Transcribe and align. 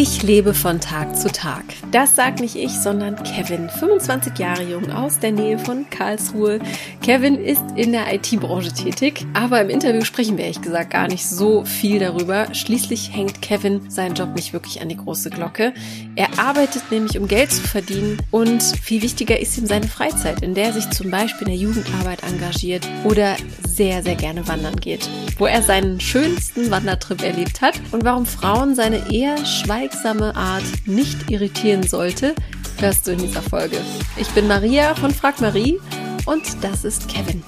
Ich 0.00 0.22
lebe 0.22 0.54
von 0.54 0.78
Tag 0.78 1.16
zu 1.16 1.26
Tag. 1.26 1.64
Das 1.90 2.14
sagt 2.14 2.38
nicht 2.38 2.54
ich, 2.54 2.70
sondern 2.70 3.20
Kevin, 3.24 3.68
25 3.68 4.38
Jahre 4.38 4.62
jung 4.62 4.92
aus 4.92 5.18
der 5.18 5.32
Nähe 5.32 5.58
von 5.58 5.90
Karlsruhe. 5.90 6.60
Kevin 7.02 7.34
ist 7.34 7.64
in 7.74 7.90
der 7.90 8.14
IT-Branche 8.14 8.72
tätig, 8.72 9.26
aber 9.34 9.60
im 9.60 9.68
Interview 9.68 10.04
sprechen 10.04 10.36
wir 10.36 10.44
ehrlich 10.44 10.62
gesagt 10.62 10.90
gar 10.90 11.08
nicht 11.08 11.26
so 11.26 11.64
viel 11.64 11.98
darüber. 11.98 12.54
Schließlich 12.54 13.12
hängt 13.12 13.42
Kevin 13.42 13.90
seinen 13.90 14.14
Job 14.14 14.36
nicht 14.36 14.52
wirklich 14.52 14.80
an 14.80 14.88
die 14.88 14.96
große 14.96 15.30
Glocke. 15.30 15.74
Er 16.14 16.28
arbeitet 16.38 16.92
nämlich, 16.92 17.18
um 17.18 17.26
Geld 17.26 17.50
zu 17.50 17.62
verdienen 17.62 18.18
und 18.30 18.62
viel 18.62 19.02
wichtiger 19.02 19.40
ist 19.40 19.58
ihm 19.58 19.66
seine 19.66 19.88
Freizeit, 19.88 20.44
in 20.44 20.54
der 20.54 20.66
er 20.66 20.72
sich 20.74 20.88
zum 20.90 21.10
Beispiel 21.10 21.48
in 21.48 21.54
der 21.54 21.60
Jugendarbeit 21.60 22.22
engagiert 22.22 22.88
oder 23.02 23.34
sehr, 23.78 24.02
sehr 24.02 24.16
gerne 24.16 24.46
wandern 24.48 24.76
geht. 24.76 25.08
Wo 25.38 25.46
er 25.46 25.62
seinen 25.62 26.00
schönsten 26.00 26.70
Wandertrip 26.70 27.22
erlebt 27.22 27.62
hat 27.62 27.80
und 27.92 28.04
warum 28.04 28.26
Frauen 28.26 28.74
seine 28.74 29.10
eher 29.10 29.46
schweigsame 29.46 30.34
Art 30.34 30.64
nicht 30.84 31.30
irritieren 31.30 31.84
sollte, 31.84 32.34
hörst 32.80 33.06
du 33.06 33.12
in 33.12 33.18
dieser 33.18 33.40
Folge. 33.42 33.78
Ich 34.16 34.28
bin 34.30 34.48
Maria 34.48 34.96
von 34.96 35.12
Frag 35.12 35.40
Marie 35.40 35.78
und 36.26 36.42
das 36.60 36.84
ist 36.84 37.08
Kevin. 37.08 37.42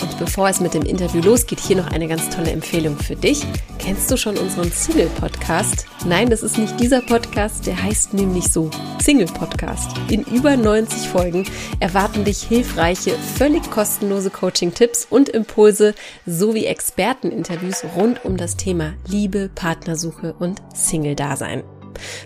Und 0.00 0.18
bevor 0.18 0.48
es 0.48 0.60
mit 0.60 0.74
dem 0.74 0.82
Interview 0.82 1.20
losgeht, 1.20 1.60
hier 1.60 1.76
noch 1.76 1.90
eine 1.90 2.08
ganz 2.08 2.28
tolle 2.30 2.50
Empfehlung 2.50 2.96
für 2.96 3.16
dich. 3.16 3.44
Kennst 3.78 4.10
du 4.10 4.16
schon 4.16 4.36
unseren 4.36 4.70
Single-Podcast? 4.70 5.86
Nein, 6.06 6.30
das 6.30 6.42
ist 6.42 6.58
nicht 6.58 6.78
dieser 6.78 7.00
Podcast, 7.00 7.66
der 7.66 7.82
heißt 7.82 8.14
nämlich 8.14 8.52
so 8.52 8.70
Single-Podcast. 9.00 9.90
In 10.08 10.22
über 10.22 10.56
90 10.56 11.08
Folgen 11.08 11.44
erwarten 11.80 12.24
dich 12.24 12.42
hilfreiche, 12.42 13.12
völlig 13.36 13.70
kostenlose 13.70 14.30
Coaching-Tipps 14.30 15.06
und 15.10 15.28
Impulse 15.28 15.94
sowie 16.26 16.66
Experteninterviews 16.66 17.84
rund 17.96 18.24
um 18.24 18.36
das 18.36 18.56
Thema 18.56 18.94
Liebe, 19.06 19.50
Partnersuche 19.54 20.34
und 20.38 20.62
Single-Dasein. 20.74 21.62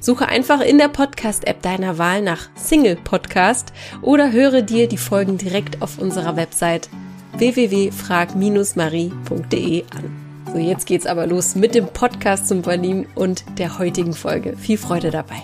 Suche 0.01 0.29
einfach 0.29 0.61
in 0.61 0.79
der 0.79 0.89
Podcast-App 0.89 1.62
deiner 1.62 1.98
Wahl 1.98 2.23
nach 2.23 2.48
Single 2.55 2.97
Podcast 2.97 3.73
oder 4.03 4.33
höre 4.33 4.62
dir 4.62 4.89
die 4.89 4.98
Folgen 4.98 5.39
direkt 5.39 5.83
auf 5.83 5.98
unserer 5.98 6.36
Website 6.36 6.89
www.frag-marie.de 7.34 9.84
an. 9.91 10.44
So, 10.52 10.58
jetzt 10.58 10.86
geht's 10.86 11.06
aber 11.06 11.27
los 11.27 11.55
mit 11.55 11.74
dem 11.74 11.86
Podcast 11.86 12.48
zum 12.48 12.62
Berlin 12.62 13.06
und 13.14 13.44
der 13.58 13.78
heutigen 13.78 14.12
Folge. 14.12 14.56
Viel 14.56 14.77
Freude 14.77 15.11
dabei. 15.11 15.42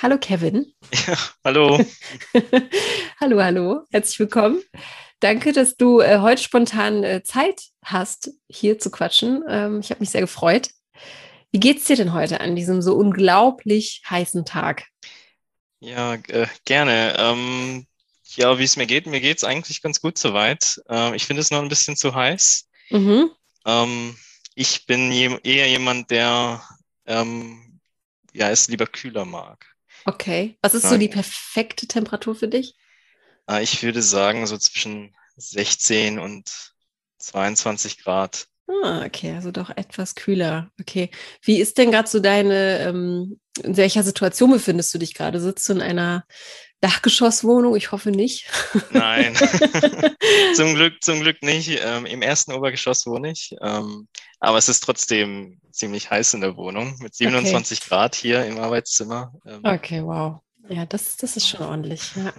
Hallo 0.00 0.16
Kevin. 0.18 0.72
Ja, 1.06 1.18
hallo. 1.44 1.84
hallo, 3.20 3.42
hallo. 3.42 3.82
Herzlich 3.90 4.20
willkommen. 4.20 4.62
Danke, 5.20 5.52
dass 5.52 5.76
du 5.76 6.00
äh, 6.00 6.20
heute 6.20 6.42
spontan 6.42 7.04
äh, 7.04 7.22
Zeit 7.22 7.60
hast, 7.84 8.30
hier 8.48 8.78
zu 8.78 8.90
quatschen. 8.90 9.42
Ähm, 9.48 9.80
ich 9.80 9.90
habe 9.90 10.00
mich 10.00 10.10
sehr 10.10 10.20
gefreut. 10.20 10.70
Wie 11.50 11.60
geht's 11.60 11.86
dir 11.86 11.96
denn 11.96 12.12
heute 12.12 12.40
an 12.40 12.56
diesem 12.56 12.82
so 12.82 12.94
unglaublich 12.94 14.02
heißen 14.08 14.44
Tag? 14.44 14.84
Ja, 15.80 16.14
äh, 16.14 16.46
gerne. 16.64 17.16
Ähm, 17.18 17.86
ja, 18.34 18.58
wie 18.58 18.64
es 18.64 18.76
mir 18.76 18.86
geht, 18.86 19.06
mir 19.06 19.20
geht 19.20 19.38
es 19.38 19.44
eigentlich 19.44 19.82
ganz 19.82 20.00
gut 20.00 20.18
soweit. 20.18 20.80
Ähm, 20.88 21.14
ich 21.14 21.26
finde 21.26 21.40
es 21.40 21.50
noch 21.50 21.62
ein 21.62 21.68
bisschen 21.68 21.96
zu 21.96 22.14
heiß. 22.14 22.68
Mhm. 22.90 23.30
Ähm, 23.64 24.16
ich 24.54 24.86
bin 24.86 25.12
je, 25.12 25.38
eher 25.42 25.68
jemand, 25.68 26.10
der 26.10 26.62
ähm, 27.06 27.80
ja, 28.32 28.50
es 28.50 28.68
lieber 28.68 28.86
kühler 28.86 29.24
mag. 29.24 29.66
Okay. 30.04 30.56
Was 30.62 30.74
ist 30.74 30.88
so 30.88 30.96
die 30.96 31.08
perfekte 31.08 31.86
Temperatur 31.86 32.34
für 32.34 32.48
dich? 32.48 32.74
Äh, 33.48 33.62
ich 33.62 33.82
würde 33.82 34.02
sagen, 34.02 34.46
so 34.46 34.56
zwischen 34.58 35.14
16 35.36 36.18
und 36.18 36.74
22 37.18 37.98
Grad. 37.98 38.48
Ah, 38.68 39.04
okay, 39.04 39.34
also 39.34 39.50
doch 39.50 39.70
etwas 39.70 40.14
kühler. 40.14 40.70
Okay. 40.78 41.10
Wie 41.42 41.58
ist 41.58 41.78
denn 41.78 41.90
gerade 41.90 42.08
so 42.08 42.20
deine, 42.20 42.80
ähm, 42.80 43.40
in 43.62 43.76
welcher 43.76 44.02
Situation 44.02 44.50
befindest 44.50 44.92
du 44.92 44.98
dich 44.98 45.14
gerade? 45.14 45.40
Sitzt 45.40 45.68
du 45.68 45.72
in 45.72 45.80
einer 45.80 46.24
Dachgeschosswohnung? 46.80 47.76
Ich 47.76 47.92
hoffe 47.92 48.10
nicht. 48.10 48.50
Nein, 48.90 49.34
zum 50.54 50.74
Glück, 50.74 51.02
zum 51.02 51.20
Glück 51.20 51.42
nicht. 51.42 51.80
Ähm, 51.82 52.04
Im 52.04 52.20
ersten 52.20 52.52
Obergeschoss 52.52 53.06
wohne 53.06 53.30
ich. 53.30 53.54
Ähm, 53.62 54.06
aber 54.38 54.58
es 54.58 54.68
ist 54.68 54.80
trotzdem 54.80 55.60
ziemlich 55.72 56.10
heiß 56.10 56.34
in 56.34 56.42
der 56.42 56.56
Wohnung 56.56 56.94
mit 57.00 57.14
27 57.14 57.78
okay. 57.78 57.88
Grad 57.88 58.14
hier 58.14 58.44
im 58.44 58.58
Arbeitszimmer. 58.58 59.32
Ähm, 59.46 59.60
okay, 59.64 60.04
wow. 60.04 60.40
Ja, 60.68 60.84
das, 60.84 61.16
das 61.16 61.36
ist 61.36 61.48
schon 61.48 61.62
ordentlich. 61.62 62.14
Ja. 62.14 62.32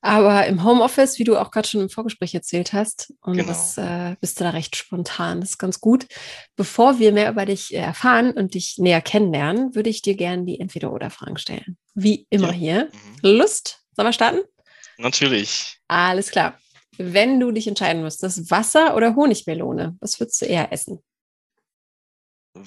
Aber 0.00 0.46
im 0.46 0.62
Homeoffice, 0.62 1.18
wie 1.18 1.24
du 1.24 1.36
auch 1.36 1.50
gerade 1.50 1.66
schon 1.66 1.80
im 1.80 1.88
Vorgespräch 1.88 2.34
erzählt 2.34 2.72
hast, 2.72 3.12
und 3.20 3.36
genau. 3.36 3.48
das 3.48 3.76
äh, 3.76 4.14
bist 4.20 4.38
du 4.38 4.44
da 4.44 4.50
recht 4.50 4.76
spontan. 4.76 5.40
Das 5.40 5.50
ist 5.50 5.58
ganz 5.58 5.80
gut. 5.80 6.06
Bevor 6.54 6.98
wir 6.98 7.12
mehr 7.12 7.30
über 7.30 7.44
dich 7.44 7.74
äh, 7.74 7.78
erfahren 7.78 8.32
und 8.32 8.54
dich 8.54 8.78
näher 8.78 9.00
kennenlernen, 9.00 9.74
würde 9.74 9.90
ich 9.90 10.02
dir 10.02 10.14
gerne 10.14 10.44
die 10.44 10.60
Entweder-Oder-Fragen 10.60 11.38
stellen. 11.38 11.76
Wie 11.94 12.26
immer 12.30 12.48
ja. 12.48 12.54
hier. 12.54 12.84
Mhm. 12.92 13.36
Lust? 13.36 13.80
Sollen 13.96 14.08
wir 14.08 14.12
starten? 14.12 14.40
Natürlich. 14.98 15.78
Alles 15.88 16.30
klar. 16.30 16.58
Wenn 16.98 17.40
du 17.40 17.50
dich 17.50 17.66
entscheiden 17.66 18.02
müsstest, 18.02 18.50
Wasser 18.50 18.96
oder 18.96 19.16
Honigmelone, 19.16 19.96
was 20.00 20.18
würdest 20.20 20.40
du 20.40 20.46
eher 20.46 20.72
essen? 20.72 21.02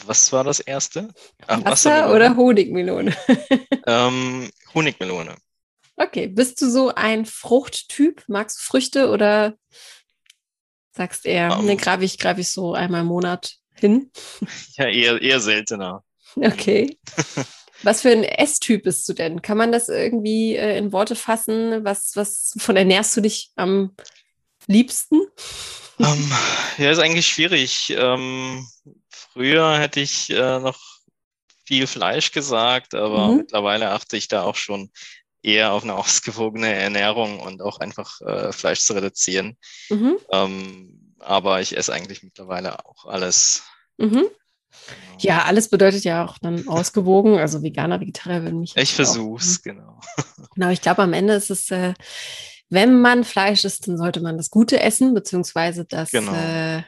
Was 0.05 0.31
war 0.31 0.43
das 0.43 0.59
erste? 0.59 1.09
Ach, 1.47 1.63
Wasser 1.65 2.13
oder 2.13 2.35
Honigmelone? 2.35 3.15
ähm, 3.87 4.49
Honigmelone. 4.73 5.35
Okay, 5.95 6.27
bist 6.27 6.61
du 6.61 6.69
so 6.69 6.93
ein 6.95 7.25
Fruchttyp? 7.25 8.23
Magst 8.27 8.59
du 8.59 8.63
Früchte 8.63 9.09
oder 9.09 9.55
sagst 10.91 11.25
eher, 11.25 11.57
um, 11.57 11.65
ne, 11.65 11.75
greife 11.75 12.03
ich, 12.03 12.17
greif 12.17 12.37
ich 12.37 12.49
so 12.49 12.73
einmal 12.73 13.01
im 13.01 13.07
Monat 13.07 13.55
hin? 13.73 14.11
Ja, 14.77 14.87
eher, 14.87 15.21
eher 15.21 15.39
seltener. 15.41 16.03
Okay. 16.35 16.97
Was 17.83 18.01
für 18.01 18.11
ein 18.11 18.23
Esstyp 18.23 18.83
bist 18.83 19.07
du 19.07 19.13
denn? 19.13 19.41
Kann 19.41 19.57
man 19.57 19.71
das 19.71 19.89
irgendwie 19.89 20.55
äh, 20.55 20.77
in 20.77 20.91
Worte 20.91 21.15
fassen? 21.15 21.83
Was, 21.85 22.11
was 22.15 22.53
von 22.57 22.75
ernährst 22.75 23.15
du 23.15 23.21
dich 23.21 23.51
am 23.55 23.95
liebsten? 24.67 25.21
Um, 25.97 26.05
ähm, 26.05 26.31
ja, 26.77 26.91
ist 26.91 26.99
eigentlich 26.99 27.27
schwierig. 27.27 27.93
Ähm, 27.97 28.67
früher 29.39 29.79
hätte 29.79 30.01
ich 30.01 30.29
äh, 30.31 30.59
noch 30.59 30.77
viel 31.65 31.87
Fleisch 31.87 32.33
gesagt, 32.33 32.93
aber 32.93 33.29
mhm. 33.29 33.37
mittlerweile 33.37 33.91
achte 33.91 34.17
ich 34.17 34.27
da 34.27 34.43
auch 34.43 34.55
schon 34.55 34.91
eher 35.41 35.71
auf 35.71 35.83
eine 35.83 35.95
ausgewogene 35.97 36.73
Ernährung 36.73 37.39
und 37.39 37.61
auch 37.61 37.79
einfach 37.79 38.19
äh, 38.19 38.51
Fleisch 38.51 38.81
zu 38.81 38.93
reduzieren. 38.93 39.57
Mhm. 39.89 40.17
Ähm, 40.31 41.15
aber 41.19 41.61
ich 41.61 41.77
esse 41.77 41.93
eigentlich 41.93 42.21
mittlerweile 42.21 42.85
auch 42.85 43.05
alles. 43.05 43.63
Mhm. 43.97 44.27
Genau. 44.87 45.17
Ja, 45.19 45.43
alles 45.43 45.69
bedeutet 45.69 46.03
ja 46.03 46.25
auch 46.25 46.37
dann 46.39 46.67
ausgewogen. 46.67 47.37
Also 47.37 47.63
Veganer, 47.63 48.01
Vegetarier 48.01 48.43
würden 48.43 48.59
mich. 48.59 48.75
Ich 48.75 48.93
versuch's, 48.93 49.61
genau. 49.61 49.99
Genau, 50.55 50.69
ich 50.69 50.81
glaube, 50.81 51.03
am 51.03 51.13
Ende 51.13 51.33
ist 51.33 51.49
es, 51.49 51.71
äh, 51.71 51.93
wenn 52.69 52.99
man 52.99 53.23
Fleisch 53.23 53.63
isst, 53.63 53.87
dann 53.87 53.97
sollte 53.97 54.19
man 54.19 54.35
das 54.35 54.49
Gute 54.49 54.81
essen, 54.81 55.13
beziehungsweise 55.13 55.85
das 55.85 56.11
genau. 56.11 56.33
äh, 56.33 56.83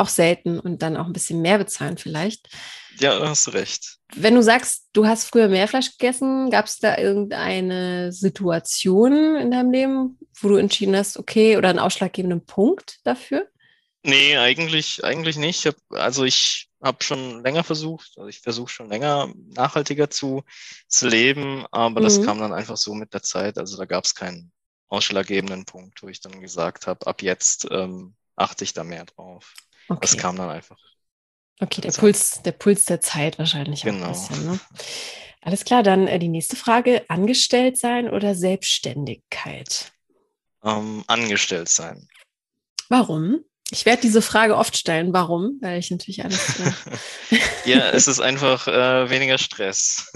auch 0.00 0.08
selten 0.08 0.58
und 0.58 0.82
dann 0.82 0.96
auch 0.96 1.06
ein 1.06 1.12
bisschen 1.12 1.42
mehr 1.42 1.58
bezahlen 1.58 1.98
vielleicht. 1.98 2.48
Ja, 2.98 3.18
da 3.18 3.28
hast 3.28 3.46
du 3.46 3.52
recht. 3.52 3.98
Wenn 4.14 4.34
du 4.34 4.42
sagst, 4.42 4.88
du 4.92 5.06
hast 5.06 5.24
früher 5.24 5.48
mehr 5.48 5.68
Fleisch 5.68 5.92
gegessen, 5.92 6.50
gab 6.50 6.66
es 6.66 6.78
da 6.78 6.98
irgendeine 6.98 8.12
Situation 8.12 9.36
in 9.36 9.50
deinem 9.50 9.70
Leben, 9.70 10.18
wo 10.40 10.48
du 10.48 10.56
entschieden 10.56 10.96
hast, 10.96 11.16
okay, 11.16 11.56
oder 11.56 11.70
einen 11.70 11.78
ausschlaggebenden 11.78 12.44
Punkt 12.44 12.98
dafür? 13.04 13.46
Nee, 14.02 14.36
eigentlich, 14.36 15.04
eigentlich 15.04 15.36
nicht. 15.36 15.60
Ich 15.60 15.66
hab, 15.66 15.76
also 15.90 16.24
ich 16.24 16.70
habe 16.82 17.04
schon 17.04 17.42
länger 17.42 17.62
versucht, 17.64 18.12
also 18.16 18.28
ich 18.28 18.40
versuche 18.40 18.70
schon 18.70 18.88
länger 18.88 19.32
nachhaltiger 19.48 20.08
zu, 20.08 20.42
zu 20.88 21.08
leben, 21.08 21.66
aber 21.70 22.00
mhm. 22.00 22.04
das 22.04 22.22
kam 22.22 22.38
dann 22.38 22.52
einfach 22.52 22.78
so 22.78 22.94
mit 22.94 23.12
der 23.12 23.22
Zeit. 23.22 23.58
Also 23.58 23.76
da 23.76 23.84
gab 23.84 24.04
es 24.04 24.14
keinen 24.14 24.52
ausschlaggebenden 24.88 25.66
Punkt, 25.66 26.02
wo 26.02 26.08
ich 26.08 26.20
dann 26.20 26.40
gesagt 26.40 26.86
habe, 26.86 27.06
ab 27.06 27.22
jetzt 27.22 27.68
ähm, 27.70 28.14
achte 28.36 28.64
ich 28.64 28.72
da 28.72 28.84
mehr 28.84 29.04
drauf. 29.04 29.54
Okay. 29.90 29.98
Das 30.02 30.16
kam 30.16 30.36
dann 30.36 30.48
einfach. 30.48 30.78
Okay, 31.60 31.80
der 31.80 31.90
Puls, 31.90 32.40
der 32.42 32.52
Puls 32.52 32.84
der 32.84 33.00
Zeit 33.00 33.38
wahrscheinlich 33.38 33.82
genau. 33.82 34.06
ein 34.06 34.12
bisschen. 34.12 34.46
Ne? 34.46 34.60
Alles 35.42 35.64
klar, 35.64 35.82
dann 35.82 36.06
äh, 36.06 36.18
die 36.18 36.28
nächste 36.28 36.56
Frage: 36.56 37.04
Angestellt 37.08 37.76
sein 37.76 38.08
oder 38.08 38.34
Selbstständigkeit? 38.34 39.92
Ähm, 40.62 41.04
angestellt 41.06 41.68
sein. 41.68 42.08
Warum? 42.88 43.44
Ich 43.70 43.84
werde 43.84 44.02
diese 44.02 44.22
Frage 44.22 44.56
oft 44.56 44.76
stellen. 44.76 45.12
Warum? 45.12 45.58
Weil 45.60 45.78
ich 45.78 45.90
natürlich 45.90 46.24
alles. 46.24 46.54
Ja, 47.66 47.90
es 47.90 48.08
ist 48.08 48.20
einfach 48.20 48.66
äh, 48.66 49.10
weniger 49.10 49.36
Stress. 49.36 50.10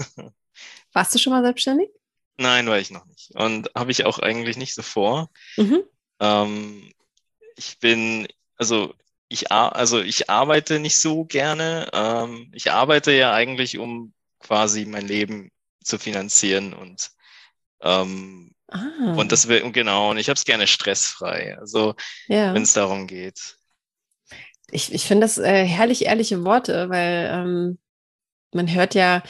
Warst 0.93 1.13
du 1.13 1.19
schon 1.19 1.31
mal 1.31 1.43
selbstständig? 1.43 1.89
Nein, 2.37 2.67
war 2.67 2.79
ich 2.79 2.89
noch 2.89 3.05
nicht. 3.05 3.31
Und 3.35 3.69
habe 3.75 3.91
ich 3.91 4.05
auch 4.05 4.17
eigentlich 4.17 4.57
nicht 4.57 4.73
so 4.73 4.81
vor. 4.81 5.29
Mhm. 5.57 5.83
Ähm, 6.19 6.91
ich 7.55 7.77
bin, 7.79 8.27
also 8.57 8.95
ich, 9.27 9.51
also 9.51 10.01
ich 10.01 10.29
arbeite 10.29 10.79
nicht 10.79 10.99
so 10.99 11.25
gerne. 11.25 11.89
Ähm, 11.93 12.51
ich 12.53 12.71
arbeite 12.71 13.11
ja 13.11 13.33
eigentlich, 13.33 13.77
um 13.77 14.13
quasi 14.39 14.85
mein 14.85 15.07
Leben 15.07 15.51
zu 15.83 15.97
finanzieren 15.97 16.73
und 16.73 17.11
ähm, 17.81 18.53
ah. 18.69 19.13
und 19.15 19.31
das 19.31 19.47
will 19.47 19.71
genau 19.71 20.11
und 20.11 20.17
ich 20.17 20.29
habe 20.29 20.37
es 20.37 20.45
gerne 20.45 20.67
stressfrei. 20.67 21.57
Also 21.57 21.95
ja. 22.27 22.53
wenn 22.53 22.63
es 22.63 22.73
darum 22.73 23.07
geht. 23.07 23.57
Ich, 24.71 24.93
ich 24.93 25.05
finde 25.05 25.25
das 25.25 25.37
äh, 25.37 25.65
herrlich 25.65 26.05
ehrliche 26.05 26.43
Worte, 26.43 26.89
weil 26.89 27.29
ähm, 27.31 27.79
man 28.51 28.73
hört 28.73 28.95
ja 28.95 29.23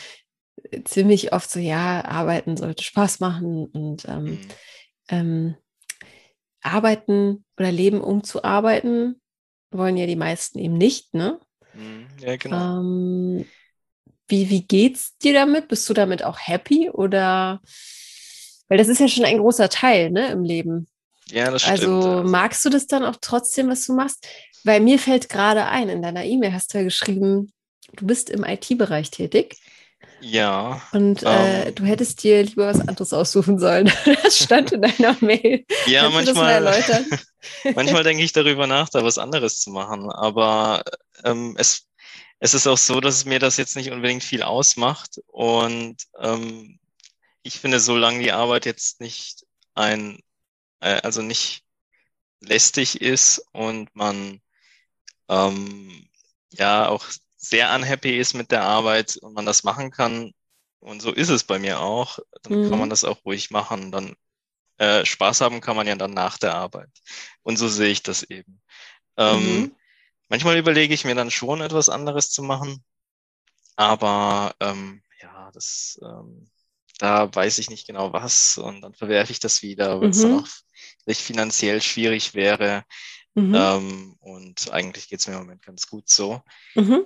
ziemlich 0.85 1.33
oft 1.33 1.49
so, 1.49 1.59
ja, 1.59 2.03
arbeiten 2.05 2.57
sollte 2.57 2.83
Spaß 2.83 3.19
machen 3.19 3.65
und 3.65 4.05
ähm, 4.07 4.23
mhm. 4.23 4.49
ähm, 5.09 5.55
arbeiten 6.61 7.45
oder 7.57 7.71
leben, 7.71 8.01
um 8.01 8.23
zu 8.23 8.43
arbeiten, 8.43 9.21
wollen 9.77 9.97
ja 9.97 10.05
die 10.05 10.15
meisten 10.15 10.59
eben 10.59 10.77
nicht, 10.77 11.13
ne? 11.13 11.39
Mhm. 11.73 12.07
Ja, 12.19 12.35
genau. 12.37 12.79
Ähm, 12.79 13.45
wie, 14.27 14.49
wie 14.49 14.63
geht's 14.65 15.17
dir 15.17 15.33
damit? 15.33 15.67
Bist 15.67 15.87
du 15.89 15.93
damit 15.93 16.23
auch 16.23 16.39
happy 16.39 16.89
oder? 16.89 17.61
Weil 18.67 18.77
das 18.77 18.87
ist 18.87 18.99
ja 18.99 19.07
schon 19.07 19.25
ein 19.25 19.37
großer 19.37 19.69
Teil, 19.69 20.09
ne, 20.11 20.31
im 20.31 20.43
Leben. 20.43 20.87
Ja, 21.27 21.51
das 21.51 21.63
stimmt. 21.63 21.79
Also, 21.79 22.09
also 22.09 22.29
magst 22.29 22.65
du 22.65 22.69
das 22.69 22.87
dann 22.87 23.03
auch 23.03 23.17
trotzdem, 23.21 23.69
was 23.69 23.85
du 23.85 23.93
machst? 23.93 24.27
Weil 24.63 24.79
mir 24.79 24.97
fällt 24.97 25.29
gerade 25.29 25.65
ein, 25.65 25.89
in 25.89 26.01
deiner 26.01 26.23
E-Mail 26.23 26.53
hast 26.53 26.73
du 26.73 26.79
ja 26.79 26.83
geschrieben, 26.83 27.53
du 27.93 28.07
bist 28.07 28.29
im 28.29 28.43
IT-Bereich 28.43 29.11
tätig. 29.11 29.57
Ja. 30.21 30.81
Und 30.91 31.23
äh, 31.23 31.67
ähm, 31.67 31.75
du 31.75 31.85
hättest 31.85 32.23
dir 32.23 32.43
lieber 32.43 32.67
was 32.67 32.79
anderes 32.79 33.13
aussuchen 33.13 33.59
sollen. 33.59 33.91
Das 34.23 34.39
stand 34.39 34.71
in 34.71 34.81
deiner 34.81 35.15
Mail. 35.21 35.65
Ja, 35.85 36.09
manchmal. 36.09 36.61
manchmal 37.75 38.03
denke 38.03 38.23
ich 38.23 38.33
darüber 38.33 38.65
nach, 38.65 38.89
da 38.89 39.03
was 39.03 39.17
anderes 39.17 39.59
zu 39.59 39.69
machen. 39.69 40.09
Aber 40.09 40.83
ähm, 41.23 41.55
es, 41.59 41.87
es 42.39 42.53
ist 42.53 42.65
auch 42.67 42.77
so, 42.77 42.99
dass 43.01 43.25
mir 43.25 43.39
das 43.39 43.57
jetzt 43.57 43.75
nicht 43.75 43.91
unbedingt 43.91 44.23
viel 44.23 44.41
ausmacht. 44.41 45.19
Und 45.27 45.97
ähm, 46.19 46.79
ich 47.43 47.59
finde, 47.59 47.79
solange 47.79 48.23
die 48.23 48.31
Arbeit 48.31 48.65
jetzt 48.65 49.01
nicht 49.01 49.45
ein, 49.75 50.19
äh, 50.79 51.01
also 51.01 51.21
nicht 51.21 51.63
lästig 52.39 53.01
ist 53.01 53.45
und 53.51 53.95
man 53.95 54.41
ähm, 55.29 56.07
ja 56.51 56.87
auch 56.87 57.05
sehr 57.49 57.73
unhappy 57.73 58.17
ist 58.17 58.33
mit 58.33 58.51
der 58.51 58.63
Arbeit 58.63 59.17
und 59.17 59.33
man 59.33 59.45
das 59.45 59.63
machen 59.63 59.91
kann, 59.91 60.33
und 60.79 61.01
so 61.01 61.11
ist 61.11 61.29
es 61.29 61.43
bei 61.43 61.57
mir 61.57 61.79
auch, 61.79 62.19
dann 62.43 62.61
mhm. 62.61 62.69
kann 62.69 62.79
man 62.79 62.89
das 62.91 63.03
auch 63.03 63.25
ruhig 63.25 63.49
machen. 63.49 63.91
Dann 63.91 64.15
äh, 64.77 65.03
Spaß 65.03 65.41
haben 65.41 65.59
kann 65.59 65.75
man 65.75 65.87
ja 65.87 65.95
dann 65.95 66.13
nach 66.13 66.37
der 66.37 66.53
Arbeit. 66.53 66.91
Und 67.41 67.57
so 67.57 67.67
sehe 67.67 67.89
ich 67.89 68.03
das 68.03 68.21
eben. 68.21 68.61
Ähm, 69.17 69.61
mhm. 69.61 69.75
Manchmal 70.29 70.57
überlege 70.57 70.93
ich 70.93 71.03
mir 71.03 71.15
dann 71.15 71.31
schon 71.31 71.61
etwas 71.61 71.89
anderes 71.89 72.29
zu 72.29 72.43
machen, 72.43 72.83
aber 73.75 74.55
ähm, 74.59 75.01
ja, 75.21 75.49
das 75.53 75.99
ähm, 76.03 76.49
da 76.99 77.33
weiß 77.33 77.57
ich 77.57 77.69
nicht 77.69 77.87
genau 77.87 78.13
was 78.13 78.57
und 78.57 78.81
dann 78.81 78.93
verwerfe 78.93 79.31
ich 79.31 79.39
das 79.39 79.61
wieder, 79.61 79.99
weil 80.01 80.09
es 80.09 80.21
dann 80.21 80.31
mhm. 80.31 80.39
auch 80.39 80.47
vielleicht 81.03 81.21
finanziell 81.21 81.81
schwierig 81.81 82.33
wäre. 82.33 82.83
Mhm. 83.33 83.55
Ähm, 83.55 84.15
und 84.19 84.71
eigentlich 84.71 85.09
geht 85.09 85.19
es 85.19 85.27
mir 85.27 85.33
im 85.33 85.41
Moment 85.41 85.65
ganz 85.65 85.87
gut 85.87 86.09
so. 86.09 86.41
Mhm. 86.75 87.05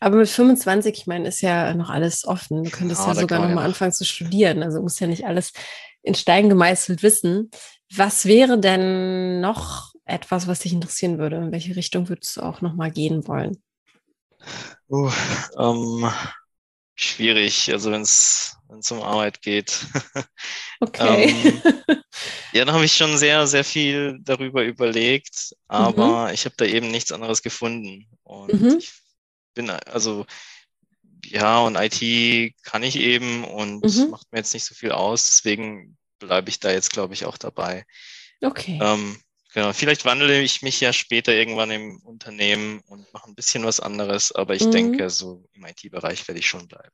Aber 0.00 0.16
mit 0.16 0.28
25, 0.28 0.94
ich 0.96 1.06
meine, 1.06 1.28
ist 1.28 1.40
ja 1.40 1.74
noch 1.74 1.90
alles 1.90 2.24
offen. 2.26 2.64
Du 2.64 2.70
könntest 2.70 3.02
ja, 3.02 3.08
ja 3.08 3.20
sogar 3.20 3.40
noch 3.40 3.54
mal 3.54 3.62
ja. 3.62 3.66
anfangen 3.66 3.92
zu 3.92 4.04
studieren. 4.04 4.62
Also 4.62 4.80
musst 4.80 5.00
ja 5.00 5.06
nicht 5.06 5.26
alles 5.26 5.52
in 6.02 6.14
Stein 6.14 6.48
gemeißelt 6.48 7.02
wissen. 7.02 7.50
Was 7.94 8.26
wäre 8.26 8.58
denn 8.58 9.40
noch 9.40 9.94
etwas, 10.04 10.46
was 10.46 10.60
dich 10.60 10.72
interessieren 10.72 11.18
würde? 11.18 11.36
In 11.36 11.52
welche 11.52 11.76
Richtung 11.76 12.08
würdest 12.08 12.36
du 12.36 12.42
auch 12.42 12.60
noch 12.60 12.74
mal 12.74 12.90
gehen 12.90 13.26
wollen? 13.26 13.62
Uh, 14.90 15.10
ähm, 15.58 16.10
schwierig, 16.94 17.72
also 17.72 17.90
wenn 17.90 18.02
es 18.02 18.56
um 18.90 19.02
Arbeit 19.02 19.42
geht. 19.42 19.86
Okay. 20.80 21.30
ähm, 21.30 21.62
ja, 22.52 22.64
dann 22.64 22.74
habe 22.74 22.84
ich 22.84 22.94
schon 22.94 23.16
sehr, 23.16 23.46
sehr 23.46 23.64
viel 23.64 24.18
darüber 24.20 24.62
überlegt, 24.64 25.54
aber 25.66 26.26
mhm. 26.26 26.34
ich 26.34 26.44
habe 26.44 26.56
da 26.58 26.66
eben 26.66 26.90
nichts 26.90 27.12
anderes 27.12 27.42
gefunden. 27.42 28.06
Und 28.22 28.52
mhm. 28.52 28.78
ich 28.78 28.92
bin 29.54 29.70
also 29.70 30.26
ja, 31.26 31.60
und 31.60 31.76
IT 31.76 32.54
kann 32.62 32.82
ich 32.82 32.96
eben 32.96 33.44
und 33.44 33.84
mhm. 33.84 34.10
macht 34.10 34.30
mir 34.32 34.38
jetzt 34.38 34.54
nicht 34.54 34.64
so 34.64 34.74
viel 34.74 34.92
aus. 34.92 35.24
Deswegen 35.24 35.96
bleibe 36.18 36.50
ich 36.50 36.60
da 36.60 36.70
jetzt, 36.70 36.92
glaube 36.92 37.14
ich, 37.14 37.24
auch 37.24 37.38
dabei. 37.38 37.84
Okay. 38.42 38.78
Ähm, 38.82 39.18
genau. 39.52 39.72
Vielleicht 39.72 40.04
wandle 40.04 40.42
ich 40.42 40.62
mich 40.62 40.80
ja 40.80 40.92
später 40.92 41.32
irgendwann 41.32 41.70
im 41.70 41.98
Unternehmen 42.02 42.80
und 42.86 43.12
mache 43.12 43.28
ein 43.28 43.34
bisschen 43.34 43.64
was 43.64 43.80
anderes, 43.80 44.32
aber 44.32 44.54
ich 44.54 44.64
mhm. 44.64 44.70
denke, 44.72 45.10
so 45.10 45.44
im 45.52 45.64
IT-Bereich 45.64 46.26
werde 46.28 46.40
ich 46.40 46.46
schon 46.46 46.68
bleiben. 46.68 46.92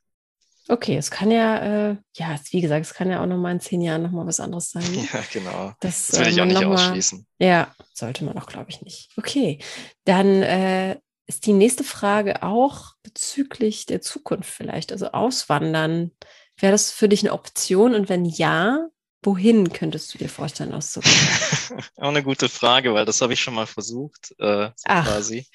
Okay, 0.69 0.97
es 0.97 1.11
kann 1.11 1.33
ja, 1.33 1.91
äh, 1.91 1.97
ja, 2.15 2.39
wie 2.51 2.61
gesagt, 2.61 2.87
es 2.87 2.95
kann 2.95 3.11
ja 3.11 3.21
auch 3.21 3.27
nochmal 3.27 3.53
in 3.53 3.61
zehn 3.61 3.81
Jahren 3.81 4.03
nochmal 4.03 4.27
was 4.27 4.39
anderes 4.39 4.71
sein. 4.71 4.85
Ja, 5.13 5.25
genau. 5.33 5.73
Das, 5.81 6.07
das 6.09 6.21
will 6.21 6.29
ich 6.29 6.37
äh, 6.37 6.43
auch 6.43 6.47
nicht 6.47 6.65
ausschließen. 6.65 7.27
Mal, 7.41 7.47
ja, 7.47 7.75
sollte 7.93 8.25
man 8.25 8.39
auch, 8.39 8.47
glaube 8.47 8.71
ich, 8.71 8.81
nicht. 8.83 9.11
Okay, 9.17 9.59
dann 10.05 10.43
äh, 10.43 10.97
ist 11.31 11.47
die 11.47 11.53
nächste 11.53 11.85
Frage 11.85 12.43
auch 12.43 12.95
bezüglich 13.05 13.87
der 13.87 14.01
Zukunft 14.01 14.51
vielleicht, 14.51 14.91
also 14.91 15.13
Auswandern. 15.13 16.11
Wäre 16.57 16.73
das 16.73 16.91
für 16.91 17.09
dich 17.09 17.23
eine 17.23 17.33
Option 17.33 17.95
und 17.95 18.09
wenn 18.09 18.25
ja, 18.25 18.89
wohin 19.23 19.73
könntest 19.73 20.13
du 20.13 20.19
dir 20.19 20.29
vorstellen 20.29 20.75
auszuwandern? 20.75 21.85
auch 21.99 22.09
eine 22.09 22.25
gute 22.25 22.49
Frage, 22.49 22.93
weil 22.95 23.05
das 23.05 23.23
habe 23.23 23.33
ich 23.33 23.41
schon 23.41 23.55
mal 23.55 23.69
versucht, 23.69 24.35
äh, 24.41 24.71
quasi. 24.85 25.47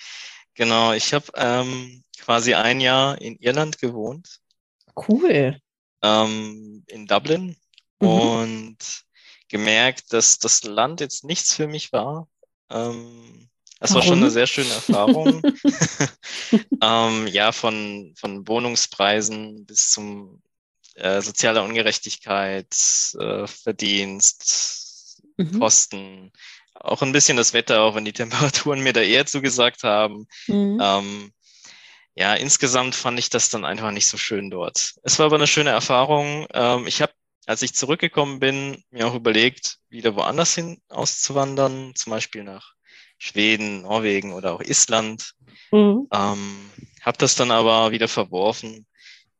Genau, 0.53 0.93
ich 0.93 1.13
habe 1.13 1.25
ähm, 1.35 2.03
quasi 2.17 2.53
ein 2.53 2.79
Jahr 2.79 3.21
in 3.21 3.35
Irland 3.35 3.77
gewohnt. 3.77 4.39
Cool. 4.95 5.59
Ähm, 6.01 6.85
in 6.87 7.05
Dublin 7.05 7.57
mhm. 7.99 8.07
und 8.07 8.77
gemerkt, 9.49 10.13
dass 10.13 10.39
das 10.39 10.63
Land 10.63 11.01
jetzt 11.01 11.25
nichts 11.25 11.53
für 11.53 11.67
mich 11.67 11.91
war. 11.91 12.29
Ähm, 12.69 13.49
das 13.85 13.93
Warum? 13.93 14.01
war 14.01 14.07
schon 14.07 14.19
eine 14.23 14.31
sehr 14.31 14.47
schöne 14.47 14.69
Erfahrung. 14.69 15.41
ähm, 16.81 17.27
ja, 17.27 17.51
von, 17.51 18.13
von 18.17 18.47
Wohnungspreisen 18.47 19.65
bis 19.65 19.91
zum 19.91 20.41
äh, 20.95 21.21
sozialer 21.21 21.63
Ungerechtigkeit, 21.63 22.75
äh, 23.19 23.47
Verdienst, 23.47 25.21
mhm. 25.37 25.59
Kosten, 25.59 26.31
auch 26.73 27.01
ein 27.01 27.11
bisschen 27.11 27.37
das 27.37 27.53
Wetter, 27.53 27.81
auch 27.81 27.95
wenn 27.95 28.05
die 28.05 28.13
Temperaturen 28.13 28.81
mir 28.81 28.93
da 28.93 29.01
eher 29.01 29.25
zugesagt 29.25 29.83
haben. 29.83 30.27
Mhm. 30.47 30.79
Ähm, 30.81 31.33
ja, 32.15 32.33
insgesamt 32.33 32.95
fand 32.95 33.19
ich 33.19 33.29
das 33.29 33.49
dann 33.49 33.65
einfach 33.65 33.91
nicht 33.91 34.07
so 34.07 34.17
schön 34.17 34.49
dort. 34.49 34.93
Es 35.03 35.19
war 35.19 35.25
aber 35.27 35.35
eine 35.35 35.47
schöne 35.47 35.71
Erfahrung. 35.71 36.47
Ähm, 36.53 36.87
ich 36.87 37.01
habe, 37.01 37.13
als 37.45 37.61
ich 37.61 37.75
zurückgekommen 37.75 38.39
bin, 38.39 38.83
mir 38.89 39.07
auch 39.07 39.15
überlegt, 39.15 39.79
wieder 39.89 40.15
woanders 40.15 40.55
hin 40.55 40.81
auszuwandern, 40.87 41.93
zum 41.95 42.11
Beispiel 42.11 42.43
nach 42.43 42.74
Schweden, 43.17 43.81
Norwegen 43.81 44.33
oder 44.33 44.53
auch 44.53 44.61
Island. 44.61 45.33
Mhm. 45.71 46.07
Ähm, 46.11 46.71
habe 47.01 47.17
das 47.17 47.35
dann 47.35 47.51
aber 47.51 47.91
wieder 47.91 48.07
verworfen, 48.07 48.85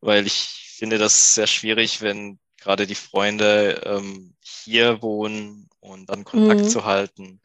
weil 0.02 0.26
ich 0.28 0.74
finde 0.78 0.98
das 0.98 1.36
sehr 1.36 1.48
schwierig, 1.48 2.02
wenn 2.02 2.40
gerade 2.58 2.88
die 2.88 2.96
Freunde 2.96 3.82
ähm, 3.86 4.36
hier 4.42 5.02
wohnen 5.02 5.70
und 5.80 6.10
dann 6.10 6.24
Kontakt 6.24 6.62
mhm. 6.62 6.70
zu 6.70 6.86
halten. 6.86 7.42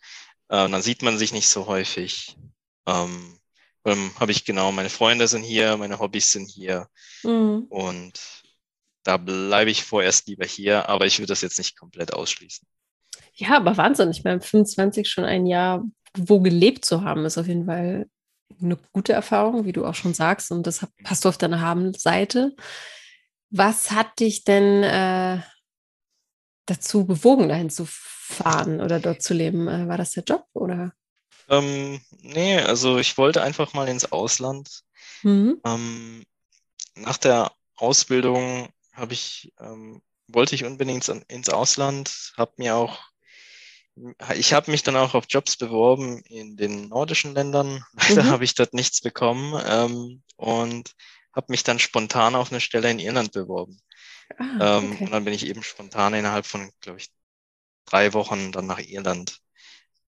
Äh, 0.48 0.68
dann 0.68 0.82
sieht 0.82 1.02
man 1.02 1.18
sich 1.18 1.32
nicht 1.32 1.48
so 1.48 1.66
häufig. 1.66 2.36
Ähm, 2.86 3.38
ähm, 3.84 4.10
habe 4.18 4.32
ich 4.32 4.44
genau, 4.44 4.72
meine 4.72 4.90
Freunde 4.90 5.28
sind 5.28 5.42
hier, 5.42 5.76
meine 5.76 5.98
Hobbys 5.98 6.32
sind 6.32 6.50
hier. 6.50 6.88
Mhm. 7.22 7.66
Und 7.68 8.20
da 9.02 9.16
bleibe 9.16 9.70
ich 9.70 9.84
vorerst 9.84 10.26
lieber 10.28 10.44
hier, 10.44 10.88
aber 10.88 11.06
ich 11.06 11.18
würde 11.18 11.28
das 11.28 11.40
jetzt 11.40 11.58
nicht 11.58 11.78
komplett 11.78 12.12
ausschließen. 12.12 12.66
Ja, 13.34 13.56
aber 13.56 13.76
Wahnsinn. 13.76 14.10
Ich 14.10 14.24
meine, 14.24 14.40
25 14.40 15.08
schon 15.08 15.24
ein 15.24 15.46
Jahr 15.46 15.84
wo 16.16 16.40
gelebt 16.40 16.84
zu 16.84 17.02
haben, 17.02 17.24
ist 17.24 17.38
auf 17.38 17.46
jeden 17.46 17.66
Fall 17.66 18.08
eine 18.60 18.76
gute 18.92 19.12
Erfahrung, 19.12 19.64
wie 19.64 19.72
du 19.72 19.86
auch 19.86 19.94
schon 19.94 20.14
sagst. 20.14 20.50
Und 20.50 20.66
das 20.66 20.86
hast 21.04 21.24
du 21.24 21.28
auf 21.28 21.38
deiner 21.38 21.60
Habenseite. 21.60 22.54
Was 23.50 23.90
hat 23.90 24.20
dich 24.20 24.44
denn 24.44 24.82
äh, 24.82 25.40
dazu 26.66 27.06
bewogen, 27.06 27.48
dahin 27.48 27.70
zu 27.70 27.86
fahren 27.86 28.80
oder 28.80 29.00
dort 29.00 29.22
zu 29.22 29.34
leben? 29.34 29.68
Äh, 29.68 29.88
war 29.88 29.98
das 29.98 30.12
der 30.12 30.24
Job 30.24 30.46
oder? 30.52 30.92
Ähm, 31.48 32.00
nee, 32.20 32.58
also 32.58 32.98
ich 32.98 33.18
wollte 33.18 33.42
einfach 33.42 33.72
mal 33.72 33.88
ins 33.88 34.12
Ausland. 34.12 34.82
Mhm. 35.22 35.60
Ähm, 35.64 36.24
nach 36.94 37.18
der 37.18 37.52
Ausbildung 37.76 38.68
habe 38.92 39.14
ich, 39.14 39.52
ähm, 39.58 40.00
wollte 40.28 40.54
ich 40.54 40.64
unbedingt 40.64 41.08
ins 41.08 41.48
Ausland, 41.48 42.32
habe 42.36 42.52
mir 42.58 42.76
auch 42.76 43.09
ich 44.34 44.52
habe 44.52 44.70
mich 44.70 44.82
dann 44.82 44.96
auch 44.96 45.14
auf 45.14 45.26
Jobs 45.28 45.56
beworben 45.56 46.20
in 46.22 46.56
den 46.56 46.88
nordischen 46.88 47.34
Ländern. 47.34 47.84
Leider 47.92 48.24
mhm. 48.24 48.30
habe 48.30 48.44
ich 48.44 48.54
dort 48.54 48.74
nichts 48.74 49.00
bekommen 49.00 49.60
ähm, 49.66 50.22
und 50.36 50.94
habe 51.32 51.46
mich 51.48 51.62
dann 51.62 51.78
spontan 51.78 52.34
auf 52.34 52.50
eine 52.50 52.60
Stelle 52.60 52.90
in 52.90 52.98
Irland 52.98 53.32
beworben. 53.32 53.80
Ah, 54.38 54.78
ähm, 54.78 54.92
okay. 54.92 55.04
Und 55.04 55.10
dann 55.10 55.24
bin 55.24 55.34
ich 55.34 55.46
eben 55.46 55.62
spontan 55.62 56.14
innerhalb 56.14 56.46
von, 56.46 56.70
glaube 56.80 56.98
ich, 56.98 57.10
drei 57.84 58.12
Wochen 58.12 58.52
dann 58.52 58.66
nach 58.66 58.78
Irland. 58.78 59.38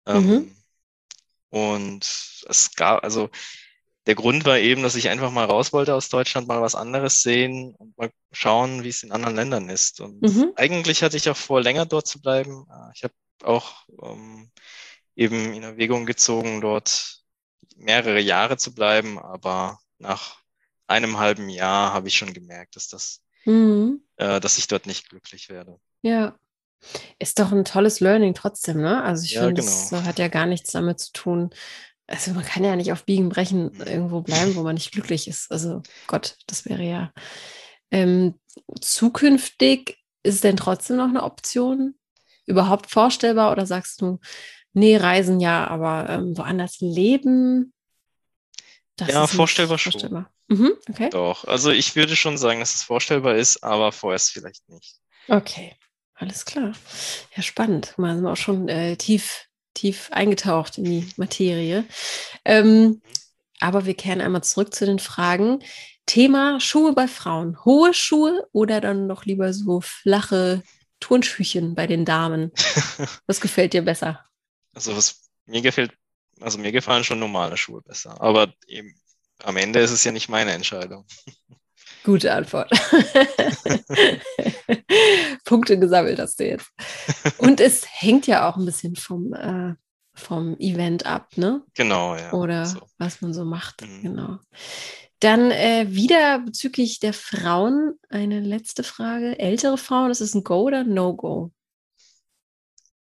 Ähm, 0.06 0.28
mhm. 0.28 0.56
Und 1.50 2.44
es 2.48 2.72
gab, 2.76 3.04
also 3.04 3.30
der 4.06 4.16
Grund 4.16 4.46
war 4.46 4.58
eben, 4.58 4.84
dass 4.84 4.96
ich 4.96 5.10
einfach 5.10 5.32
mal 5.32 5.46
raus 5.46 5.72
wollte 5.72 5.96
aus 5.96 6.10
Deutschland, 6.10 6.48
mal 6.48 6.62
was 6.62 6.76
anderes 6.76 7.22
sehen 7.22 7.74
und 7.76 7.98
mal 7.98 8.12
schauen, 8.32 8.84
wie 8.84 8.90
es 8.90 9.04
in 9.04 9.12
anderen 9.12 9.36
Ländern 9.36 9.70
ist. 9.70 10.02
Und 10.02 10.22
mhm. 10.22 10.52
eigentlich 10.56 11.04
hatte 11.04 11.16
ich 11.16 11.30
auch 11.30 11.38
vor, 11.38 11.62
länger 11.62 11.86
dort 11.86 12.08
zu 12.08 12.22
bleiben. 12.22 12.66
Ah, 12.70 12.92
ich 12.94 13.04
habe 13.04 13.14
auch 13.46 13.86
ähm, 14.02 14.50
eben 15.16 15.54
in 15.54 15.64
Erwägung 15.64 16.06
gezogen, 16.06 16.62
dort 16.62 17.22
mehrere 17.76 18.20
Jahre 18.20 18.58
zu 18.58 18.74
bleiben, 18.74 19.20
aber 19.20 19.80
nach 20.00 20.38
einem 20.88 21.18
halben 21.18 21.50
Jahr 21.50 21.94
habe 21.94 22.08
ich 22.08 22.18
schon 22.18 22.34
gemerkt, 22.34 22.76
dass 22.76 22.88
das, 22.88 23.22
mhm. 23.46 24.04
äh, 24.18 24.40
dass 24.40 24.58
ich 24.58 24.68
dort 24.68 24.86
nicht 24.86 25.10
glücklich 25.10 25.50
werde. 25.50 25.80
Ja. 26.02 26.38
Ist 27.18 27.40
doch 27.40 27.54
ein 27.54 27.64
tolles 27.64 28.02
Learning 28.02 28.34
trotzdem, 28.34 28.82
ne? 28.82 29.02
Also 29.04 29.24
ich 29.24 29.32
ja, 29.32 29.46
finde, 29.46 29.62
genau. 29.62 29.72
das 29.72 30.06
hat 30.06 30.20
ja 30.20 30.28
gar 30.28 30.46
nichts 30.46 30.72
damit 30.72 31.00
zu 31.00 31.14
tun. 31.14 31.50
Also 32.08 32.34
man 32.34 32.44
kann 32.44 32.66
ja 32.66 32.76
nicht 32.76 32.92
auf 32.92 33.06
Biegen 33.06 33.30
brechen 33.30 33.72
mhm. 33.72 33.82
irgendwo 33.82 34.20
bleiben, 34.20 34.56
wo 34.56 34.64
man 34.64 34.74
nicht 34.76 34.92
glücklich 34.92 35.30
ist. 35.30 35.50
Also 35.50 35.82
Gott, 36.08 36.38
das 36.46 36.66
wäre 36.66 36.84
ja 36.84 37.14
ähm, 37.94 38.40
zukünftig 38.82 40.00
ist 40.24 40.36
es 40.36 40.42
denn 40.42 40.58
trotzdem 40.58 40.98
noch 40.98 41.10
eine 41.10 41.24
Option? 41.24 41.96
Überhaupt 42.46 42.90
vorstellbar 42.90 43.52
oder 43.52 43.66
sagst 43.66 44.02
du, 44.02 44.20
nee, 44.74 44.98
reisen 44.98 45.40
ja, 45.40 45.68
aber 45.68 46.10
ähm, 46.10 46.38
woanders 46.38 46.80
leben? 46.80 47.74
ja, 49.00 49.28
vorstellbar 49.28 49.78
schon. 49.78 49.94
Vorstellbar. 49.94 50.30
Mhm, 50.48 50.74
okay. 50.90 51.10
Doch, 51.10 51.46
also 51.46 51.72
ich 51.72 51.96
würde 51.96 52.16
schon 52.16 52.38
sagen, 52.38 52.60
dass 52.60 52.76
es 52.76 52.84
vorstellbar 52.84 53.36
ist, 53.36 53.64
aber 53.64 53.92
vorerst 53.92 54.32
vielleicht 54.32 54.68
nicht. 54.70 54.98
Okay, 55.28 55.76
alles 56.16 56.46
klar. 56.46 56.74
Ja, 57.36 57.44
spannend. 57.44 57.98
Mal 57.98 58.16
sind 58.16 58.24
wir 58.24 58.32
auch 58.32 58.38
schon 58.38 58.68
äh, 58.68 58.98
tief, 58.98 59.48
tief 59.74 60.10
eingetaucht 60.12 60.78
in 60.78 60.84
die 60.84 61.10
Materie. 61.18 61.86
Ähm, 62.46 63.02
aber 63.60 63.86
wir 63.86 63.94
kehren 63.94 64.22
einmal 64.22 64.44
zurück 64.44 64.76
zu 64.76 64.86
den 64.86 65.00
Fragen. 65.00 65.64
Thema 66.06 66.60
Schuhe 66.60 66.94
bei 66.94 67.08
Frauen. 67.08 67.64
Hohe 67.64 67.94
Schuhe 67.94 68.48
oder 68.52 68.82
dann 68.82 69.08
noch 69.08 69.26
lieber 69.26 69.54
so 69.54 69.80
flache 69.80 70.62
Turnschuhchen 71.04 71.76
bei 71.76 71.86
den 71.86 72.06
Damen? 72.06 72.52
Was 73.28 73.42
gefällt 73.42 73.74
dir 73.74 73.82
besser? 73.82 74.24
Also 74.74 74.96
was 74.96 75.30
mir 75.46 75.62
gefällt, 75.62 75.92
also 76.40 76.58
mir 76.58 76.72
gefallen 76.72 77.04
schon 77.04 77.20
normale 77.20 77.58
Schuhe 77.58 77.82
besser. 77.82 78.20
Aber 78.22 78.54
eben, 78.68 78.96
am 79.44 79.58
Ende 79.58 79.80
ist 79.82 79.92
es 79.92 80.06
ja 80.06 80.14
nicht 80.14 80.30
meine 80.30 80.54
Entscheidung. 80.54 81.06
Gute 82.06 82.34
Antwort. 82.34 82.72
Punkte 85.46 85.78
gesammelt 85.78 86.20
hast 86.20 86.40
du 86.40 86.48
jetzt. 86.48 86.72
Und 87.38 87.60
es 87.60 87.86
hängt 87.88 88.26
ja 88.26 88.50
auch 88.50 88.56
ein 88.58 88.66
bisschen 88.66 88.96
vom, 88.96 89.34
äh, 89.34 89.76
vom 90.14 90.58
Event 90.60 91.06
ab, 91.06 91.36
ne? 91.36 91.64
Genau, 91.76 92.16
ja. 92.16 92.32
Oder 92.32 92.66
so. 92.66 92.80
was 92.98 93.22
man 93.22 93.34
so 93.34 93.46
macht, 93.46 93.82
mhm. 93.82 94.02
genau. 94.02 94.40
Dann 95.24 95.52
äh, 95.52 95.86
wieder 95.90 96.40
bezüglich 96.40 97.00
der 97.00 97.14
Frauen 97.14 97.98
eine 98.10 98.42
letzte 98.42 98.84
Frage. 98.84 99.40
Ältere 99.40 99.78
Frauen, 99.78 100.12
ist 100.12 100.20
es 100.20 100.36
ein 100.36 100.44
Go 100.44 100.64
oder 100.64 100.84
No-Go? 100.84 101.50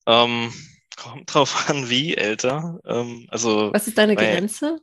Ähm, 0.05 0.53
kommt 0.95 1.33
drauf 1.33 1.67
an, 1.67 1.89
wie 1.89 2.15
älter. 2.15 2.79
Ähm, 2.85 3.27
also 3.31 3.73
Was 3.73 3.87
ist 3.87 3.97
deine 3.97 4.13
bei, 4.13 4.33
Grenze? 4.33 4.79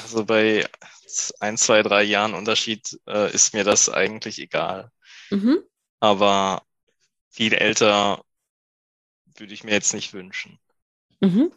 Also 0.00 0.24
bei 0.24 0.64
ein, 1.40 1.56
zwei, 1.56 1.82
drei 1.82 2.04
Jahren 2.04 2.34
Unterschied 2.34 2.96
äh, 3.08 3.34
ist 3.34 3.52
mir 3.52 3.64
das 3.64 3.88
eigentlich 3.88 4.38
egal. 4.38 4.92
Mhm. 5.30 5.58
Aber 5.98 6.62
viel 7.30 7.52
älter 7.52 8.22
würde 9.34 9.54
ich 9.54 9.64
mir 9.64 9.72
jetzt 9.72 9.92
nicht 9.92 10.12
wünschen. 10.12 10.60
Mhm. 11.20 11.50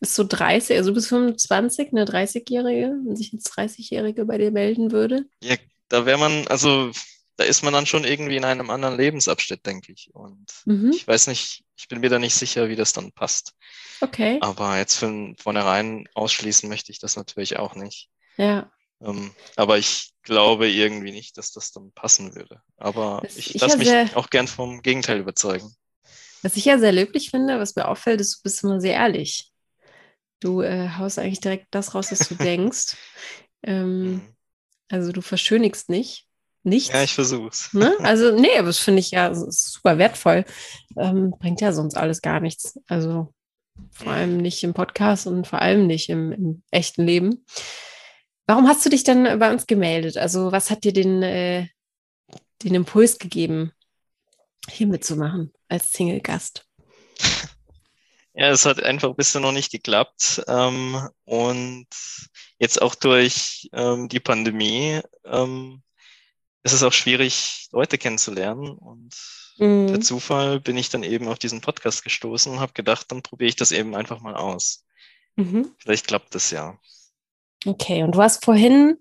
Ist 0.00 0.14
so 0.14 0.24
30, 0.24 0.76
also 0.76 0.90
du 0.90 0.94
bist 0.94 1.08
25, 1.08 1.88
eine 1.90 2.04
30-Jährige, 2.04 2.94
wenn 3.04 3.16
sich 3.16 3.32
jetzt 3.32 3.50
30-Jährige 3.52 4.24
bei 4.24 4.38
dir 4.38 4.52
melden 4.52 4.92
würde? 4.92 5.26
Ja, 5.42 5.56
da 5.88 6.06
wäre 6.06 6.18
man, 6.18 6.46
also 6.46 6.92
da 7.36 7.44
ist 7.44 7.62
man 7.62 7.72
dann 7.72 7.86
schon 7.86 8.04
irgendwie 8.04 8.36
in 8.36 8.44
einem 8.44 8.70
anderen 8.70 8.96
Lebensabschnitt, 8.96 9.64
denke 9.64 9.92
ich. 9.92 10.10
Und 10.12 10.46
mhm. 10.66 10.92
ich 10.92 11.06
weiß 11.06 11.28
nicht, 11.28 11.64
ich 11.76 11.88
bin 11.88 12.00
mir 12.00 12.10
da 12.10 12.18
nicht 12.18 12.34
sicher, 12.34 12.68
wie 12.68 12.76
das 12.76 12.92
dann 12.92 13.12
passt. 13.12 13.54
Okay. 14.00 14.38
Aber 14.40 14.76
jetzt 14.78 14.96
von 14.96 15.36
vornherein 15.36 16.08
ausschließen 16.14 16.68
möchte 16.68 16.92
ich 16.92 16.98
das 16.98 17.16
natürlich 17.16 17.58
auch 17.58 17.74
nicht. 17.74 18.08
Ja. 18.36 18.70
Ähm, 19.00 19.32
aber 19.56 19.78
ich 19.78 20.10
glaube 20.22 20.68
irgendwie 20.68 21.12
nicht, 21.12 21.38
dass 21.38 21.52
das 21.52 21.70
dann 21.70 21.92
passen 21.92 22.34
würde. 22.34 22.60
Aber 22.76 23.20
das 23.22 23.36
ich 23.36 23.54
lasse 23.54 23.82
ja 23.82 24.04
mich 24.04 24.16
auch 24.16 24.30
gern 24.30 24.48
vom 24.48 24.82
Gegenteil 24.82 25.20
überzeugen. 25.20 25.72
Was 26.42 26.56
ich 26.56 26.64
ja 26.64 26.78
sehr 26.78 26.92
löblich 26.92 27.30
finde, 27.30 27.58
was 27.58 27.76
mir 27.76 27.88
auffällt, 27.88 28.20
ist, 28.20 28.38
du 28.38 28.42
bist 28.44 28.62
immer 28.62 28.80
sehr 28.80 28.94
ehrlich. 28.94 29.52
Du 30.40 30.62
äh, 30.62 30.88
haust 30.96 31.18
eigentlich 31.18 31.40
direkt 31.40 31.66
das 31.70 31.94
raus, 31.94 32.12
was 32.12 32.28
du 32.28 32.34
denkst. 32.36 32.96
Ähm, 33.62 34.12
mhm. 34.12 34.20
also 34.88 35.12
du 35.12 35.20
verschönigst 35.20 35.88
nicht. 35.88 36.26
Nichts. 36.64 36.92
Ja, 36.92 37.02
ich 37.02 37.14
versuch's. 37.14 37.72
Ne? 37.72 37.94
Also, 38.00 38.36
nee, 38.38 38.56
aber 38.58 38.66
das 38.68 38.78
finde 38.78 39.00
ich 39.00 39.12
ja 39.12 39.32
super 39.34 39.98
wertvoll. 39.98 40.44
Ähm, 40.96 41.32
bringt 41.38 41.60
ja 41.60 41.72
sonst 41.72 41.96
alles 41.96 42.20
gar 42.20 42.40
nichts. 42.40 42.78
Also 42.88 43.32
vor 43.92 44.12
allem 44.12 44.34
mhm. 44.36 44.42
nicht 44.42 44.62
im 44.64 44.74
Podcast 44.74 45.26
und 45.26 45.46
vor 45.46 45.62
allem 45.62 45.86
nicht 45.86 46.08
im, 46.08 46.32
im 46.32 46.62
echten 46.70 47.04
Leben. 47.04 47.44
Warum 48.46 48.66
hast 48.66 48.84
du 48.84 48.90
dich 48.90 49.04
dann 49.04 49.38
bei 49.38 49.52
uns 49.52 49.66
gemeldet? 49.66 50.16
Also, 50.16 50.52
was 50.52 50.70
hat 50.70 50.84
dir 50.84 50.92
den, 50.92 51.22
äh, 51.22 51.68
den 52.62 52.74
Impuls 52.74 53.18
gegeben, 53.18 53.72
hier 54.70 54.86
mitzumachen 54.86 55.52
als 55.68 55.92
Single-Gast? 55.92 56.66
Ja, 58.38 58.50
es 58.50 58.64
hat 58.66 58.80
einfach 58.80 59.16
bisher 59.16 59.40
noch 59.40 59.50
nicht 59.50 59.72
geklappt. 59.72 60.44
Ähm, 60.46 61.08
und 61.24 61.88
jetzt 62.60 62.80
auch 62.80 62.94
durch 62.94 63.68
ähm, 63.72 64.08
die 64.08 64.20
Pandemie 64.20 65.00
ähm, 65.24 65.82
ist 66.62 66.72
es 66.72 66.84
auch 66.84 66.92
schwierig, 66.92 67.66
Leute 67.72 67.98
kennenzulernen. 67.98 68.68
Und 68.68 69.16
mhm. 69.58 69.88
per 69.88 70.00
Zufall 70.00 70.60
bin 70.60 70.76
ich 70.76 70.88
dann 70.88 71.02
eben 71.02 71.26
auf 71.26 71.40
diesen 71.40 71.60
Podcast 71.60 72.04
gestoßen 72.04 72.52
und 72.52 72.60
habe 72.60 72.74
gedacht, 72.74 73.10
dann 73.10 73.22
probiere 73.22 73.48
ich 73.48 73.56
das 73.56 73.72
eben 73.72 73.96
einfach 73.96 74.20
mal 74.20 74.36
aus. 74.36 74.84
Mhm. 75.34 75.74
Vielleicht 75.78 76.06
klappt 76.06 76.32
es 76.36 76.52
ja. 76.52 76.78
Okay, 77.66 78.04
und 78.04 78.14
du 78.14 78.22
hast 78.22 78.44
vorhin 78.44 78.98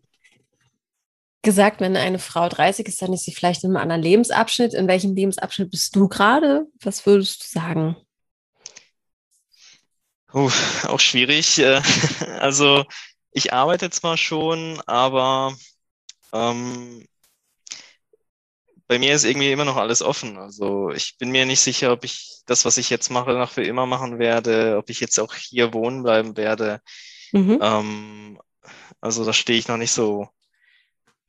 gesagt, 1.44 1.80
wenn 1.80 1.96
eine 1.96 2.18
Frau 2.18 2.50
30 2.50 2.88
ist, 2.88 3.04
dann 3.04 3.14
ist 3.14 3.26
sie 3.26 3.36
vielleicht 3.36 3.64
in 3.64 3.70
einem 3.70 3.84
anderen 3.84 4.02
Lebensabschnitt. 4.02 4.74
In 4.74 4.88
welchem 4.88 5.14
Lebensabschnitt 5.14 5.70
bist 5.70 5.96
du 5.96 6.08
gerade? 6.08 6.66
Was 6.82 7.06
würdest 7.06 7.44
du 7.44 7.48
sagen? 7.48 7.98
Uh, 10.34 10.52
auch 10.84 11.00
schwierig. 11.00 11.60
Äh, 11.60 11.82
also 12.40 12.86
ich 13.32 13.54
arbeite 13.54 13.90
zwar 13.90 14.18
schon, 14.18 14.82
aber 14.86 15.56
ähm, 16.34 17.06
bei 18.88 19.00
mir 19.00 19.14
ist 19.14 19.26
irgendwie 19.26 19.52
immer 19.52 19.66
noch 19.66 19.76
alles 19.76 20.02
offen. 20.02 20.38
Also 20.38 20.92
ich 20.92 21.18
bin 21.18 21.30
mir 21.32 21.46
nicht 21.46 21.60
sicher, 21.60 21.92
ob 21.92 22.04
ich 22.04 22.42
das, 22.46 22.66
was 22.66 22.78
ich 22.78 22.90
jetzt 22.90 23.10
mache, 23.10 23.34
noch 23.34 23.52
für 23.52 23.64
immer 23.64 23.86
machen 23.86 24.20
werde, 24.20 24.78
ob 24.78 24.90
ich 24.90 25.00
jetzt 25.00 25.20
auch 25.20 25.34
hier 25.34 25.74
wohnen 25.74 26.04
bleiben 26.04 26.38
werde. 26.38 26.82
Mhm. 27.34 27.60
Ähm, 27.62 28.40
also 29.02 29.26
da 29.26 29.34
stehe 29.34 29.60
ich 29.60 29.68
noch 29.68 29.78
nicht 29.78 29.92
so 29.92 30.30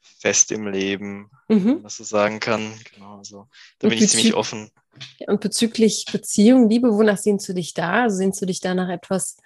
fest 0.00 0.52
im 0.52 0.66
Leben, 0.66 1.30
mhm. 1.48 1.82
was 1.82 1.96
so 1.96 2.04
sagen 2.04 2.40
kann. 2.40 2.78
Genau, 2.94 3.18
also 3.18 3.48
da 3.78 3.88
bin 3.88 3.98
ich 3.98 4.08
ziemlich 4.08 4.34
offen. 4.34 4.70
Und 5.26 5.40
bezüglich 5.40 6.06
Beziehung, 6.10 6.68
Liebe, 6.68 6.92
wonach 6.92 7.18
sehnst 7.18 7.48
du 7.48 7.52
dich 7.52 7.74
da? 7.74 8.04
Also 8.04 8.16
sehnst 8.16 8.40
du 8.40 8.46
dich 8.46 8.60
da 8.60 8.74
nach 8.74 8.88
etwas 8.88 9.36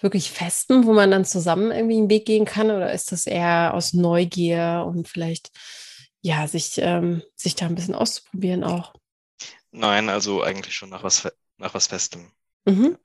wirklich 0.00 0.30
Festem, 0.30 0.86
wo 0.86 0.92
man 0.92 1.10
dann 1.10 1.24
zusammen 1.24 1.70
irgendwie 1.70 1.96
einen 1.96 2.10
Weg 2.10 2.26
gehen 2.26 2.44
kann? 2.44 2.70
Oder 2.70 2.92
ist 2.92 3.12
das 3.12 3.26
eher 3.26 3.74
aus 3.74 3.92
Neugier 3.92 4.84
und 4.86 5.08
vielleicht, 5.08 5.50
ja, 6.20 6.46
sich, 6.46 6.78
ähm, 6.78 7.22
sich 7.34 7.54
da 7.54 7.66
ein 7.66 7.74
bisschen 7.74 7.94
auszuprobieren 7.94 8.64
auch? 8.64 8.94
Nein, 9.70 10.08
also 10.08 10.42
eigentlich 10.42 10.74
schon 10.74 10.90
nach 10.90 11.02
was, 11.02 11.30
nach 11.58 11.74
was 11.74 11.88
Festem. 11.88 12.30
Mhm. 12.64 12.96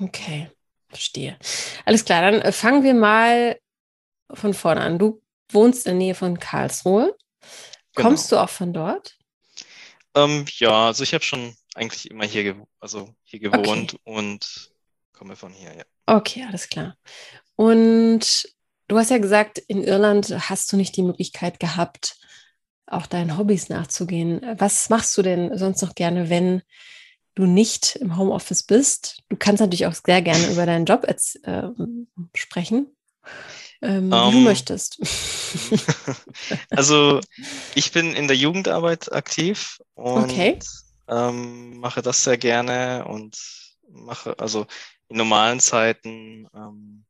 Okay, 0.00 0.50
verstehe. 0.88 1.36
Alles 1.84 2.04
klar, 2.04 2.22
dann 2.22 2.40
äh, 2.40 2.52
fangen 2.52 2.82
wir 2.82 2.94
mal 2.94 3.58
von 4.32 4.54
vorne 4.54 4.80
an. 4.80 4.98
Du 4.98 5.20
wohnst 5.50 5.86
in 5.86 5.92
der 5.92 5.98
Nähe 5.98 6.14
von 6.14 6.38
Karlsruhe. 6.38 7.16
Genau. 7.94 8.08
Kommst 8.08 8.30
du 8.30 8.36
auch 8.36 8.48
von 8.48 8.72
dort? 8.72 9.17
Ähm, 10.14 10.44
ja, 10.58 10.86
also 10.86 11.02
ich 11.02 11.14
habe 11.14 11.24
schon 11.24 11.54
eigentlich 11.74 12.10
immer 12.10 12.24
hier, 12.24 12.66
also 12.80 13.14
hier 13.22 13.40
gewohnt 13.40 13.94
okay. 13.94 14.00
und 14.04 14.70
komme 15.12 15.36
von 15.36 15.52
hier, 15.52 15.74
ja. 15.74 15.84
Okay, 16.06 16.44
alles 16.48 16.68
klar. 16.68 16.96
Und 17.56 18.48
du 18.88 18.98
hast 18.98 19.10
ja 19.10 19.18
gesagt, 19.18 19.58
in 19.58 19.82
Irland 19.82 20.34
hast 20.48 20.72
du 20.72 20.76
nicht 20.76 20.96
die 20.96 21.02
Möglichkeit 21.02 21.60
gehabt, 21.60 22.16
auch 22.86 23.06
deinen 23.06 23.36
Hobbys 23.36 23.68
nachzugehen. 23.68 24.40
Was 24.58 24.88
machst 24.88 25.16
du 25.18 25.22
denn 25.22 25.56
sonst 25.58 25.82
noch 25.82 25.94
gerne, 25.94 26.30
wenn 26.30 26.62
du 27.34 27.44
nicht 27.44 27.96
im 27.96 28.16
Homeoffice 28.16 28.62
bist? 28.62 29.22
Du 29.28 29.36
kannst 29.36 29.60
natürlich 29.60 29.86
auch 29.86 29.94
sehr 29.94 30.22
gerne 30.22 30.50
über 30.50 30.64
deinen 30.64 30.86
Job 30.86 31.04
äh, 31.04 31.62
sprechen 32.34 32.96
ähm, 33.80 34.12
um, 34.12 34.28
wie 34.28 34.32
du 34.32 34.38
ähm, 34.38 34.44
möchtest. 34.44 34.98
also 36.70 37.20
ich 37.74 37.92
bin 37.92 38.14
in 38.14 38.26
der 38.26 38.36
Jugendarbeit 38.36 39.12
aktiv 39.12 39.80
und 39.94 40.24
okay. 40.24 40.58
ähm, 41.08 41.78
mache 41.78 42.02
das 42.02 42.24
sehr 42.24 42.38
gerne 42.38 43.04
und 43.06 43.36
mache, 43.90 44.38
also 44.38 44.66
in 45.08 45.16
normalen 45.16 45.60
Zeiten 45.60 46.48
ähm, 46.54 47.04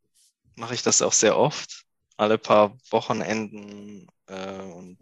mache 0.56 0.74
ich 0.74 0.82
das 0.82 1.02
auch 1.02 1.12
sehr 1.12 1.36
oft, 1.38 1.84
alle 2.16 2.38
paar 2.38 2.76
Wochenenden 2.90 4.06
äh, 4.26 4.62
und 4.62 4.98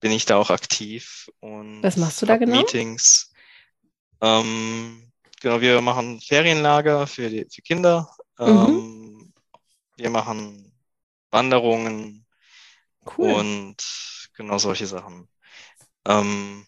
bin 0.00 0.12
ich 0.12 0.26
da 0.26 0.36
auch 0.36 0.50
aktiv 0.50 1.28
und 1.40 1.82
was 1.82 1.96
machst 1.96 2.22
du 2.22 2.26
da 2.26 2.36
genau? 2.36 2.56
Meetings. 2.56 3.32
Ähm, 4.20 5.10
genau, 5.40 5.60
wir 5.60 5.80
machen 5.80 6.20
Ferienlager 6.20 7.06
für 7.06 7.30
die 7.30 7.46
für 7.50 7.62
Kinder. 7.62 8.08
Mhm. 8.38 8.46
Ähm, 8.46 9.17
wir 9.98 10.10
machen 10.10 10.72
Wanderungen 11.30 12.26
Cool. 13.04 13.30
und 13.30 13.76
genau 14.34 14.58
solche 14.58 14.86
Sachen. 14.86 15.28
Ähm, 16.06 16.66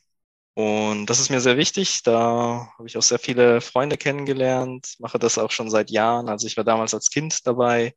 und 0.54 1.06
das 1.06 1.20
ist 1.20 1.30
mir 1.30 1.40
sehr 1.40 1.56
wichtig. 1.58 2.02
Da 2.04 2.72
habe 2.78 2.88
ich 2.88 2.96
auch 2.98 3.02
sehr 3.02 3.18
viele 3.20 3.60
Freunde 3.60 3.98
kennengelernt, 3.98 4.96
mache 5.00 5.18
das 5.18 5.38
auch 5.38 5.50
schon 5.52 5.70
seit 5.70 5.90
Jahren. 5.90 6.28
Also 6.28 6.46
ich 6.46 6.56
war 6.56 6.64
damals 6.64 6.94
als 6.94 7.10
Kind 7.10 7.46
dabei 7.46 7.94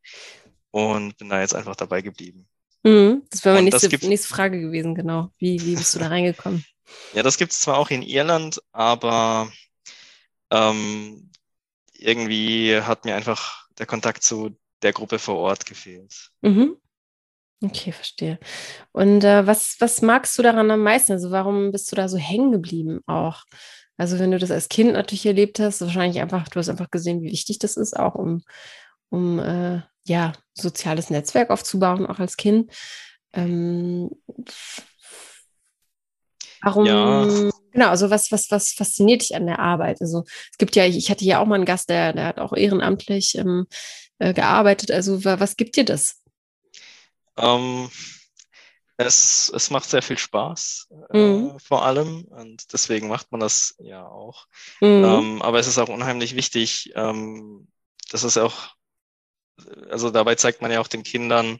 und 0.72 1.16
bin 1.18 1.30
da 1.30 1.40
jetzt 1.40 1.54
einfach 1.54 1.76
dabei 1.76 2.02
geblieben. 2.02 2.48
Mhm, 2.82 3.22
das 3.30 3.44
wäre 3.44 3.54
meine 3.54 3.64
nächste, 3.64 3.88
gibt- 3.88 4.04
nächste 4.04 4.28
Frage 4.28 4.60
gewesen, 4.60 4.94
genau. 4.94 5.30
Wie, 5.38 5.60
wie 5.64 5.76
bist 5.76 5.94
du 5.94 5.98
da 5.98 6.08
reingekommen? 6.08 6.64
Ja, 7.12 7.22
das 7.22 7.38
gibt 7.38 7.52
es 7.52 7.60
zwar 7.60 7.78
auch 7.78 7.90
in 7.90 8.02
Irland, 8.02 8.60
aber 8.72 9.50
ähm, 10.50 11.30
irgendwie 11.94 12.80
hat 12.82 13.04
mir 13.04 13.16
einfach 13.16 13.68
der 13.78 13.86
Kontakt 13.86 14.22
zu 14.22 14.56
der 14.82 14.92
Gruppe 14.92 15.18
vor 15.18 15.36
Ort 15.36 15.66
gefehlt. 15.66 16.30
Mhm. 16.42 16.76
Okay, 17.62 17.92
verstehe. 17.92 18.38
Und 18.92 19.24
äh, 19.24 19.46
was, 19.46 19.76
was 19.78 20.02
magst 20.02 20.36
du 20.38 20.42
daran 20.42 20.70
am 20.70 20.82
meisten? 20.82 21.12
Also 21.12 21.30
warum 21.30 21.70
bist 21.72 21.90
du 21.90 21.96
da 21.96 22.08
so 22.08 22.18
hängen 22.18 22.52
geblieben 22.52 23.00
auch? 23.06 23.44
Also 23.96 24.18
wenn 24.18 24.32
du 24.32 24.38
das 24.38 24.50
als 24.50 24.68
Kind 24.68 24.92
natürlich 24.92 25.24
erlebt 25.24 25.60
hast, 25.60 25.80
wahrscheinlich 25.80 26.20
einfach, 26.20 26.48
du 26.48 26.58
hast 26.58 26.68
einfach 26.68 26.90
gesehen, 26.90 27.22
wie 27.22 27.30
wichtig 27.30 27.58
das 27.60 27.76
ist, 27.76 27.96
auch 27.96 28.16
um, 28.16 28.42
um 29.08 29.38
äh, 29.38 29.82
ja, 30.06 30.32
soziales 30.52 31.10
Netzwerk 31.10 31.50
aufzubauen, 31.50 32.06
auch 32.06 32.18
als 32.18 32.36
Kind. 32.36 32.70
Ähm, 33.32 34.10
warum, 36.60 36.86
Ja. 36.86 37.50
genau, 37.72 37.88
also 37.88 38.10
was, 38.10 38.30
was, 38.32 38.50
was 38.50 38.72
fasziniert 38.72 39.22
dich 39.22 39.34
an 39.36 39.46
der 39.46 39.60
Arbeit? 39.60 40.00
Also 40.00 40.24
es 40.50 40.58
gibt 40.58 40.76
ja, 40.76 40.84
ich 40.86 41.10
hatte 41.10 41.24
ja 41.24 41.38
auch 41.38 41.46
mal 41.46 41.54
einen 41.54 41.64
Gast, 41.64 41.88
der, 41.88 42.12
der 42.12 42.26
hat 42.26 42.38
auch 42.40 42.52
ehrenamtlich 42.52 43.36
ähm, 43.38 43.66
äh, 44.18 44.34
gearbeitet. 44.34 44.90
Also 44.90 45.24
wa- 45.24 45.40
was 45.40 45.56
gibt 45.56 45.76
dir 45.76 45.84
das? 45.84 46.20
Ähm, 47.36 47.90
es, 48.96 49.50
es 49.54 49.70
macht 49.70 49.88
sehr 49.90 50.02
viel 50.02 50.18
Spaß, 50.18 50.88
äh, 51.10 51.14
Mhm. 51.14 51.58
vor 51.58 51.84
allem, 51.84 52.24
und 52.24 52.72
deswegen 52.72 53.08
macht 53.08 53.32
man 53.32 53.40
das 53.40 53.74
ja 53.78 54.06
auch. 54.06 54.46
Mhm. 54.82 55.26
Ähm, 55.28 55.42
aber 55.42 55.58
es 55.58 55.66
ist 55.66 55.78
auch 55.78 55.88
unheimlich 55.88 56.36
wichtig, 56.36 56.92
ähm, 56.94 57.68
das 58.10 58.24
ist 58.24 58.38
auch, 58.38 58.74
also 59.90 60.10
dabei 60.10 60.34
zeigt 60.34 60.62
man 60.62 60.70
ja 60.70 60.80
auch 60.80 60.88
den 60.88 61.02
Kindern, 61.02 61.58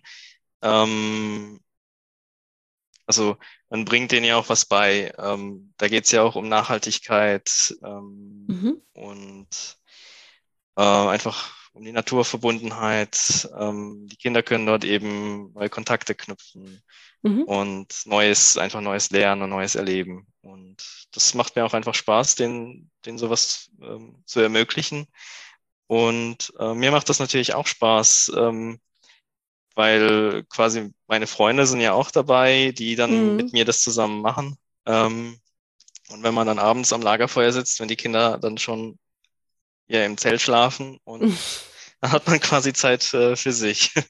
ähm, 0.63 1.61
also 3.07 3.37
man 3.69 3.85
bringt 3.85 4.13
denen 4.13 4.25
ja 4.27 4.37
auch 4.37 4.49
was 4.49 4.65
bei. 4.67 5.13
Ähm, 5.19 5.75
da 5.77 5.89
geht 5.89 6.05
es 6.05 6.11
ja 6.13 6.23
auch 6.23 6.37
um 6.37 6.49
Nachhaltigkeit 6.49 7.75
ähm, 7.85 8.65
Mhm. 8.65 8.81
und 8.95 9.79
äh, 10.77 10.83
einfach 10.83 11.64
um 11.75 11.85
die 11.85 11.93
Naturverbundenheit. 11.93 13.51
Ähm, 13.59 14.09
die 14.09 14.17
Kinder 14.19 14.43
können 14.45 14.67
dort 14.67 14.85
eben 14.87 15.53
neue 15.55 15.71
Kontakte 15.71 16.17
knüpfen 16.17 16.83
Mhm. 17.23 17.47
und 17.47 18.07
Neues, 18.07 18.59
einfach 18.59 18.81
Neues 18.83 19.11
lernen 19.11 19.43
und 19.43 19.51
Neues 19.51 19.77
erleben. 19.77 20.27
Und 20.43 20.77
das 21.13 21.35
macht 21.35 21.57
mir 21.57 21.65
auch 21.67 21.75
einfach 21.75 21.95
Spaß, 21.95 22.37
den, 22.37 22.91
den 23.07 23.19
sowas 23.19 23.71
ähm, 23.83 24.23
zu 24.27 24.41
ermöglichen. 24.41 25.07
Und 25.89 26.53
äh, 26.59 26.75
mir 26.75 26.91
macht 26.93 27.09
das 27.09 27.21
natürlich 27.21 27.55
auch 27.55 27.67
Spaß, 27.67 28.33
ähm, 28.37 28.81
weil 29.75 30.45
quasi 30.49 30.93
meine 31.07 31.27
Freunde 31.27 31.67
sind 31.67 31.81
ja 31.81 31.93
auch 31.93 32.11
dabei, 32.11 32.73
die 32.73 32.97
dann 32.97 33.35
Mhm. 33.35 33.37
mit 33.37 33.53
mir 33.53 33.65
das 33.65 33.83
zusammen 33.83 34.21
machen. 34.23 34.57
Ähm, 34.87 35.41
und 36.11 36.23
wenn 36.23 36.35
man 36.35 36.47
dann 36.47 36.59
abends 36.59 36.93
am 36.93 37.03
Lagerfeuer 37.03 37.53
sitzt, 37.53 37.81
wenn 37.81 37.89
die 37.89 37.97
Kinder 37.97 38.39
dann 38.39 38.59
schon 38.59 38.99
ja 39.87 40.05
im 40.05 40.17
Zelt 40.17 40.41
schlafen 40.41 40.99
und 41.05 41.23
dann 42.01 42.13
hat 42.13 42.27
man 42.27 42.41
quasi 42.41 42.73
Zeit 42.73 43.13
äh, 43.15 43.37
für 43.37 43.53
sich. 43.53 43.93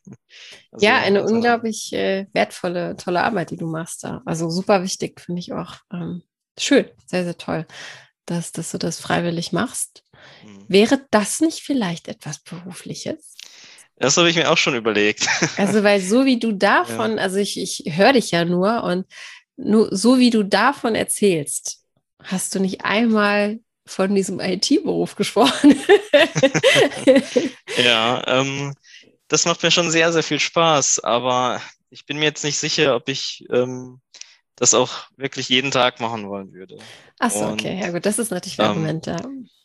Also, 0.72 0.86
ja, 0.86 0.96
eine 0.96 1.22
also, 1.22 1.32
unglaublich 1.32 1.92
äh, 1.92 2.26
wertvolle, 2.32 2.96
tolle 2.96 3.22
Arbeit, 3.22 3.52
die 3.52 3.56
du 3.56 3.68
machst 3.68 4.02
da. 4.02 4.22
Also 4.26 4.50
super 4.50 4.82
wichtig, 4.82 5.20
finde 5.20 5.38
ich 5.38 5.52
auch. 5.52 5.76
Ähm, 5.92 6.24
schön, 6.58 6.90
sehr, 7.06 7.22
sehr 7.22 7.38
toll, 7.38 7.64
dass, 8.26 8.50
dass 8.50 8.72
du 8.72 8.78
das 8.78 8.98
freiwillig 8.98 9.52
machst. 9.52 10.02
hm. 10.40 10.64
Wäre 10.66 11.06
das 11.12 11.38
nicht 11.38 11.60
vielleicht 11.60 12.08
etwas 12.08 12.40
Berufliches? 12.40 13.34
Das 13.96 14.16
habe 14.16 14.28
ich 14.28 14.36
mir 14.36 14.50
auch 14.50 14.58
schon 14.58 14.74
überlegt. 14.74 15.28
Also, 15.56 15.84
weil 15.84 16.00
so 16.00 16.24
wie 16.24 16.40
du 16.40 16.52
davon, 16.52 17.20
also 17.20 17.36
ich, 17.36 17.60
ich 17.60 17.96
höre 17.96 18.14
dich 18.14 18.32
ja 18.32 18.44
nur 18.44 18.82
und 18.82 19.06
nur 19.56 19.94
so 19.94 20.18
wie 20.18 20.30
du 20.30 20.42
davon 20.42 20.96
erzählst, 20.96 21.84
hast 22.20 22.54
du 22.54 22.58
nicht 22.58 22.84
einmal 22.84 23.60
von 23.86 24.14
diesem 24.14 24.40
IT-Beruf 24.40 25.14
gesprochen. 25.16 25.76
Ja, 27.76 28.22
ähm, 28.26 28.74
das 29.28 29.46
macht 29.46 29.62
mir 29.62 29.70
schon 29.70 29.90
sehr, 29.90 30.12
sehr 30.12 30.22
viel 30.22 30.38
Spaß, 30.38 31.00
aber 31.00 31.60
ich 31.90 32.06
bin 32.06 32.18
mir 32.18 32.26
jetzt 32.26 32.44
nicht 32.44 32.58
sicher, 32.58 32.94
ob 32.94 33.08
ich 33.08 33.44
ähm, 33.50 34.00
das 34.56 34.74
auch 34.74 35.08
wirklich 35.16 35.48
jeden 35.48 35.70
Tag 35.70 36.00
machen 36.00 36.28
wollen 36.28 36.52
würde. 36.52 36.78
Achso, 37.18 37.50
okay, 37.50 37.80
ja 37.80 37.90
gut, 37.90 38.06
das 38.06 38.18
ist 38.18 38.30
natürlich 38.30 38.58
ein 38.60 38.64
ähm, 38.64 38.70
Argument, 38.70 39.06
ja. 39.06 39.16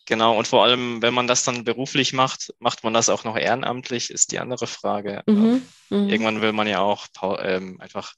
Genau, 0.06 0.38
und 0.38 0.48
vor 0.48 0.64
allem, 0.64 1.04
wenn 1.04 1.14
man 1.14 1.28
das 1.28 1.44
dann 1.44 1.64
beruflich 1.64 2.14
macht, 2.14 2.52
macht 2.58 2.84
man 2.84 2.94
das 2.96 3.10
auch 3.10 3.24
noch 3.24 3.38
ehrenamtlich, 3.38 4.10
ist 4.10 4.32
die 4.32 4.40
andere 4.40 4.66
Frage. 4.66 5.24
Ähm, 5.28 5.36
Mhm, 5.36 5.62
mhm. 5.90 6.10
Irgendwann 6.10 6.42
will 6.42 6.52
man 6.52 6.68
ja 6.68 6.80
auch 6.80 7.08
ähm, 7.40 7.80
einfach 7.80 8.14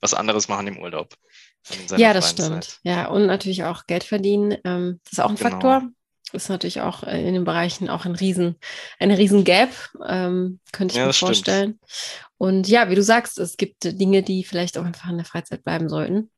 was 0.00 0.14
anderes 0.14 0.46
machen 0.46 0.68
im 0.68 0.78
Urlaub. 0.78 1.14
Ja, 1.96 2.12
das 2.12 2.30
stimmt. 2.30 2.64
Zeit. 2.64 2.78
Ja, 2.84 3.08
und 3.08 3.26
natürlich 3.26 3.64
auch 3.64 3.86
Geld 3.86 4.04
verdienen. 4.04 4.56
Ähm, 4.64 5.00
das 5.04 5.14
ist 5.14 5.20
auch 5.20 5.30
ein 5.30 5.36
Genau. 5.36 5.50
Faktor. 5.50 5.90
Ist 6.32 6.48
natürlich 6.48 6.80
auch 6.80 7.02
äh, 7.04 7.26
in 7.26 7.34
den 7.34 7.44
Bereichen 7.44 7.88
auch 7.88 8.04
ein 8.04 8.14
riesen, 8.14 8.56
eine 8.98 9.16
riesen 9.16 9.44
Gap, 9.44 9.70
ähm, 10.06 10.60
könnte 10.72 10.92
ich 10.92 10.98
Ja, 10.98 11.06
mir 11.06 11.10
das 11.10 11.16
stimmt. 11.16 11.46
vorstellen. 11.46 11.78
Und 12.36 12.68
ja, 12.68 12.90
wie 12.90 12.94
du 12.96 13.02
sagst, 13.02 13.38
es 13.38 13.56
gibt 13.56 13.84
äh, 13.84 13.94
Dinge, 13.94 14.22
die 14.22 14.44
vielleicht 14.44 14.76
auch 14.76 14.84
einfach 14.84 15.08
in 15.08 15.16
der 15.16 15.24
Freizeit 15.26 15.62
bleiben 15.64 15.88
sollten. 15.88 16.30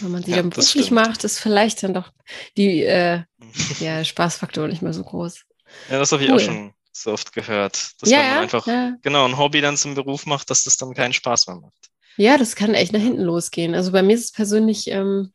Wenn 0.00 0.12
man 0.12 0.22
sie 0.22 0.32
Ja, 0.32 0.42
dann 0.42 0.50
beruflich 0.50 0.90
macht, 0.90 1.24
ist 1.24 1.38
vielleicht 1.40 1.82
dann 1.82 1.94
doch 1.94 2.12
die, 2.56 2.82
äh, 2.84 3.22
der 3.80 4.04
Spaßfaktor 4.04 4.68
nicht 4.68 4.82
mehr 4.82 4.92
so 4.92 5.04
groß. 5.04 5.44
Ja, 5.88 5.98
das 5.98 6.12
habe 6.12 6.22
ich 6.24 6.30
Cool. 6.30 6.36
auch 6.36 6.40
schon 6.40 6.74
so 6.92 7.12
oft 7.12 7.32
gehört, 7.32 8.00
dass 8.02 8.10
ja, 8.10 8.18
man 8.22 8.38
einfach 8.38 8.66
ja. 8.66 8.96
genau 9.02 9.24
ein 9.26 9.36
Hobby 9.38 9.60
dann 9.60 9.76
zum 9.76 9.94
Beruf 9.94 10.26
macht, 10.26 10.50
dass 10.50 10.64
das 10.64 10.76
dann 10.76 10.94
keinen 10.94 11.12
Spaß 11.12 11.46
mehr 11.48 11.56
macht. 11.56 11.83
Ja, 12.16 12.38
das 12.38 12.56
kann 12.56 12.74
echt 12.74 12.92
nach 12.92 13.00
hinten 13.00 13.22
losgehen. 13.22 13.74
Also 13.74 13.92
bei 13.92 14.02
mir 14.02 14.14
ist 14.14 14.24
es 14.24 14.32
persönlich, 14.32 14.88
ähm, 14.90 15.32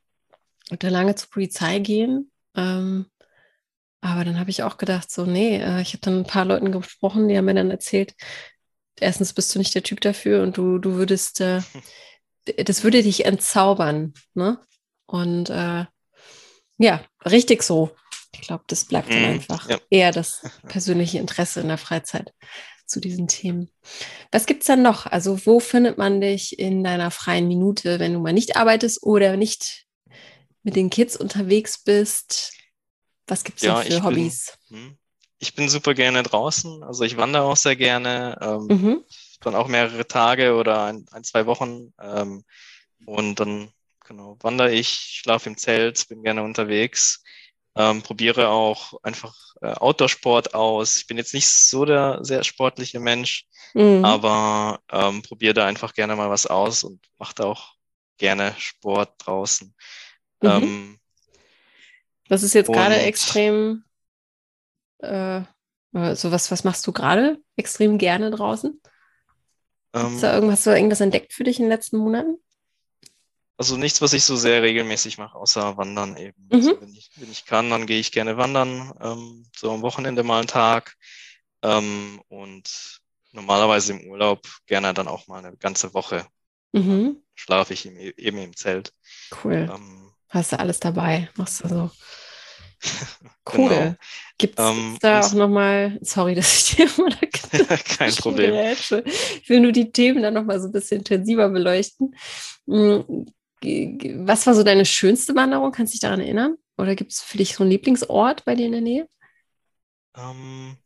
wollte 0.69 0.89
lange 0.89 1.15
zur 1.15 1.29
Polizei 1.29 1.79
gehen. 1.79 2.31
Ähm, 2.55 3.05
aber 4.01 4.25
dann 4.25 4.39
habe 4.39 4.49
ich 4.49 4.63
auch 4.63 4.77
gedacht, 4.77 5.11
so, 5.11 5.25
nee, 5.25 5.57
äh, 5.57 5.81
ich 5.81 5.89
habe 5.93 6.01
dann 6.01 6.19
ein 6.19 6.25
paar 6.27 6.45
Leuten 6.45 6.71
gesprochen, 6.71 7.27
die 7.27 7.37
haben 7.37 7.45
mir 7.45 7.55
dann 7.55 7.71
erzählt, 7.71 8.15
erstens 8.99 9.33
bist 9.33 9.53
du 9.55 9.59
nicht 9.59 9.75
der 9.75 9.83
Typ 9.83 10.01
dafür 10.01 10.43
und 10.43 10.57
du, 10.57 10.79
du 10.79 10.95
würdest, 10.95 11.41
äh, 11.41 11.61
das 12.65 12.83
würde 12.83 13.03
dich 13.03 13.25
entzaubern, 13.25 14.13
ne? 14.33 14.59
Und 15.05 15.49
äh, 15.49 15.85
ja, 16.77 17.01
richtig 17.25 17.63
so. 17.63 17.91
Ich 18.33 18.41
glaube, 18.41 18.63
das 18.67 18.85
bleibt 18.85 19.15
dann 19.15 19.25
Mhm, 19.25 19.39
einfach 19.39 19.69
ja. 19.69 19.79
eher 19.89 20.11
das 20.11 20.41
persönliche 20.67 21.19
Interesse 21.19 21.61
in 21.61 21.67
der 21.67 21.77
Freizeit 21.77 22.33
zu 22.89 22.99
diesen 22.99 23.27
Themen. 23.27 23.69
Was 24.31 24.45
gibt's 24.45 24.65
dann 24.67 24.81
noch? 24.81 25.05
Also, 25.05 25.45
wo 25.45 25.59
findet 25.59 25.97
man 25.97 26.21
dich 26.21 26.59
in 26.59 26.83
deiner 26.83 27.11
freien 27.11 27.47
Minute, 27.47 27.99
wenn 27.99 28.13
du 28.13 28.19
mal 28.19 28.33
nicht 28.33 28.57
arbeitest 28.57 29.03
oder 29.03 29.37
nicht 29.37 29.85
mit 30.63 30.75
den 30.75 30.89
Kids 30.89 31.15
unterwegs 31.15 31.83
bist? 31.83 32.53
Was 33.27 33.43
gibt's 33.43 33.63
Ja, 33.63 33.73
noch 33.73 33.83
ich 33.83 33.87
für 33.95 34.01
bin- 34.01 34.03
Hobbys? 34.03 34.57
Hm. 34.69 34.97
Ich 35.41 35.55
bin 35.55 35.69
super 35.69 35.93
gerne 35.93 36.21
draußen, 36.23 36.83
also 36.83 37.05
ich 37.05 37.15
wandere 37.15 37.43
auch 37.43 37.55
sehr 37.55 37.77
gerne, 37.77 38.37
ähm, 38.41 38.67
Mhm. 38.67 39.03
dann 39.39 39.55
auch 39.55 39.69
mehrere 39.69 40.05
Tage 40.05 40.55
oder 40.55 40.83
ein, 40.83 41.05
ein 41.11 41.23
zwei 41.23 41.45
Wochen 41.45 41.93
ähm, 42.01 42.43
und 43.05 43.39
dann 43.39 43.71
genau 44.05 44.37
wandere 44.41 44.73
ich, 44.73 44.89
schlafe 44.89 45.49
im 45.49 45.55
Zelt, 45.57 46.07
bin 46.09 46.23
gerne 46.23 46.43
unterwegs, 46.43 47.23
ähm, 47.75 48.01
probiere 48.01 48.49
auch 48.49 48.93
einfach 49.03 49.35
äh, 49.61 49.73
Outdoor-Sport 49.73 50.53
aus. 50.53 50.97
Ich 50.97 51.07
bin 51.07 51.17
jetzt 51.17 51.33
nicht 51.33 51.47
so 51.49 51.85
der 51.85 52.19
sehr 52.21 52.43
sportliche 52.43 52.99
Mensch, 52.99 53.45
Mhm. 53.73 54.03
aber 54.03 54.79
ähm, 54.91 55.21
probiere 55.21 55.53
da 55.53 55.65
einfach 55.65 55.93
gerne 55.93 56.15
mal 56.15 56.29
was 56.29 56.47
aus 56.47 56.83
und 56.83 56.99
mache 57.17 57.35
da 57.35 57.45
auch 57.45 57.75
gerne 58.17 58.55
Sport 58.57 59.13
draußen. 59.19 59.73
Mhm. 60.41 60.49
Ähm, 60.49 60.99
Das 62.27 62.43
ist 62.43 62.53
jetzt 62.53 62.71
gerade 62.71 62.99
extrem, 62.99 63.83
äh, 64.99 65.41
so 65.91 66.31
was, 66.31 66.51
was 66.51 66.63
machst 66.63 66.85
du 66.87 66.91
gerade 66.91 67.39
extrem 67.55 67.97
gerne 67.97 68.31
draußen? 68.31 68.81
ähm, 69.93 70.13
Ist 70.15 70.23
da 70.23 70.33
irgendwas, 70.33 70.59
hast 70.59 70.67
du 70.67 70.71
irgendwas 70.71 71.01
entdeckt 71.01 71.33
für 71.33 71.43
dich 71.43 71.57
in 71.57 71.65
den 71.65 71.71
letzten 71.71 71.97
Monaten? 71.97 72.37
Also 73.59 73.75
nichts, 73.75 74.01
was 74.01 74.13
ich 74.13 74.23
so 74.23 74.37
sehr 74.37 74.63
regelmäßig 74.63 75.17
mache, 75.17 75.37
außer 75.37 75.75
Wandern 75.75 76.15
eben. 76.15 76.47
Mhm. 76.47 76.53
Also 76.53 76.79
wenn, 76.79 76.93
ich, 76.95 77.11
wenn 77.17 77.29
ich 77.29 77.45
kann, 77.45 77.69
dann 77.69 77.87
gehe 77.87 77.99
ich 77.99 78.13
gerne 78.13 78.37
wandern, 78.37 78.93
ähm, 79.01 79.45
so 79.53 79.73
am 79.73 79.81
Wochenende 79.81 80.23
mal 80.23 80.39
einen 80.39 80.47
Tag. 80.47 80.95
Ähm, 81.61 82.21
und 82.29 83.01
normalerweise 83.33 83.91
im 83.91 84.09
Urlaub 84.09 84.47
gerne 84.65 84.93
dann 84.93 85.09
auch 85.09 85.27
mal 85.27 85.43
eine 85.45 85.57
ganze 85.57 85.93
Woche 85.93 86.25
Mhm. 86.71 87.17
schlafe 87.35 87.73
ich 87.73 87.85
im, 87.85 87.97
eben 87.97 88.37
im 88.37 88.55
Zelt. 88.55 88.93
Cool. 89.43 89.69
Ähm, 89.69 90.13
Hast 90.29 90.53
du 90.53 90.59
alles 90.59 90.79
dabei? 90.79 91.27
Machst 91.35 91.61
du 91.61 91.67
so 91.67 91.91
Cool. 93.45 93.67
Genau. 93.67 93.95
Gibt 94.37 94.57
es 94.57 94.65
ähm, 94.65 94.97
da 95.01 95.25
auch 95.25 95.33
nochmal, 95.33 95.99
sorry, 96.01 96.33
dass 96.33 96.55
ich 96.55 96.75
dir 96.77 96.87
immer 96.97 97.09
da 97.09 97.77
Kein 97.97 98.15
Problem. 98.15 98.55
Ich 98.55 99.49
will 99.49 99.59
nur 99.59 99.73
die 99.73 99.91
Themen 99.91 100.21
dann 100.21 100.35
nochmal 100.35 100.61
so 100.61 100.67
ein 100.67 100.71
bisschen 100.71 100.99
intensiver 100.99 101.49
beleuchten. 101.49 102.15
Was 103.61 104.47
war 104.47 104.53
so 104.55 104.63
deine 104.63 104.85
schönste 104.85 105.35
Wanderung? 105.35 105.71
Kannst 105.71 105.93
du 105.93 105.95
dich 105.95 106.01
daran 106.01 106.21
erinnern? 106.21 106.57
Oder 106.77 106.95
gibt 106.95 107.11
es 107.11 107.21
für 107.21 107.37
dich 107.37 107.55
so 107.55 107.63
einen 107.63 107.71
Lieblingsort 107.71 108.45
bei 108.45 108.55
dir 108.55 108.67
in 108.67 108.71
der 108.71 108.81
Nähe? 108.81 109.09
Ähm, 110.15 110.77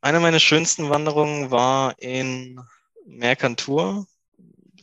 eine 0.00 0.20
meiner 0.20 0.40
schönsten 0.40 0.88
Wanderungen 0.90 1.50
war 1.50 1.94
in 1.98 2.60
Mercantour. 3.06 4.06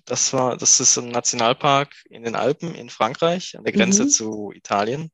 Das 0.05 0.33
war, 0.33 0.57
das 0.57 0.79
ist 0.79 0.97
ein 0.97 1.09
Nationalpark 1.09 1.93
in 2.09 2.23
den 2.23 2.35
Alpen 2.35 2.73
in 2.73 2.89
Frankreich, 2.89 3.57
an 3.57 3.63
der 3.63 3.73
Grenze 3.73 4.05
mhm. 4.05 4.09
zu 4.09 4.51
Italien. 4.53 5.11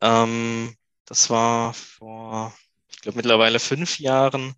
Ähm, 0.00 0.74
das 1.04 1.30
war 1.30 1.74
vor, 1.74 2.54
ich 2.88 3.00
glaube, 3.00 3.16
mittlerweile 3.16 3.60
fünf 3.60 3.98
Jahren. 3.98 4.54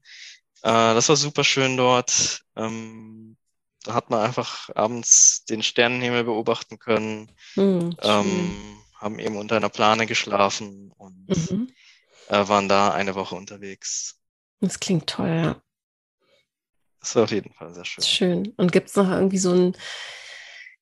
Äh, 0.62 0.95
das 0.95 1.09
war 1.09 1.17
super 1.17 1.45
schön 1.45 1.77
dort. 1.77 2.43
Ähm, 2.57 3.37
da 3.85 3.95
hat 3.95 4.11
man 4.11 4.21
einfach 4.21 4.71
abends 4.75 5.45
den 5.45 5.62
Sternenhimmel 5.62 6.25
beobachten 6.25 6.79
können, 6.79 7.33
mhm, 7.57 7.97
ähm, 8.01 8.79
haben 8.95 9.18
eben 9.18 9.37
unter 9.37 9.57
einer 9.57 9.68
Plane 9.68 10.07
geschlafen 10.07 10.92
und 10.97 11.29
mhm. 11.29 11.68
äh, 12.29 12.49
waren 12.49 12.68
da 12.68 12.92
eine 12.92 13.14
Woche 13.14 13.35
unterwegs. 13.35 14.21
Das 14.61 14.79
klingt 14.79 15.09
toll, 15.09 15.29
ja. 15.29 15.62
Das 17.01 17.16
war 17.16 17.25
auf 17.25 17.33
jeden 17.33 17.53
Fall 17.53 17.75
sehr 17.75 17.85
schön. 17.85 18.05
Schön. 18.05 18.55
Und 18.57 18.71
gibt 18.71 18.88
es 18.88 18.97
noch 18.97 19.11
irgendwie 19.11 19.38
so 19.38 19.53
ein, 19.53 19.77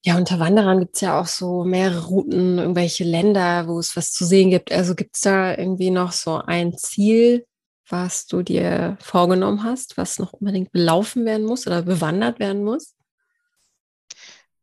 ja, 0.02 0.16
unter 0.16 0.38
Wanderern 0.38 0.80
gibt 0.80 0.96
es 0.96 1.00
ja 1.00 1.18
auch 1.18 1.26
so 1.26 1.64
mehrere 1.64 2.04
Routen, 2.04 2.58
irgendwelche 2.58 3.04
Länder, 3.04 3.66
wo 3.66 3.78
es 3.78 3.96
was 3.96 4.12
zu 4.12 4.26
sehen 4.26 4.50
gibt. 4.50 4.70
Also 4.70 4.94
gibt 4.94 5.16
es 5.16 5.22
da 5.22 5.56
irgendwie 5.56 5.90
noch 5.90 6.12
so 6.12 6.36
ein 6.36 6.76
Ziel, 6.76 7.46
was 7.90 8.26
du 8.26 8.42
dir 8.42 8.96
vorgenommen 9.00 9.64
hast, 9.64 9.96
was 9.96 10.18
noch 10.18 10.32
unbedingt 10.32 10.72
belaufen 10.72 11.24
werden 11.24 11.46
muss 11.46 11.66
oder 11.66 11.82
bewandert 11.82 12.38
werden 12.38 12.64
muss? 12.64 12.94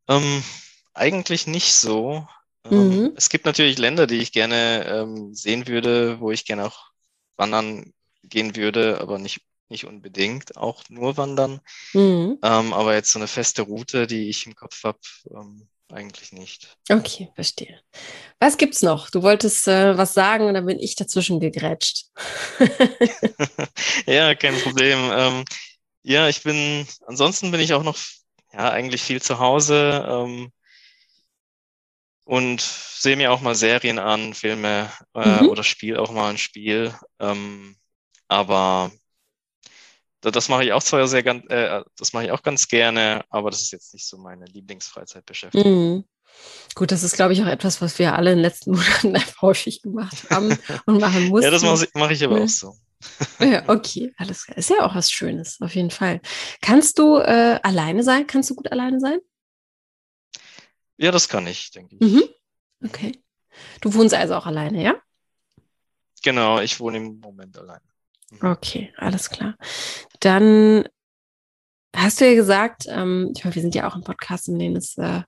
Ähm, 0.08 0.42
eigentlich 0.94 1.46
nicht 1.46 1.74
so. 1.74 2.26
Ähm, 2.64 2.88
mhm. 2.88 3.12
Es 3.16 3.28
gibt 3.28 3.44
natürlich 3.44 3.78
Länder, 3.78 4.06
die 4.06 4.18
ich 4.18 4.32
gerne 4.32 4.84
ähm, 4.86 5.34
sehen 5.34 5.68
würde, 5.68 6.20
wo 6.20 6.30
ich 6.30 6.44
gerne 6.44 6.66
auch 6.66 6.90
wandern 7.36 7.92
gehen 8.24 8.56
würde, 8.56 9.00
aber 9.00 9.18
nicht, 9.18 9.42
nicht 9.68 9.84
unbedingt, 9.84 10.56
auch 10.56 10.82
nur 10.88 11.16
wandern. 11.16 11.60
Mhm. 11.92 12.38
Ähm, 12.42 12.72
aber 12.72 12.94
jetzt 12.94 13.12
so 13.12 13.18
eine 13.18 13.28
feste 13.28 13.62
Route, 13.62 14.06
die 14.06 14.28
ich 14.28 14.46
im 14.46 14.54
Kopf 14.54 14.82
habe, 14.84 14.98
ähm, 15.30 15.68
eigentlich 15.92 16.32
nicht. 16.32 16.76
Okay, 16.90 17.30
verstehe. 17.34 17.80
Was 18.40 18.56
gibt's 18.56 18.82
noch? 18.82 19.10
Du 19.10 19.22
wolltest 19.22 19.66
äh, 19.68 19.96
was 19.96 20.14
sagen 20.14 20.46
und 20.46 20.54
dann 20.54 20.66
bin 20.66 20.78
ich 20.78 20.94
dazwischen 20.96 21.40
gegrätscht. 21.40 22.06
ja, 24.06 24.34
kein 24.34 24.60
Problem. 24.60 24.98
Ähm, 25.12 25.44
ja, 26.02 26.28
ich 26.28 26.42
bin, 26.42 26.86
ansonsten 27.06 27.50
bin 27.50 27.60
ich 27.60 27.74
auch 27.74 27.82
noch, 27.82 27.96
ja, 28.52 28.70
eigentlich 28.70 29.02
viel 29.02 29.20
zu 29.20 29.38
Hause 29.38 30.06
ähm, 30.08 30.52
und 32.24 32.60
sehe 32.60 33.16
mir 33.16 33.32
auch 33.32 33.40
mal 33.40 33.54
Serien 33.54 33.98
an, 33.98 34.34
Filme 34.34 34.90
äh, 35.14 35.42
mhm. 35.42 35.48
oder 35.48 35.64
spiele 35.64 36.00
auch 36.00 36.10
mal 36.10 36.30
ein 36.30 36.38
Spiel. 36.38 36.94
Ähm, 37.18 37.76
aber 38.28 38.92
das 40.20 40.48
mache 40.48 40.64
ich 40.64 40.72
auch 40.72 40.82
zwar 40.82 41.06
sehr 41.06 41.22
ganz, 41.22 41.44
äh, 41.48 41.82
das 41.96 42.12
mache 42.12 42.26
ich 42.26 42.30
auch 42.32 42.42
ganz 42.42 42.68
gerne, 42.68 43.24
aber 43.30 43.50
das 43.50 43.62
ist 43.62 43.72
jetzt 43.72 43.92
nicht 43.94 44.06
so 44.06 44.18
meine 44.18 44.44
Lieblingsfreizeitbeschäftigung. 44.46 45.96
Mhm. 45.96 46.04
Gut, 46.74 46.92
das 46.92 47.02
ist, 47.02 47.16
glaube 47.16 47.32
ich, 47.32 47.42
auch 47.42 47.46
etwas, 47.46 47.80
was 47.80 47.98
wir 47.98 48.14
alle 48.14 48.32
in 48.32 48.38
den 48.38 48.42
letzten 48.42 48.70
Monaten 49.02 49.16
häufig 49.40 49.82
gemacht 49.82 50.30
haben 50.30 50.56
und 50.86 51.00
machen 51.00 51.28
mussten. 51.28 51.44
ja, 51.44 51.50
das 51.50 51.62
mache 51.62 51.84
ich, 51.84 51.90
mach 51.94 52.10
ich 52.10 52.24
aber 52.24 52.42
auch 52.42 52.48
so. 52.48 52.76
ja, 53.38 53.62
okay, 53.68 54.12
alles 54.16 54.44
klar. 54.44 54.58
Ist 54.58 54.70
ja 54.70 54.84
auch 54.84 54.94
was 54.94 55.10
Schönes, 55.10 55.60
auf 55.60 55.74
jeden 55.74 55.90
Fall. 55.90 56.20
Kannst 56.60 56.98
du 56.98 57.18
äh, 57.18 57.60
alleine 57.62 58.02
sein? 58.02 58.26
Kannst 58.26 58.50
du 58.50 58.54
gut 58.56 58.70
alleine 58.72 58.98
sein? 58.98 59.20
Ja, 60.96 61.12
das 61.12 61.28
kann 61.28 61.46
ich, 61.46 61.70
denke 61.70 61.96
ich. 61.96 62.00
Mhm. 62.00 62.24
Okay. 62.84 63.12
Du 63.80 63.94
wohnst 63.94 64.14
also 64.14 64.34
auch 64.34 64.46
alleine, 64.46 64.82
ja? 64.82 65.00
Genau, 66.22 66.60
ich 66.60 66.80
wohne 66.80 66.98
im 66.98 67.20
Moment 67.20 67.56
alleine. 67.56 67.87
Okay, 68.42 68.92
alles 68.96 69.30
klar. 69.30 69.56
Dann 70.20 70.84
hast 71.94 72.20
du 72.20 72.26
ja 72.26 72.34
gesagt, 72.34 72.84
ähm, 72.88 73.32
ich 73.36 73.44
meine, 73.44 73.54
wir 73.54 73.62
sind 73.62 73.74
ja 73.74 73.88
auch 73.88 73.96
im 73.96 74.02
Podcast, 74.02 74.48
in 74.48 74.58
dem 74.58 74.76
es 74.76 74.96
äh, 74.98 75.22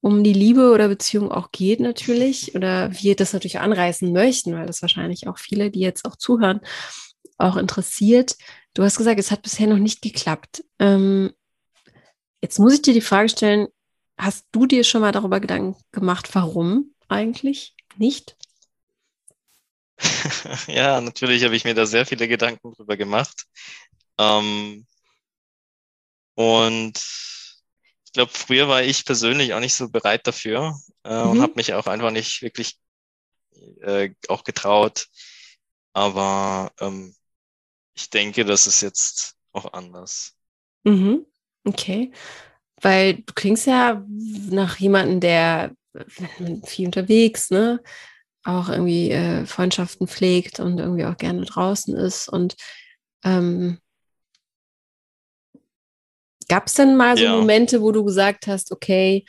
um 0.00 0.22
die 0.22 0.32
Liebe 0.32 0.70
oder 0.72 0.88
Beziehung 0.88 1.30
auch 1.30 1.50
geht 1.50 1.80
natürlich 1.80 2.54
oder 2.54 2.92
wir 2.92 3.16
das 3.16 3.32
natürlich 3.32 3.60
anreißen 3.60 4.12
möchten, 4.12 4.54
weil 4.54 4.66
das 4.66 4.82
wahrscheinlich 4.82 5.28
auch 5.28 5.38
viele, 5.38 5.70
die 5.70 5.80
jetzt 5.80 6.04
auch 6.04 6.16
zuhören, 6.16 6.60
auch 7.38 7.56
interessiert. 7.56 8.36
Du 8.74 8.82
hast 8.82 8.98
gesagt, 8.98 9.18
es 9.18 9.30
hat 9.30 9.42
bisher 9.42 9.66
noch 9.66 9.78
nicht 9.78 10.02
geklappt. 10.02 10.64
Ähm, 10.78 11.32
jetzt 12.42 12.58
muss 12.58 12.74
ich 12.74 12.82
dir 12.82 12.92
die 12.92 13.00
Frage 13.00 13.30
stellen, 13.30 13.68
hast 14.18 14.46
du 14.52 14.66
dir 14.66 14.84
schon 14.84 15.00
mal 15.00 15.12
darüber 15.12 15.40
Gedanken 15.40 15.80
gemacht, 15.92 16.34
warum 16.34 16.94
eigentlich 17.08 17.74
nicht? 17.96 18.36
ja, 20.66 21.00
natürlich 21.00 21.44
habe 21.44 21.56
ich 21.56 21.64
mir 21.64 21.74
da 21.74 21.86
sehr 21.86 22.06
viele 22.06 22.28
Gedanken 22.28 22.72
drüber 22.72 22.96
gemacht. 22.96 23.44
Ähm, 24.18 24.86
und 26.34 26.98
ich 28.04 28.12
glaube, 28.12 28.32
früher 28.32 28.68
war 28.68 28.82
ich 28.82 29.04
persönlich 29.04 29.54
auch 29.54 29.60
nicht 29.60 29.74
so 29.74 29.88
bereit 29.88 30.26
dafür 30.26 30.78
äh, 31.04 31.24
mhm. 31.24 31.30
und 31.30 31.42
habe 31.42 31.54
mich 31.56 31.74
auch 31.74 31.86
einfach 31.86 32.10
nicht 32.10 32.42
wirklich 32.42 32.78
äh, 33.80 34.10
auch 34.28 34.44
getraut. 34.44 35.08
Aber 35.92 36.72
ähm, 36.80 37.14
ich 37.94 38.10
denke, 38.10 38.44
das 38.44 38.66
ist 38.66 38.80
jetzt 38.80 39.36
auch 39.52 39.72
anders. 39.72 40.34
Mhm. 40.84 41.24
Okay. 41.64 42.12
Weil 42.80 43.14
du 43.14 43.32
klingst 43.34 43.66
ja 43.66 44.04
nach 44.50 44.78
jemandem, 44.78 45.20
der 45.20 45.76
viel 46.66 46.86
unterwegs, 46.86 47.50
ne? 47.50 47.80
Auch 48.44 48.68
irgendwie 48.68 49.10
äh, 49.10 49.46
Freundschaften 49.46 50.06
pflegt 50.06 50.60
und 50.60 50.78
irgendwie 50.78 51.06
auch 51.06 51.16
gerne 51.16 51.44
draußen 51.44 51.96
ist. 51.96 52.28
Und 52.28 52.56
ähm, 53.24 53.78
gab 56.48 56.66
es 56.66 56.74
denn 56.74 56.96
mal 56.96 57.16
so 57.16 57.24
ja. 57.24 57.36
Momente, 57.36 57.80
wo 57.80 57.90
du 57.90 58.04
gesagt 58.04 58.46
hast, 58.46 58.70
okay, 58.70 59.24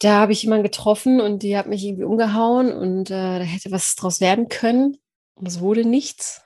da 0.00 0.20
habe 0.20 0.32
ich 0.32 0.42
jemanden 0.42 0.64
getroffen 0.64 1.20
und 1.20 1.42
die 1.42 1.56
hat 1.56 1.66
mich 1.66 1.84
irgendwie 1.84 2.04
umgehauen 2.04 2.72
und 2.72 3.10
äh, 3.10 3.38
da 3.38 3.44
hätte 3.44 3.72
was 3.72 3.96
draus 3.96 4.20
werden 4.20 4.48
können 4.48 4.98
und 5.34 5.48
es 5.48 5.60
wurde 5.60 5.84
nichts? 5.84 6.42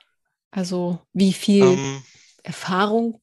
Also 0.49 0.99
wie 1.13 1.33
viel 1.33 1.63
um, 1.63 1.77
ähm. 1.77 2.03
Erfahrung 2.43 3.21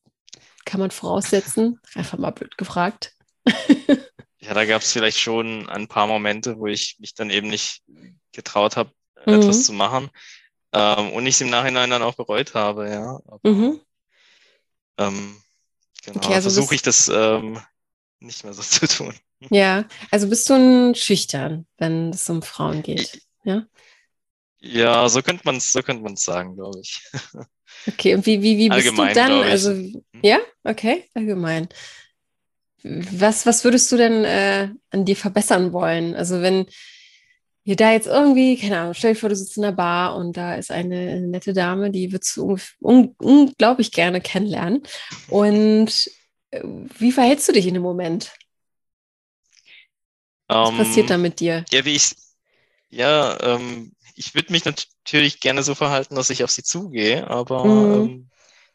kann 0.65 0.81
man 0.81 0.91
voraussetzen? 0.91 1.81
Einfach 1.95 2.19
mal 2.19 2.31
blöd 2.31 2.57
gefragt. 2.59 3.15
Ja, 4.41 4.55
da 4.55 4.65
gab 4.65 4.83
es 4.83 4.93
vielleicht 4.93 5.19
schon 5.19 5.69
ein 5.69 5.87
paar 5.87 6.07
Momente, 6.07 6.59
wo 6.59 6.67
ich 6.67 6.97
mich 6.99 7.15
dann 7.15 7.31
eben 7.31 7.49
nicht 7.49 7.83
getraut 8.33 8.77
habe, 8.77 8.91
mhm. 9.27 9.35
etwas 9.35 9.65
zu 9.65 9.73
machen. 9.73 10.11
Ähm, 10.73 11.13
und 11.13 11.27
ich 11.27 11.35
es 11.35 11.41
im 11.41 11.51
Nachhinein 11.51 11.91
dann 11.91 12.03
auch 12.03 12.15
bereut 12.15 12.55
habe, 12.55 12.89
ja. 12.89 13.21
Aber, 13.27 13.41
mhm. 13.43 13.81
ähm, 14.99 15.37
genau, 16.05 16.19
okay, 16.19 16.35
also 16.35 16.51
versuche 16.51 16.75
ich 16.75 16.83
das 16.83 17.09
ähm, 17.09 17.61
nicht 18.21 18.45
mehr 18.45 18.55
so 18.55 18.63
zu 18.63 18.87
tun. 18.87 19.15
Ja, 19.51 19.87
also 20.11 20.29
bist 20.29 20.49
du 20.49 20.55
ein 20.55 20.95
schüchtern, 20.95 21.67
wenn 21.79 22.11
es 22.11 22.29
um 22.29 22.43
Frauen 22.43 22.83
geht, 22.83 23.21
ja? 23.45 23.67
Ja, 24.63 25.09
so 25.09 25.23
könnte 25.23 25.43
man 25.45 25.57
es 25.57 25.73
so 25.73 25.83
könnte 25.83 26.03
man 26.03 26.17
sagen, 26.17 26.57
glaube 26.57 26.81
ich. 26.81 27.03
Okay, 27.87 28.15
und 28.15 28.27
wie, 28.27 28.43
wie, 28.43 28.59
wie 28.59 28.69
bist 28.69 28.89
allgemein, 28.89 29.09
du 29.09 29.15
dann? 29.15 29.33
Also, 29.45 29.71
hm? 29.71 30.03
ja, 30.23 30.39
okay, 30.65 31.09
allgemein. 31.15 31.69
Was, 32.83 33.47
was 33.47 33.65
würdest 33.65 33.91
du 33.93 33.97
denn 33.97 34.25
äh, 34.25 34.69
an 34.91 35.05
dir 35.05 35.17
verbessern 35.17 35.73
wollen? 35.73 36.15
Also 36.15 36.41
wenn 36.41 36.67
ihr 37.65 37.77
da 37.77 37.93
jetzt 37.93 38.07
irgendwie, 38.07 38.57
keine 38.57 38.81
Ahnung, 38.81 38.95
stell 38.95 39.15
dir 39.15 39.21
vor, 39.21 39.29
du 39.29 39.37
sitzt 39.37 39.57
in 39.57 39.63
der 39.63 39.73
Bar 39.73 40.17
und 40.17 40.37
da 40.37 40.55
ist 40.55 40.71
eine 40.71 41.21
nette 41.21 41.53
Dame, 41.53 41.91
die 41.91 42.11
würdest 42.13 42.37
du 42.37 42.57
un 42.81 43.15
unglaublich 43.19 43.93
gerne 43.93 44.21
kennenlernen. 44.21 44.83
Und 45.29 46.11
äh, 46.51 46.63
wie 46.99 47.13
verhältst 47.13 47.49
du 47.49 47.53
dich 47.53 47.67
in 47.67 47.75
dem 47.75 47.83
Moment? 47.83 48.33
Was 50.49 50.71
um, 50.71 50.79
passiert 50.79 51.05
ähm, 51.05 51.09
da 51.09 51.19
mit 51.19 51.41
dir? 51.41 51.65
Ja, 51.71 51.85
wie 51.85 51.95
ich, 51.95 52.13
ja, 52.89 53.39
ähm, 53.41 53.93
ich 54.17 54.35
würde 54.35 54.53
mich 54.53 54.65
natürlich 54.65 55.41
gerne 55.41 55.63
so 55.63 55.75
verhalten, 55.75 56.15
dass 56.15 56.31
ich 56.31 56.43
auf 56.43 56.51
sie 56.51 56.63
zugehe, 56.63 57.29
aber 57.29 57.65
mhm. 57.65 57.93
ähm, 57.93 58.30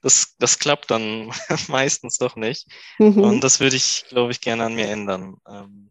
das, 0.05 0.35
das 0.37 0.59
klappt 0.59 0.91
dann 0.91 1.31
meistens 1.67 2.19
doch 2.19 2.35
nicht. 2.35 2.67
Mhm. 2.99 3.17
Und 3.17 3.43
das 3.43 3.59
würde 3.59 3.75
ich, 3.75 4.05
glaube 4.07 4.31
ich, 4.31 4.39
gerne 4.39 4.63
an 4.63 4.75
mir 4.75 4.87
ändern. 4.87 5.37
Ähm, 5.49 5.89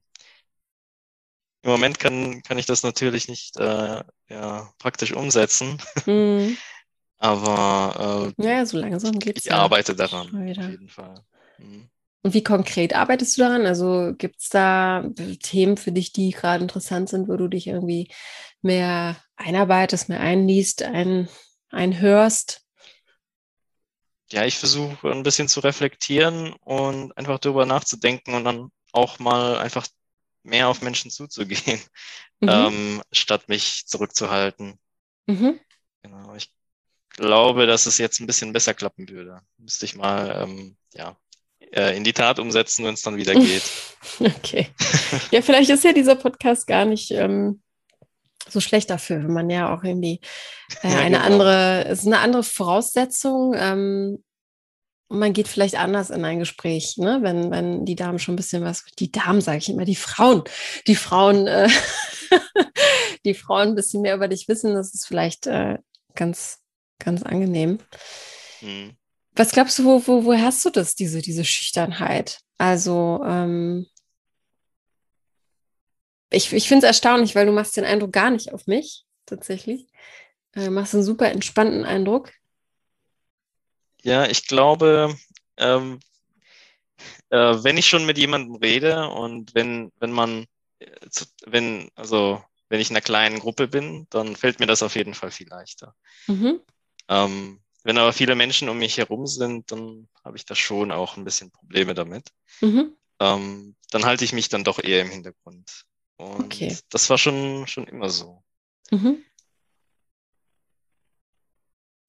Im 1.62 1.70
Moment 1.72 1.98
kann, 1.98 2.40
kann 2.42 2.56
ich 2.56 2.66
das 2.66 2.84
natürlich 2.84 3.26
nicht 3.26 3.56
äh, 3.56 4.04
ja, 4.28 4.72
praktisch 4.78 5.12
umsetzen. 5.12 5.82
Mhm. 6.06 6.56
Aber 7.18 8.32
äh, 8.38 8.44
ja, 8.44 8.64
so 8.64 8.78
langsam 8.78 9.18
geht's. 9.18 9.46
Ich 9.46 9.50
ja. 9.50 9.58
arbeite 9.58 9.96
daran, 9.96 10.28
auf 10.28 10.70
jeden 10.70 10.88
Fall. 10.88 11.24
Mhm. 11.58 11.88
Und 12.22 12.34
wie 12.34 12.44
konkret 12.44 12.94
arbeitest 12.94 13.36
du 13.36 13.42
daran? 13.42 13.66
Also 13.66 14.12
gibt 14.16 14.40
es 14.40 14.48
da 14.48 15.04
Themen 15.42 15.76
für 15.76 15.90
dich, 15.90 16.12
die 16.12 16.30
gerade 16.30 16.62
interessant 16.62 17.08
sind, 17.08 17.28
wo 17.28 17.36
du 17.36 17.48
dich 17.48 17.66
irgendwie 17.66 18.12
mehr 18.62 19.16
einarbeitest, 19.36 20.08
mehr 20.08 20.20
einliest, 20.20 20.82
ein, 20.82 21.28
einhörst? 21.70 22.63
Ja, 24.30 24.44
ich 24.44 24.58
versuche 24.58 25.10
ein 25.10 25.22
bisschen 25.22 25.48
zu 25.48 25.60
reflektieren 25.60 26.54
und 26.54 27.16
einfach 27.16 27.38
darüber 27.38 27.66
nachzudenken 27.66 28.34
und 28.34 28.44
dann 28.44 28.70
auch 28.92 29.18
mal 29.18 29.58
einfach 29.58 29.86
mehr 30.42 30.68
auf 30.68 30.82
Menschen 30.82 31.10
zuzugehen, 31.10 31.80
mhm. 32.40 32.48
ähm, 32.48 33.02
statt 33.12 33.48
mich 33.48 33.86
zurückzuhalten. 33.86 34.78
Mhm. 35.26 35.58
Genau, 36.02 36.34
ich 36.34 36.52
glaube, 37.10 37.66
dass 37.66 37.86
es 37.86 37.98
jetzt 37.98 38.20
ein 38.20 38.26
bisschen 38.26 38.52
besser 38.52 38.74
klappen 38.74 39.08
würde. 39.08 39.40
Müsste 39.58 39.86
ich 39.86 39.94
mal 39.94 40.42
ähm, 40.42 40.76
ja, 40.92 41.16
äh, 41.72 41.96
in 41.96 42.04
die 42.04 42.12
Tat 42.12 42.38
umsetzen, 42.38 42.84
wenn 42.84 42.94
es 42.94 43.02
dann 43.02 43.16
wieder 43.16 43.34
geht. 43.34 43.62
okay. 44.20 44.68
Ja, 45.30 45.42
vielleicht 45.42 45.70
ist 45.70 45.84
ja 45.84 45.92
dieser 45.92 46.16
Podcast 46.16 46.66
gar 46.66 46.84
nicht 46.84 47.10
ähm, 47.10 47.62
so 48.48 48.60
schlecht 48.60 48.90
dafür, 48.90 49.22
wenn 49.22 49.32
man 49.32 49.50
ja 49.50 49.74
auch 49.74 49.84
irgendwie 49.84 50.20
äh, 50.82 50.90
ja, 50.90 50.98
eine 50.98 51.16
genau. 51.16 51.26
andere, 51.26 51.84
es 51.86 52.00
ist 52.00 52.06
eine 52.06 52.20
andere 52.20 52.42
Voraussetzung. 52.42 53.54
Ähm, 53.56 54.24
und 55.08 55.18
man 55.18 55.32
geht 55.32 55.48
vielleicht 55.48 55.78
anders 55.78 56.10
in 56.10 56.24
ein 56.24 56.38
Gespräch, 56.38 56.96
ne? 56.96 57.18
wenn, 57.22 57.50
wenn 57.50 57.84
die 57.84 57.94
Damen 57.94 58.18
schon 58.18 58.34
ein 58.34 58.36
bisschen 58.36 58.64
was, 58.64 58.84
die 58.98 59.12
Damen 59.12 59.40
sage 59.40 59.58
ich 59.58 59.68
immer, 59.68 59.84
die 59.84 59.96
Frauen, 59.96 60.42
die 60.86 60.96
Frauen, 60.96 61.46
äh, 61.46 61.68
die 63.24 63.34
Frauen 63.34 63.68
ein 63.68 63.74
bisschen 63.74 64.02
mehr 64.02 64.14
über 64.14 64.28
dich 64.28 64.48
wissen, 64.48 64.74
das 64.74 64.94
ist 64.94 65.06
vielleicht 65.06 65.46
äh, 65.46 65.78
ganz, 66.14 66.58
ganz 66.98 67.22
angenehm. 67.22 67.78
Mhm. 68.60 68.96
Was 69.36 69.52
glaubst 69.52 69.78
du, 69.78 69.84
wo, 69.84 70.06
wo, 70.06 70.24
wo 70.24 70.32
hast 70.34 70.64
du 70.64 70.70
das, 70.70 70.94
diese, 70.94 71.20
diese 71.20 71.44
Schüchternheit? 71.44 72.38
Also, 72.56 73.20
ähm, 73.26 73.86
ich, 76.34 76.52
ich 76.52 76.68
finde 76.68 76.86
es 76.86 76.88
erstaunlich, 76.88 77.34
weil 77.34 77.46
du 77.46 77.52
machst 77.52 77.76
den 77.76 77.84
Eindruck 77.84 78.12
gar 78.12 78.30
nicht 78.30 78.52
auf 78.52 78.66
mich, 78.66 79.04
tatsächlich. 79.26 79.86
Äh, 80.54 80.70
machst 80.70 80.94
einen 80.94 81.02
super 81.02 81.30
entspannten 81.30 81.84
Eindruck. 81.84 82.32
Ja, 84.02 84.26
ich 84.26 84.46
glaube, 84.46 85.14
ähm, 85.56 85.98
äh, 87.30 87.36
wenn 87.64 87.76
ich 87.76 87.88
schon 87.88 88.06
mit 88.06 88.18
jemandem 88.18 88.56
rede 88.56 89.08
und 89.08 89.54
wenn, 89.54 89.90
wenn 89.98 90.12
man, 90.12 90.46
äh, 90.78 90.90
wenn, 91.46 91.88
also 91.94 92.42
wenn 92.68 92.80
ich 92.80 92.90
in 92.90 92.96
einer 92.96 93.02
kleinen 93.02 93.38
Gruppe 93.38 93.68
bin, 93.68 94.06
dann 94.10 94.36
fällt 94.36 94.60
mir 94.60 94.66
das 94.66 94.82
auf 94.82 94.96
jeden 94.96 95.14
Fall 95.14 95.30
viel 95.30 95.48
leichter. 95.48 95.94
Mhm. 96.26 96.60
Ähm, 97.08 97.60
wenn 97.82 97.98
aber 97.98 98.12
viele 98.12 98.34
Menschen 98.34 98.68
um 98.68 98.78
mich 98.78 98.98
herum 98.98 99.26
sind, 99.26 99.70
dann 99.70 100.08
habe 100.24 100.36
ich 100.36 100.46
da 100.46 100.54
schon 100.54 100.90
auch 100.90 101.16
ein 101.16 101.24
bisschen 101.24 101.50
Probleme 101.50 101.94
damit. 101.94 102.30
Mhm. 102.60 102.96
Ähm, 103.20 103.76
dann 103.90 104.04
halte 104.04 104.24
ich 104.24 104.32
mich 104.32 104.48
dann 104.48 104.64
doch 104.64 104.82
eher 104.82 105.02
im 105.02 105.10
Hintergrund. 105.10 105.84
Und 106.16 106.44
okay. 106.44 106.76
das 106.90 107.10
war 107.10 107.18
schon, 107.18 107.66
schon 107.66 107.86
immer 107.86 108.08
so. 108.08 108.42
Mhm. 108.90 109.24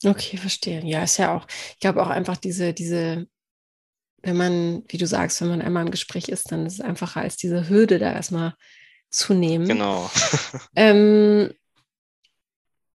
Okay, 0.03 0.37
verstehe. 0.37 0.83
Ja, 0.85 1.03
ist 1.03 1.17
ja 1.17 1.35
auch, 1.35 1.47
ich 1.73 1.79
glaube 1.79 2.03
auch 2.03 2.09
einfach 2.09 2.37
diese, 2.37 2.73
diese, 2.73 3.27
wenn 4.21 4.37
man, 4.37 4.83
wie 4.87 4.97
du 4.97 5.07
sagst, 5.07 5.41
wenn 5.41 5.49
man 5.49 5.61
einmal 5.61 5.85
im 5.85 5.91
Gespräch 5.91 6.29
ist, 6.29 6.51
dann 6.51 6.65
ist 6.65 6.73
es 6.73 6.81
einfacher, 6.81 7.21
als 7.21 7.37
diese 7.37 7.69
Hürde 7.69 7.97
da 7.97 8.11
erstmal 8.11 8.55
zu 9.09 9.33
nehmen. 9.33 9.67
Genau. 9.67 10.09
ähm, 10.75 11.51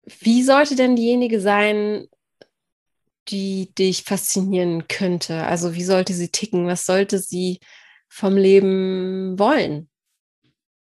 wie 0.05 0.43
sollte 0.43 0.77
denn 0.77 0.97
diejenige 0.97 1.41
sein, 1.41 2.07
die 3.29 3.75
dich 3.75 4.05
faszinieren 4.05 4.89
könnte? 4.89 5.45
Also 5.45 5.75
wie 5.75 5.85
sollte 5.85 6.15
sie 6.15 6.29
ticken? 6.29 6.67
Was 6.67 6.87
sollte 6.87 7.19
sie 7.19 7.61
vom 8.09 8.37
Leben 8.37 9.39
wollen? 9.39 9.91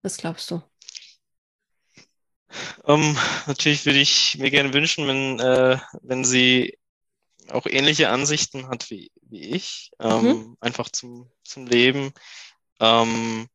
Was 0.01 0.17
glaubst 0.17 0.51
du? 0.51 0.61
Um, 2.83 3.01
ähm, 3.01 3.17
natürlich 3.47 3.85
würde 3.85 3.99
ich 3.99 4.37
mir 4.37 4.51
gerne 4.51 4.73
wünschen, 4.73 5.07
wenn, 5.07 5.39
äh, 5.39 5.77
wenn 6.01 6.25
sie 6.25 6.77
auch 7.49 7.65
ähnliche 7.65 8.09
Ansichten 8.09 8.67
hat 8.67 8.89
wie, 8.89 9.11
wie 9.21 9.55
ich, 9.55 9.91
ähm, 9.99 10.21
mhm. 10.21 10.57
einfach 10.59 10.89
zum, 10.89 11.31
zum 11.43 11.65
Leben. 11.65 12.11
Ähm, 12.79 13.47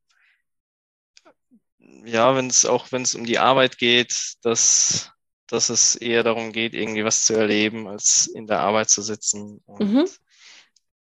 ja, 2.04 2.34
wenn 2.36 2.46
es 2.46 2.64
auch, 2.64 2.92
wenn 2.92 3.02
es 3.02 3.14
um 3.14 3.24
die 3.26 3.38
Arbeit 3.38 3.78
geht, 3.78 4.36
dass 4.42 5.10
dass 5.46 5.68
es 5.68 5.94
eher 5.94 6.22
darum 6.22 6.52
geht, 6.52 6.74
irgendwie 6.74 7.04
was 7.04 7.24
zu 7.24 7.34
erleben, 7.34 7.86
als 7.86 8.26
in 8.26 8.46
der 8.46 8.60
Arbeit 8.60 8.90
zu 8.90 9.02
sitzen 9.02 9.62
und 9.66 9.92
mhm. 9.92 10.08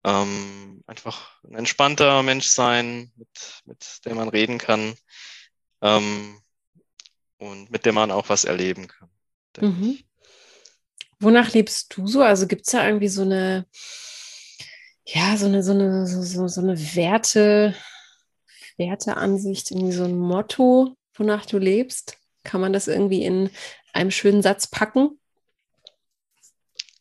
Ähm, 0.03 0.83
einfach 0.87 1.41
ein 1.43 1.55
entspannter 1.55 2.23
Mensch 2.23 2.47
sein, 2.47 3.11
mit, 3.15 3.61
mit 3.65 4.05
dem 4.05 4.17
man 4.17 4.29
reden 4.29 4.57
kann 4.57 4.95
ähm, 5.81 6.39
und 7.37 7.71
mit 7.71 7.85
dem 7.85 7.95
man 7.95 8.11
auch 8.11 8.29
was 8.29 8.43
erleben 8.43 8.87
kann. 8.87 9.09
Mhm. 9.59 9.99
Wonach 11.19 11.53
lebst 11.53 11.95
du 11.95 12.07
so? 12.07 12.21
Also 12.21 12.47
gibt 12.47 12.65
es 12.65 12.71
da 12.71 12.85
irgendwie 12.85 13.07
so 13.07 13.21
eine, 13.21 13.65
ja, 15.05 15.37
so 15.37 15.45
eine, 15.45 15.63
so 15.63 15.71
eine, 15.71 16.05
so, 16.05 16.47
so 16.47 16.61
eine 16.61 16.77
Werte, 16.95 17.75
Werteansicht, 18.77 19.71
irgendwie 19.71 19.93
so 19.93 20.03
ein 20.03 20.17
Motto, 20.17 20.97
wonach 21.13 21.45
du 21.45 21.57
lebst? 21.57 22.17
Kann 22.43 22.59
man 22.59 22.73
das 22.73 22.89
irgendwie 22.89 23.23
in 23.23 23.49
einem 23.93 24.11
schönen 24.11 24.41
Satz 24.41 24.67
packen? 24.67 25.19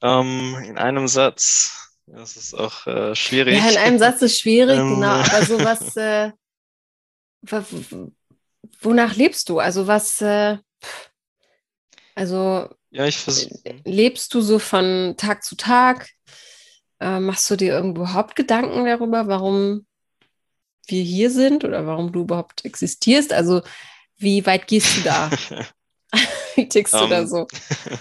Ähm, 0.03 0.57
in 0.65 0.79
einem 0.79 1.09
Satz. 1.09 1.82
Das 2.07 2.37
ist 2.37 2.55
auch 2.55 2.87
äh, 2.87 3.15
schwierig. 3.15 3.57
Ja, 3.57 3.71
in 3.71 3.79
einem 3.79 3.99
Satz 3.99 4.23
ist 4.23 4.41
schwierig, 4.41 4.79
ähm, 4.79 4.95
genau. 4.95 5.13
Aber 5.13 5.45
so 5.45 5.59
was, 5.63 5.97
äh, 5.97 6.33
wonach 8.81 9.17
lebst 9.17 9.49
du? 9.49 9.59
Also 9.59 9.87
was, 9.87 10.21
äh, 10.21 10.59
also 12.15 12.69
ja, 12.91 13.07
ich 13.07 13.25
lebst 13.85 14.35
du 14.35 14.41
so 14.41 14.59
von 14.59 15.15
Tag 15.17 15.45
zu 15.45 15.57
Tag? 15.57 16.11
Äh, 17.01 17.21
machst 17.21 17.51
du 17.51 17.57
dir 17.57 17.79
überhaupt 17.79 18.37
Gedanken 18.37 18.85
darüber, 18.85 19.27
warum 19.27 19.87
wir 20.87 21.03
hier 21.03 21.31
sind 21.31 21.65
oder 21.65 21.87
warum 21.87 22.13
du 22.13 22.23
überhaupt 22.23 22.65
existierst? 22.65 23.33
Also 23.33 23.63
wie 24.19 24.45
weit 24.47 24.67
gehst 24.67 24.99
du 24.99 25.01
da? 25.03 25.31
Wie 26.55 26.69
tickst 26.69 26.93
du 26.93 27.05
um, 27.05 27.11
da 27.11 27.21
ähm, 27.21 27.27
so? 27.27 27.47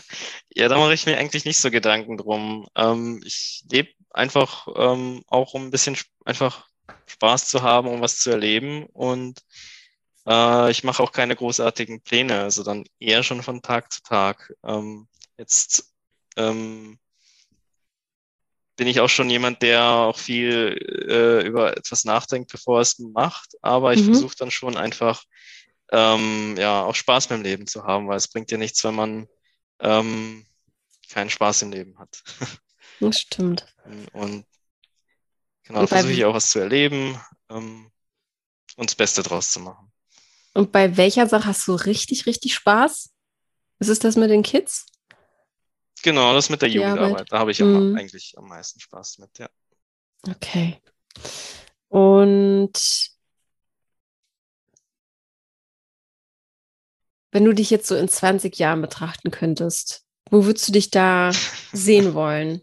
ja, 0.53 0.67
da 0.67 0.77
mache 0.77 0.93
ich 0.93 1.05
mir 1.05 1.17
eigentlich 1.17 1.45
nicht 1.45 1.59
so 1.59 1.71
Gedanken 1.71 2.17
drum. 2.17 2.67
Ähm, 2.75 3.21
ich 3.25 3.63
lebe 3.69 3.89
einfach 4.09 4.67
ähm, 4.75 5.23
auch, 5.27 5.53
um 5.53 5.65
ein 5.65 5.71
bisschen 5.71 5.97
einfach 6.25 6.67
Spaß 7.05 7.47
zu 7.47 7.61
haben, 7.61 7.87
um 7.87 8.01
was 8.01 8.19
zu 8.19 8.31
erleben. 8.31 8.85
Und 8.87 9.39
äh, 10.27 10.69
ich 10.71 10.83
mache 10.83 11.01
auch 11.01 11.11
keine 11.11 11.35
großartigen 11.35 12.01
Pläne, 12.01 12.41
also 12.41 12.63
dann 12.63 12.85
eher 12.99 13.23
schon 13.23 13.43
von 13.43 13.61
Tag 13.61 13.91
zu 13.91 14.01
Tag. 14.03 14.53
Ähm, 14.63 15.07
jetzt 15.37 15.93
ähm, 16.35 16.99
bin 18.75 18.87
ich 18.87 18.99
auch 18.99 19.09
schon 19.09 19.29
jemand, 19.29 19.61
der 19.61 19.83
auch 19.83 20.17
viel 20.17 20.77
äh, 21.07 21.47
über 21.47 21.77
etwas 21.77 22.03
nachdenkt, 22.03 22.51
bevor 22.51 22.79
er 22.79 22.81
es 22.81 22.99
macht. 22.99 23.55
Aber 23.61 23.93
ich 23.93 24.01
mhm. 24.01 24.05
versuche 24.07 24.35
dann 24.37 24.51
schon 24.51 24.75
einfach 24.75 25.23
ähm, 25.91 26.55
ja, 26.57 26.83
auch 26.83 26.95
Spaß 26.95 27.27
beim 27.27 27.41
Leben 27.41 27.67
zu 27.67 27.83
haben, 27.83 28.07
weil 28.07 28.17
es 28.17 28.27
bringt 28.27 28.51
dir 28.51 28.57
nichts, 28.57 28.83
wenn 28.83 28.95
man 28.95 29.27
ähm, 29.81 30.45
keinen 31.09 31.29
Spaß 31.29 31.63
im 31.63 31.71
Leben 31.71 31.97
hat. 31.99 32.23
Das 32.99 33.19
stimmt. 33.19 33.65
Und 34.13 34.45
genau, 35.63 35.87
versuche 35.87 36.11
ich 36.11 36.23
auch 36.23 36.35
was 36.35 36.51
zu 36.51 36.59
erleben 36.59 37.19
ähm, 37.49 37.91
und 38.75 38.89
das 38.91 38.95
Beste 38.95 39.23
draus 39.23 39.51
zu 39.51 39.59
machen. 39.59 39.91
Und 40.53 40.71
bei 40.71 40.97
welcher 40.97 41.27
Sache 41.27 41.47
hast 41.47 41.67
du 41.67 41.73
richtig, 41.73 42.27
richtig 42.27 42.53
Spaß? 42.53 43.09
Ist 43.79 43.87
es 43.87 43.97
das 43.97 44.17
mit 44.17 44.29
den 44.29 44.43
Kids? 44.43 44.85
Genau, 46.03 46.33
das 46.33 46.51
mit 46.51 46.61
der 46.61 46.69
Die 46.69 46.75
Jugendarbeit. 46.75 47.11
Arbeit. 47.11 47.31
Da 47.31 47.39
habe 47.39 47.51
ich 47.51 47.59
mhm. 47.59 47.95
eigentlich 47.97 48.37
am 48.37 48.47
meisten 48.47 48.79
Spaß 48.79 49.17
mit, 49.17 49.39
ja. 49.39 49.49
Okay. 50.27 50.79
Und 51.87 52.71
wenn 57.31 57.45
du 57.45 57.53
dich 57.53 57.69
jetzt 57.69 57.87
so 57.87 57.95
in 57.95 58.09
20 58.09 58.57
Jahren 58.57 58.81
betrachten 58.81 59.31
könntest, 59.31 60.03
wo 60.29 60.45
würdest 60.45 60.67
du 60.67 60.71
dich 60.73 60.91
da 60.91 61.31
sehen 61.71 62.13
wollen? 62.13 62.61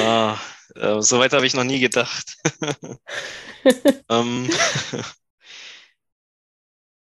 ah, 0.00 0.38
äh, 0.74 1.00
so 1.00 1.18
weit 1.18 1.32
habe 1.32 1.46
ich 1.46 1.54
noch 1.54 1.64
nie 1.64 1.80
gedacht. 1.80 2.36
ähm, 4.08 4.48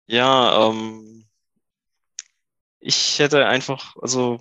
ja, 0.07 0.69
ähm, 0.69 1.27
ich 2.81 3.19
hätte 3.19 3.47
einfach, 3.47 3.97
also 4.01 4.39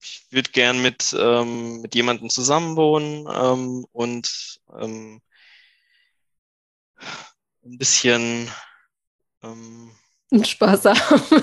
ich 0.00 0.26
würde 0.30 0.50
gern 0.50 0.80
mit, 0.80 1.14
ähm, 1.18 1.80
mit 1.80 1.94
jemandem 1.94 2.30
zusammenwohnen 2.30 3.26
ähm, 3.30 3.86
und 3.92 4.60
ähm, 4.78 5.20
ein 7.64 7.78
bisschen 7.78 8.50
ähm, 9.42 9.90
und 10.30 10.46
Spaß 10.46 10.84
haben. 10.84 11.42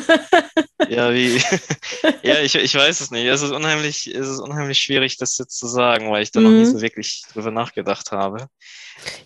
ja, 0.89 1.11
wie, 1.13 1.41
ja, 2.23 2.39
ich, 2.41 2.53
ich 2.53 2.75
weiß 2.75 3.01
es 3.01 3.09
nicht. 3.09 3.25
Es 3.25 3.41
ist 3.41 3.51
unheimlich, 3.51 4.07
es 4.07 4.27
ist 4.27 4.39
unheimlich 4.39 4.77
schwierig, 4.77 5.17
das 5.17 5.37
jetzt 5.39 5.57
zu 5.57 5.67
sagen, 5.67 6.11
weil 6.11 6.21
ich 6.21 6.31
da 6.31 6.39
mhm. 6.39 6.45
noch 6.45 6.51
nie 6.51 6.65
so 6.65 6.81
wirklich 6.81 7.23
drüber 7.33 7.49
nachgedacht 7.49 8.11
habe. 8.11 8.47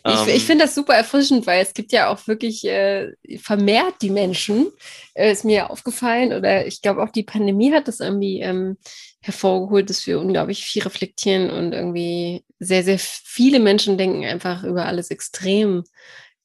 Ich, 0.06 0.14
ähm, 0.14 0.28
ich 0.30 0.46
finde 0.46 0.66
das 0.66 0.76
super 0.76 0.94
erfrischend, 0.94 1.46
weil 1.46 1.62
es 1.62 1.74
gibt 1.74 1.92
ja 1.92 2.10
auch 2.10 2.26
wirklich 2.28 2.66
äh, 2.66 3.12
vermehrt 3.42 3.96
die 4.02 4.10
Menschen, 4.10 4.68
äh, 5.14 5.32
ist 5.32 5.46
mir 5.46 5.70
aufgefallen, 5.70 6.34
oder 6.34 6.66
ich 6.66 6.82
glaube 6.82 7.04
auch 7.04 7.10
die 7.10 7.24
Pandemie 7.24 7.74
hat 7.74 7.88
das 7.88 8.00
irgendwie 8.00 8.40
ähm, 8.40 8.78
hervorgeholt, 9.22 9.90
dass 9.90 10.08
wir 10.08 10.20
unglaublich 10.20 10.64
viel 10.64 10.84
reflektieren 10.84 11.50
und 11.50 11.74
irgendwie 11.74 12.46
sehr, 12.60 12.84
sehr 12.84 12.98
viele 13.00 13.60
Menschen 13.60 13.98
denken 13.98 14.24
einfach 14.26 14.64
über 14.64 14.86
alles 14.86 15.12
extrem 15.12 15.84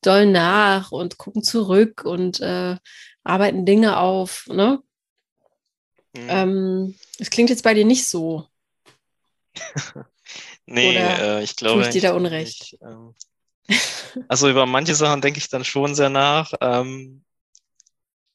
doll 0.06 0.26
nach 0.26 0.92
und 0.92 1.18
gucken 1.18 1.42
zurück 1.42 2.04
und 2.04 2.40
äh, 2.40 2.76
arbeiten 3.22 3.66
Dinge 3.66 3.98
auf. 3.98 4.46
Ne? 4.48 4.82
Mhm. 6.14 6.26
Ähm, 6.28 6.94
das 7.18 7.30
klingt 7.30 7.50
jetzt 7.50 7.64
bei 7.64 7.74
dir 7.74 7.84
nicht 7.84 8.06
so. 8.08 8.46
nee, 10.66 10.96
äh, 10.96 11.42
ich 11.42 11.56
glaube. 11.56 11.80
Tue 11.80 11.88
ich 11.88 11.92
dir 11.94 12.02
da 12.02 12.14
Unrecht? 12.14 12.74
Ich, 12.74 12.78
ähm, 12.82 13.14
also 14.28 14.48
über 14.48 14.66
manche 14.66 14.94
Sachen 14.94 15.20
denke 15.20 15.38
ich 15.38 15.48
dann 15.48 15.64
schon 15.64 15.94
sehr 15.94 16.10
nach. 16.10 16.52
Ähm, 16.60 17.24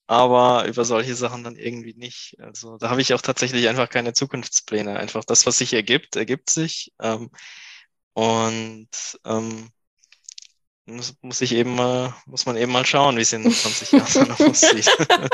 aber 0.07 0.65
über 0.65 0.85
solche 0.85 1.13
Sachen 1.13 1.43
dann 1.43 1.55
irgendwie 1.55 1.93
nicht. 1.93 2.35
Also 2.39 2.77
da 2.77 2.89
habe 2.89 2.99
ich 2.99 3.13
auch 3.13 3.21
tatsächlich 3.21 3.67
einfach 3.67 3.89
keine 3.89 4.13
Zukunftspläne. 4.13 4.97
Einfach 4.97 5.23
das, 5.23 5.45
was 5.45 5.59
sich 5.59 5.73
ergibt, 5.73 6.15
ergibt 6.15 6.49
sich. 6.49 6.93
Ähm, 6.99 7.29
und 8.13 8.89
ähm, 9.23 9.69
muss, 10.95 11.13
muss 11.21 11.41
ich 11.41 11.53
eben 11.53 11.75
mal, 11.75 12.13
muss 12.25 12.45
man 12.45 12.57
eben 12.57 12.71
mal 12.71 12.85
schauen, 12.85 13.17
wie 13.17 13.21
es 13.21 13.33
in 13.33 13.49
20 13.49 13.91
Jahren 13.91 14.27
noch 14.29 14.39
aussieht. 14.39 14.89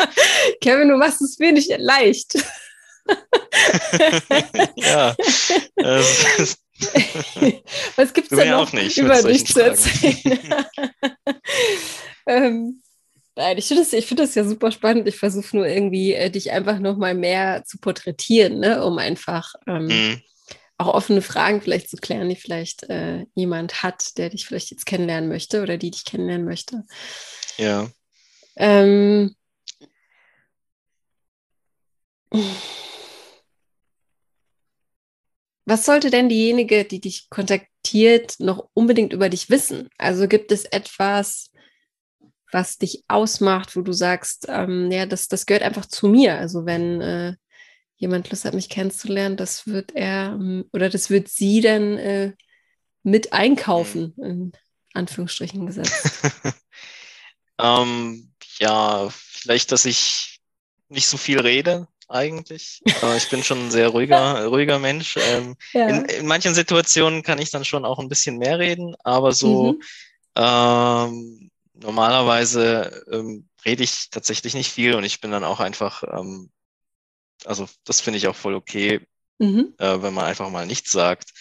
Kevin, 0.62 0.90
du 0.90 0.98
machst 0.98 1.22
es 1.22 1.40
wenig 1.40 1.70
leicht. 1.78 2.36
ja. 4.76 5.16
Was 7.96 8.14
gibt 8.14 8.32
es 8.32 8.38
denn 8.38 8.50
noch 8.50 8.74
nicht, 8.74 8.98
über 8.98 9.22
dich 9.22 9.46
zu 9.46 9.64
erzählen? 9.64 10.40
ähm, 12.28 12.82
nein, 13.36 13.58
ich 13.58 13.68
finde 13.68 13.84
das, 13.84 14.06
find 14.06 14.20
das 14.20 14.36
ja 14.36 14.44
super 14.44 14.72
spannend. 14.72 15.08
Ich 15.08 15.18
versuche 15.18 15.56
nur 15.56 15.68
irgendwie, 15.68 16.14
äh, 16.14 16.30
dich 16.30 16.52
einfach 16.52 16.80
noch 16.80 16.98
mal 16.98 17.14
mehr 17.14 17.64
zu 17.66 17.78
porträtieren, 17.78 18.60
ne? 18.60 18.84
um 18.84 18.98
einfach 18.98 19.54
ähm, 19.68 19.86
mhm 19.86 20.22
auch 20.78 20.94
offene 20.94 21.22
Fragen 21.22 21.62
vielleicht 21.62 21.90
zu 21.90 21.98
klären, 21.98 22.30
die 22.30 22.36
vielleicht 22.36 22.84
äh, 22.90 23.26
jemand 23.34 23.84
hat, 23.84 24.18
der 24.18 24.30
dich 24.30 24.46
vielleicht 24.46 24.72
jetzt 24.72 24.86
kennenlernen 24.86 25.30
möchte 25.30 25.62
oder 25.62 25.78
die 25.78 25.92
dich 25.92 26.06
kennenlernen 26.06 26.46
möchte. 26.46 26.84
Ja. 27.58 27.90
Ähm, 28.58 29.36
was 35.66 35.86
sollte 35.86 36.10
denn 36.10 36.30
diejenige, 36.30 36.84
die 36.84 37.00
dich 37.00 37.30
kontaktiert, 37.30 38.36
noch 38.40 38.70
unbedingt 38.74 39.14
über 39.14 39.30
dich 39.30 39.50
wissen? 39.50 39.90
Also 39.98 40.28
gibt 40.28 40.52
es 40.52 40.66
etwas, 40.66 41.52
was 42.52 42.78
dich 42.78 43.04
ausmacht, 43.08 43.76
wo 43.76 43.82
du 43.82 43.94
sagst, 43.94 44.48
ähm, 44.50 44.92
ja, 44.92 45.06
das, 45.06 45.28
das 45.28 45.46
gehört 45.46 45.64
einfach 45.64 45.86
zu 45.86 46.08
mir. 46.08 46.38
Also 46.38 46.66
wenn 46.66 47.02
äh, 47.02 47.36
jemand 47.98 48.30
Lust 48.30 48.46
hat, 48.46 48.54
mich 48.54 48.70
kennenzulernen, 48.70 49.38
das 49.38 49.68
wird 49.68 49.96
er 49.96 50.34
ähm, 50.34 50.66
oder 50.74 50.90
das 50.90 51.10
wird 51.10 51.30
sie 51.30 51.62
dann 51.62 51.98
äh, 51.98 52.34
mit 53.04 53.34
einkaufen, 53.34 54.14
mhm. 54.18 54.24
in 54.26 54.52
Anführungsstrichen 54.94 55.66
gesetzt. 55.66 56.22
ähm, 57.60 58.32
ja, 58.60 59.08
vielleicht, 59.10 59.72
dass 59.72 59.86
ich 59.86 60.40
nicht 60.90 61.08
so 61.08 61.18
viel 61.18 61.40
rede 61.40 61.88
eigentlich. 62.08 62.82
Aber 63.02 63.16
ich 63.16 63.30
bin 63.30 63.44
schon 63.44 63.68
ein 63.68 63.72
sehr 63.72 63.90
ruhiger, 63.90 64.46
ruhiger 64.48 64.80
Mensch. 64.80 65.18
Ähm, 65.18 65.56
ja. 65.74 65.88
in, 65.88 66.06
in, 66.06 66.26
manchen 66.26 66.54
Situationen 66.54 67.24
kann 67.24 67.40
ich 67.40 67.52
dann 67.52 67.66
schon 67.66 67.86
auch 67.86 68.00
ein 68.00 68.10
bisschen 68.10 68.38
mehr 68.38 68.60
reden, 68.60 68.96
aber 69.04 69.32
so 69.32 69.74
mhm. 69.74 69.82
ähm, 70.36 71.52
normalerweise 71.74 73.04
ähm, 73.12 73.48
rede 73.66 73.84
ich 73.84 74.10
tatsächlich 74.10 74.54
nicht 74.54 74.72
viel 74.72 74.96
und 74.96 75.04
ich 75.04 75.20
bin 75.22 75.32
dann 75.32 75.44
auch 75.44 75.60
einfach 75.60 76.04
ähm, 76.04 76.50
also 77.46 77.68
das 77.84 78.02
finde 78.02 78.18
ich 78.18 78.28
auch 78.28 78.36
voll 78.36 78.56
okay, 78.56 79.02
mhm. 79.40 79.74
äh, 79.78 80.02
wenn 80.02 80.14
man 80.14 80.26
einfach 80.26 80.50
mal 80.50 80.66
nichts 80.66 80.92
sagt 80.92 81.32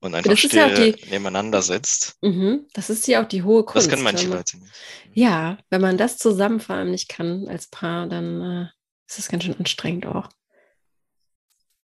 und 0.00 0.14
einfach 0.14 0.36
still 0.36 0.58
ja 0.58 0.68
die, 0.68 1.10
nebeneinander 1.10 1.62
sitzt. 1.62 2.16
Mhm, 2.22 2.66
das 2.72 2.90
ist 2.90 3.06
ja 3.06 3.22
auch 3.22 3.28
die 3.28 3.42
hohe 3.42 3.64
Kunst. 3.64 3.86
Das 3.86 3.92
können 3.92 4.04
manche 4.04 4.28
man, 4.28 4.38
Leute 4.38 4.58
nicht. 4.58 4.72
Ja, 5.12 5.58
wenn 5.70 5.80
man 5.80 5.98
das 5.98 6.18
zusammen 6.18 6.60
vor 6.60 6.76
allem 6.76 6.90
nicht 6.90 7.08
kann 7.08 7.48
als 7.48 7.68
Paar, 7.68 8.06
dann 8.06 8.40
äh, 8.40 8.66
ist 9.08 9.18
das 9.18 9.28
ganz 9.28 9.44
schön 9.44 9.58
anstrengend 9.58 10.06
auch. 10.06 10.28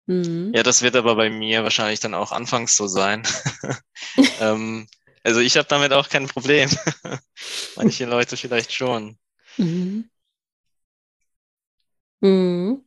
Mhm. 0.08 0.52
Ja, 0.54 0.64
das 0.64 0.82
wird 0.82 0.96
aber 0.96 1.16
bei 1.16 1.30
mir 1.30 1.64
wahrscheinlich 1.64 2.00
dann 2.00 2.14
auch 2.14 2.32
anfangs 2.32 2.76
so 2.76 2.88
sein. 2.88 3.24
ähm, 4.40 4.88
also 5.24 5.40
ich 5.40 5.58
habe 5.58 5.68
damit 5.68 5.94
auch 5.94 6.10
kein 6.10 6.28
Problem. 6.28 6.70
Manche 7.76 8.06
Leute 8.06 8.38
vielleicht 8.38 8.74
schon. 8.74 9.18
Mhm. 9.58 10.10
Mhm. 12.22 12.84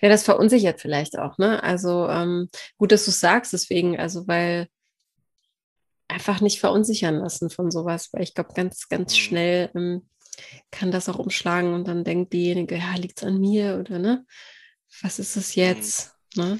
Ja, 0.00 0.08
das 0.08 0.24
verunsichert 0.24 0.80
vielleicht 0.80 1.18
auch, 1.18 1.38
ne? 1.38 1.62
Also 1.62 2.08
ähm, 2.08 2.48
gut, 2.76 2.92
dass 2.92 3.04
du 3.04 3.10
es 3.10 3.20
sagst, 3.20 3.52
deswegen, 3.52 3.98
also 3.98 4.26
weil 4.28 4.68
einfach 6.08 6.40
nicht 6.40 6.60
verunsichern 6.60 7.16
lassen 7.16 7.50
von 7.50 7.70
sowas, 7.70 8.10
weil 8.12 8.22
ich 8.22 8.34
glaube, 8.34 8.54
ganz, 8.54 8.88
ganz 8.88 9.12
mhm. 9.12 9.18
schnell 9.18 9.70
ähm, 9.74 10.08
kann 10.70 10.90
das 10.90 11.08
auch 11.08 11.18
umschlagen 11.18 11.74
und 11.74 11.88
dann 11.88 12.04
denkt 12.04 12.32
diejenige, 12.32 12.76
ja, 12.76 12.94
liegt 12.96 13.18
es 13.18 13.24
an 13.24 13.40
mir 13.40 13.78
oder 13.80 13.98
ne? 13.98 14.24
Was 15.02 15.18
ist 15.18 15.36
es 15.36 15.54
jetzt? 15.54 16.14
Mhm. 16.36 16.42
Ne? 16.42 16.58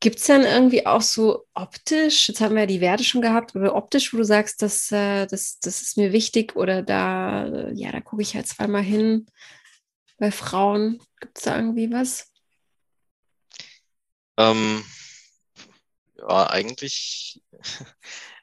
Gibt 0.00 0.18
es 0.18 0.26
denn 0.26 0.42
irgendwie 0.42 0.86
auch 0.86 1.00
so 1.00 1.46
optisch, 1.54 2.28
jetzt 2.28 2.40
haben 2.42 2.54
wir 2.54 2.62
ja 2.62 2.66
die 2.66 2.82
Werte 2.82 3.02
schon 3.02 3.22
gehabt, 3.22 3.56
oder 3.56 3.74
optisch, 3.74 4.12
wo 4.12 4.18
du 4.18 4.24
sagst, 4.24 4.60
das, 4.60 4.92
äh, 4.92 5.26
das, 5.26 5.58
das 5.60 5.80
ist 5.80 5.96
mir 5.96 6.12
wichtig 6.12 6.54
oder 6.54 6.82
da, 6.82 7.46
äh, 7.46 7.72
ja, 7.74 7.92
da 7.92 8.00
gucke 8.00 8.20
ich 8.20 8.34
halt 8.34 8.46
zweimal 8.46 8.82
hin 8.82 9.26
bei 10.18 10.30
Frauen? 10.30 11.00
Gibt 11.20 11.38
es 11.38 11.44
da 11.44 11.56
irgendwie 11.56 11.90
was? 11.90 12.30
Ähm, 14.36 14.84
ja, 16.16 16.50
eigentlich, 16.50 17.42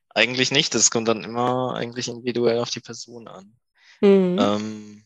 eigentlich 0.09 0.51
nicht. 0.51 0.73
Das 0.75 0.91
kommt 0.91 1.07
dann 1.07 1.23
immer 1.23 1.75
eigentlich 1.75 2.07
individuell 2.07 2.59
auf 2.59 2.69
die 2.69 2.79
Person 2.79 3.27
an. 3.27 3.55
Mhm. 4.01 4.37
Ähm, 4.39 5.03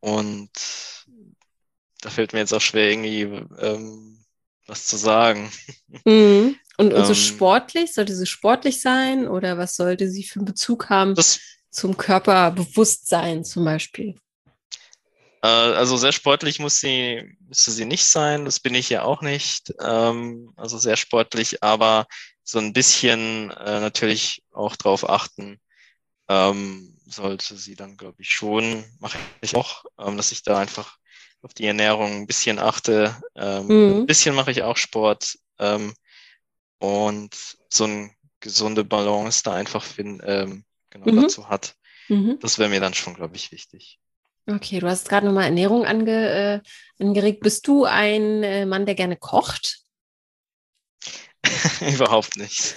und 0.00 0.50
da 2.00 2.10
fällt 2.10 2.32
mir 2.32 2.40
jetzt 2.40 2.52
auch 2.52 2.60
schwer, 2.60 2.90
irgendwie 2.90 3.22
ähm, 3.22 4.18
was 4.66 4.86
zu 4.86 4.96
sagen. 4.96 5.50
Mhm. 6.04 6.56
Und, 6.78 6.94
und 6.94 7.04
so 7.04 7.12
ähm, 7.12 7.18
sportlich? 7.18 7.92
Sollte 7.92 8.16
sie 8.16 8.26
sportlich 8.26 8.80
sein 8.80 9.28
oder 9.28 9.58
was 9.58 9.76
sollte 9.76 10.10
sie 10.10 10.24
für 10.24 10.40
einen 10.40 10.46
Bezug 10.46 10.88
haben 10.88 11.14
das, 11.14 11.38
zum 11.70 11.98
Körperbewusstsein 11.98 13.44
zum 13.44 13.66
Beispiel? 13.66 14.16
Äh, 15.42 15.46
also 15.46 15.96
sehr 15.96 16.12
sportlich 16.12 16.58
muss 16.58 16.80
sie, 16.80 17.36
müsste 17.40 17.72
sie 17.72 17.84
nicht 17.84 18.06
sein, 18.06 18.44
das 18.44 18.60
bin 18.60 18.74
ich 18.74 18.88
ja 18.88 19.02
auch 19.02 19.22
nicht. 19.22 19.74
Ähm, 19.80 20.52
also 20.56 20.78
sehr 20.78 20.96
sportlich, 20.96 21.62
aber 21.62 22.06
so 22.44 22.58
ein 22.58 22.72
bisschen 22.72 23.50
äh, 23.50 23.80
natürlich 23.80 24.42
auch 24.52 24.76
drauf 24.76 25.08
achten, 25.08 25.60
ähm, 26.28 26.96
sollte 27.06 27.56
sie 27.56 27.74
dann, 27.74 27.96
glaube 27.96 28.22
ich, 28.22 28.30
schon, 28.30 28.84
mache 29.00 29.18
ich 29.40 29.54
auch, 29.56 29.84
ähm, 29.98 30.16
dass 30.16 30.32
ich 30.32 30.42
da 30.42 30.58
einfach 30.58 30.96
auf 31.42 31.54
die 31.54 31.66
Ernährung 31.66 32.12
ein 32.12 32.26
bisschen 32.26 32.58
achte. 32.58 33.16
Ähm, 33.34 33.66
mhm. 33.66 33.96
Ein 34.00 34.06
bisschen 34.06 34.34
mache 34.34 34.52
ich 34.52 34.62
auch 34.62 34.76
Sport 34.76 35.38
ähm, 35.58 35.92
und 36.78 37.36
so 37.68 37.84
eine 37.84 38.10
gesunde 38.40 38.84
Balance 38.84 39.42
da 39.42 39.54
einfach 39.54 39.82
find, 39.82 40.22
ähm, 40.24 40.64
genau 40.90 41.10
mhm. 41.10 41.22
dazu 41.22 41.48
hat. 41.48 41.74
Mhm. 42.08 42.38
Das 42.40 42.58
wäre 42.58 42.70
mir 42.70 42.80
dann 42.80 42.94
schon, 42.94 43.14
glaube 43.14 43.36
ich, 43.36 43.50
wichtig. 43.50 43.98
Okay, 44.46 44.80
du 44.80 44.88
hast 44.88 45.08
gerade 45.08 45.26
nochmal 45.26 45.44
Ernährung 45.44 45.84
ange, 45.84 46.62
äh, 46.98 47.02
angeregt. 47.02 47.40
Bist 47.40 47.66
du 47.68 47.84
ein 47.84 48.42
äh, 48.42 48.66
Mann, 48.66 48.86
der 48.86 48.94
gerne 48.94 49.16
kocht? 49.16 49.78
Überhaupt 51.80 52.36
nicht. 52.36 52.76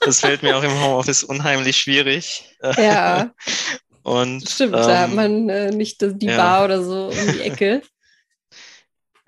Das 0.00 0.20
fällt 0.20 0.42
mir 0.42 0.56
auch 0.56 0.62
im 0.62 0.80
Homeoffice 0.80 1.24
unheimlich 1.24 1.76
schwierig. 1.76 2.56
Ja. 2.76 3.32
Und, 4.02 4.48
Stimmt, 4.48 4.74
ähm, 4.76 4.82
da 4.82 4.98
hat 5.00 5.10
ähm, 5.10 5.16
man 5.16 5.48
äh, 5.48 5.70
nicht 5.72 6.00
die 6.00 6.26
ja. 6.26 6.36
Bar 6.36 6.66
oder 6.66 6.80
so 6.82 7.08
um 7.08 7.32
die 7.32 7.40
Ecke. 7.40 7.82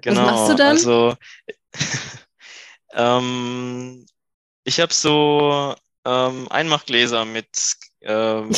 Genau. 0.00 0.22
Was 0.22 0.30
machst 0.30 0.50
du 0.50 0.54
dann? 0.54 0.76
Also, 0.76 1.16
ähm, 2.92 4.06
ich 4.62 4.78
habe 4.78 4.94
so 4.94 5.74
ähm, 6.04 6.46
Einmachgläser 6.50 7.24
mit 7.24 7.48
ähm, 8.02 8.52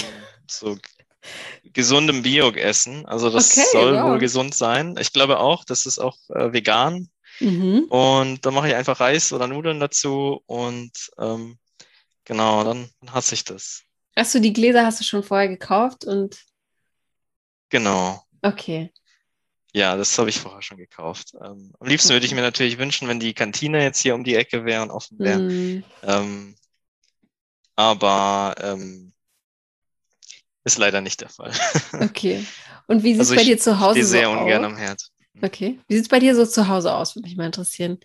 so 0.47 0.77
gesundem 1.73 2.23
Bio-Essen. 2.23 3.07
Also 3.07 3.31
das 3.31 3.57
okay, 3.57 3.67
soll 3.73 3.95
wow. 3.95 4.11
wohl 4.11 4.19
gesund 4.19 4.55
sein. 4.55 4.97
Ich 5.01 5.13
glaube 5.13 5.39
auch, 5.39 5.65
das 5.65 5.87
ist 5.87 5.99
auch 5.99 6.17
äh, 6.31 6.53
vegan. 6.53 7.09
Mhm. 7.41 7.85
Und 7.85 8.45
dann 8.45 8.55
mache 8.55 8.69
ich 8.69 8.75
einfach 8.75 9.01
Reis 9.01 9.33
oder 9.33 9.47
Nudeln 9.47 9.81
dazu 9.81 10.43
und 10.47 10.93
ähm, 11.19 11.59
genau, 12.25 12.65
dann 12.65 12.91
hasse 13.11 13.35
ich 13.35 13.45
das. 13.45 13.83
Achso, 14.15 14.41
die 14.41 14.53
Gläser 14.53 14.85
hast 14.85 15.01
du 15.01 15.05
schon 15.05 15.23
vorher 15.23 15.49
gekauft 15.49 16.05
und 16.05 16.37
Genau. 17.71 18.23
Okay. 18.43 18.93
Ja, 19.73 19.97
das 19.97 20.19
habe 20.19 20.29
ich 20.29 20.41
vorher 20.41 20.63
schon 20.63 20.79
gekauft. 20.79 21.33
Ähm, 21.41 21.73
am 21.79 21.87
liebsten 21.87 22.11
würde 22.11 22.27
ich 22.27 22.35
mir 22.35 22.43
natürlich 22.43 22.79
wünschen, 22.79 23.07
wenn 23.07 23.21
die 23.21 23.35
Kantine 23.35 23.83
jetzt 23.83 24.01
hier 24.01 24.17
um 24.17 24.25
die 24.25 24.35
Ecke 24.35 24.65
wäre 24.65 24.83
und 24.83 24.91
offen 24.91 25.19
wäre. 25.21 25.39
Mm. 25.39 25.85
Ähm, 26.03 26.57
aber 27.77 28.57
ähm, 28.59 29.13
ist 30.73 30.79
leider 30.79 31.01
nicht 31.01 31.21
der 31.21 31.29
Fall. 31.29 31.53
Okay. 32.01 32.45
Und 32.87 33.03
wie 33.05 33.13
sieht 33.15 33.23
es 33.23 33.29
Also 33.31 33.35
bei 33.37 33.43
ich 33.43 33.49
dir 33.49 33.59
zu 33.59 33.79
Hause 33.81 33.93
Stehe 33.93 34.07
sehr 34.07 34.27
so 34.27 34.33
ungern 34.33 34.65
aus? 34.65 34.73
am 34.73 34.77
Herd. 34.77 35.03
Okay. 35.43 35.79
Wie 35.89 35.95
sieht 35.95 36.05
es 36.05 36.09
bei 36.09 36.19
dir 36.19 36.35
so 36.35 36.45
zu 36.47 36.69
Hause 36.69 36.93
aus, 36.95 37.15
würde 37.15 37.29
mich 37.29 37.37
mal 37.37 37.47
interessieren. 37.47 37.99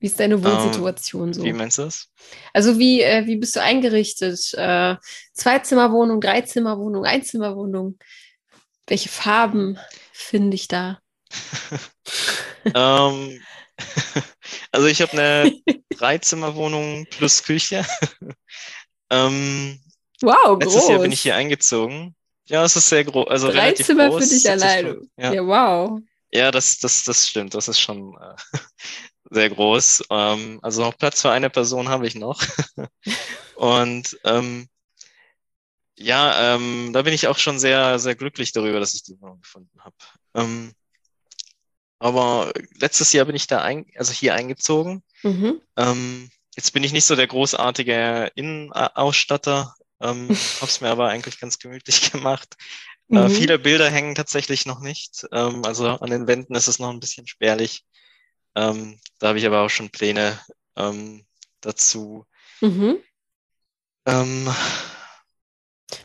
Wie 0.00 0.06
ist 0.06 0.20
deine 0.20 0.42
Wohnsituation 0.44 1.34
so? 1.34 1.40
Ähm, 1.40 1.46
Wie 1.46 1.52
meinst 1.52 1.78
du 1.78 1.82
das? 1.82 2.08
Also 2.52 2.78
wie, 2.78 3.02
äh, 3.02 3.26
wie 3.26 3.36
bist 3.36 3.56
du 3.56 3.62
eingerichtet? 3.62 4.54
Äh, 4.54 4.96
Zweizimmerwohnung, 5.32 6.20
Dreizimmerwohnung, 6.20 7.04
Einzimmerwohnung? 7.04 7.98
Welche 8.86 9.08
Farben 9.08 9.78
finde 10.12 10.54
ich 10.54 10.68
da? 10.68 11.00
ähm, 12.74 13.40
also 14.72 14.86
ich 14.86 15.02
habe 15.02 15.12
eine 15.12 15.52
Dreizimmerwohnung 15.90 17.06
plus 17.10 17.42
Küche. 17.42 17.84
ähm, 19.10 19.80
Wow, 20.22 20.58
letztes 20.60 20.80
groß. 20.82 20.90
Jahr 20.90 20.98
bin 21.00 21.12
ich 21.12 21.20
hier 21.20 21.36
eingezogen. 21.36 22.14
Ja, 22.46 22.64
es 22.64 22.76
ist 22.76 22.88
sehr 22.88 23.04
groß. 23.04 23.28
Also 23.28 23.48
Drei 23.48 23.60
relativ 23.60 23.86
Zimmer 23.86 24.08
groß. 24.08 24.24
für 24.24 24.28
dich 24.30 24.42
70 24.42 24.50
alleine. 24.50 25.00
Ja, 25.16 25.32
Ja, 25.34 25.46
wow. 25.46 26.00
ja 26.32 26.50
das, 26.50 26.78
das, 26.78 27.04
das 27.04 27.28
stimmt. 27.28 27.54
Das 27.54 27.68
ist 27.68 27.78
schon 27.80 28.16
äh, 28.20 28.58
sehr 29.30 29.50
groß. 29.50 30.04
Ähm, 30.10 30.58
also 30.62 30.82
noch 30.82 30.96
Platz 30.96 31.22
für 31.22 31.30
eine 31.30 31.50
Person 31.50 31.88
habe 31.88 32.06
ich 32.06 32.14
noch. 32.14 32.42
Und 33.56 34.18
ähm, 34.24 34.68
ja, 35.96 36.54
ähm, 36.54 36.92
da 36.92 37.02
bin 37.02 37.12
ich 37.12 37.26
auch 37.26 37.38
schon 37.38 37.58
sehr, 37.58 37.98
sehr 37.98 38.14
glücklich 38.14 38.52
darüber, 38.52 38.78
dass 38.80 38.94
ich 38.94 39.02
die 39.02 39.20
Wohnung 39.20 39.40
gefunden 39.40 39.80
habe. 39.80 39.96
Ähm, 40.34 40.72
aber 41.98 42.52
letztes 42.78 43.12
Jahr 43.12 43.24
bin 43.24 43.34
ich 43.34 43.48
da 43.48 43.60
ein, 43.62 43.84
also 43.96 44.12
hier 44.12 44.34
eingezogen. 44.34 45.02
Mhm. 45.24 45.60
Ähm, 45.76 46.30
jetzt 46.56 46.72
bin 46.72 46.84
ich 46.84 46.92
nicht 46.92 47.04
so 47.04 47.16
der 47.16 47.26
großartige 47.26 48.30
Innenausstatter, 48.36 49.74
ähm, 50.00 50.28
habe 50.60 50.70
es 50.70 50.80
mir 50.80 50.88
aber 50.90 51.08
eigentlich 51.08 51.40
ganz 51.40 51.58
gemütlich 51.58 52.10
gemacht. 52.12 52.54
Äh, 53.10 53.28
Mhm. 53.28 53.28
viele 53.30 53.58
Bilder 53.58 53.88
hängen 53.90 54.14
tatsächlich 54.14 54.66
noch 54.66 54.80
nicht. 54.80 55.26
Ähm, 55.32 55.64
also 55.64 55.88
an 55.88 56.10
den 56.10 56.26
Wänden 56.26 56.54
ist 56.54 56.68
es 56.68 56.78
noch 56.78 56.90
ein 56.90 57.00
bisschen 57.00 57.26
spärlich. 57.26 57.84
Ähm, 58.54 58.98
da 59.18 59.28
habe 59.28 59.38
ich 59.38 59.46
aber 59.46 59.62
auch 59.62 59.70
schon 59.70 59.90
Pläne 59.90 60.38
ähm, 60.76 61.24
dazu. 61.60 62.26
Mhm. 62.60 62.98
Ähm, 64.06 64.48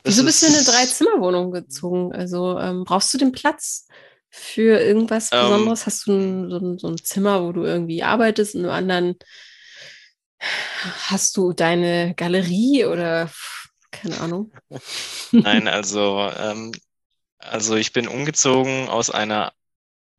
Wieso 0.03 0.21
es 0.21 0.25
bist 0.25 0.41
du 0.43 0.45
in 0.47 0.53
eine 0.55 0.63
Dreizimmerwohnung 0.63 1.51
gezogen? 1.51 2.13
Also 2.13 2.57
ähm, 2.59 2.83
brauchst 2.85 3.13
du 3.13 3.17
den 3.17 3.31
Platz 3.31 3.87
für 4.29 4.79
irgendwas 4.79 5.29
Ähm, 5.31 5.41
Besonderes? 5.41 5.85
Hast 5.85 6.07
du 6.07 6.13
ein, 6.13 6.49
so, 6.49 6.57
ein, 6.57 6.77
so 6.77 6.87
ein 6.87 6.97
Zimmer, 6.97 7.43
wo 7.43 7.51
du 7.51 7.63
irgendwie 7.63 8.03
arbeitest, 8.03 8.55
in 8.55 8.61
einem 8.61 8.71
anderen 8.71 9.15
hast 11.07 11.37
du 11.37 11.53
deine 11.53 12.13
Galerie 12.15 12.85
oder 12.85 13.29
keine 13.93 14.19
Ahnung? 14.19 14.51
Nein, 15.39 15.67
also, 15.67 16.29
ähm, 16.37 16.71
also 17.39 17.75
ich 17.75 17.93
bin 17.93 18.07
umgezogen 18.07 18.89
aus 18.89 19.09
einer 19.09 19.53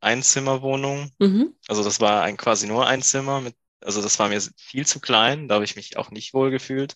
Einzimmerwohnung. 0.01 1.11
Mhm. 1.19 1.55
Also 1.67 1.83
das 1.83 2.01
war 2.01 2.23
ein, 2.23 2.37
quasi 2.37 2.67
nur 2.67 2.87
ein 2.87 3.01
Zimmer 3.03 3.41
mit, 3.41 3.55
also 3.81 4.01
das 4.01 4.19
war 4.19 4.29
mir 4.29 4.41
viel 4.57 4.85
zu 4.87 4.99
klein, 5.01 5.47
da 5.47 5.55
habe 5.55 5.65
ich 5.65 5.75
mich 5.75 5.97
auch 5.97 6.11
nicht 6.11 6.33
wohl 6.33 6.51
gefühlt. 6.51 6.95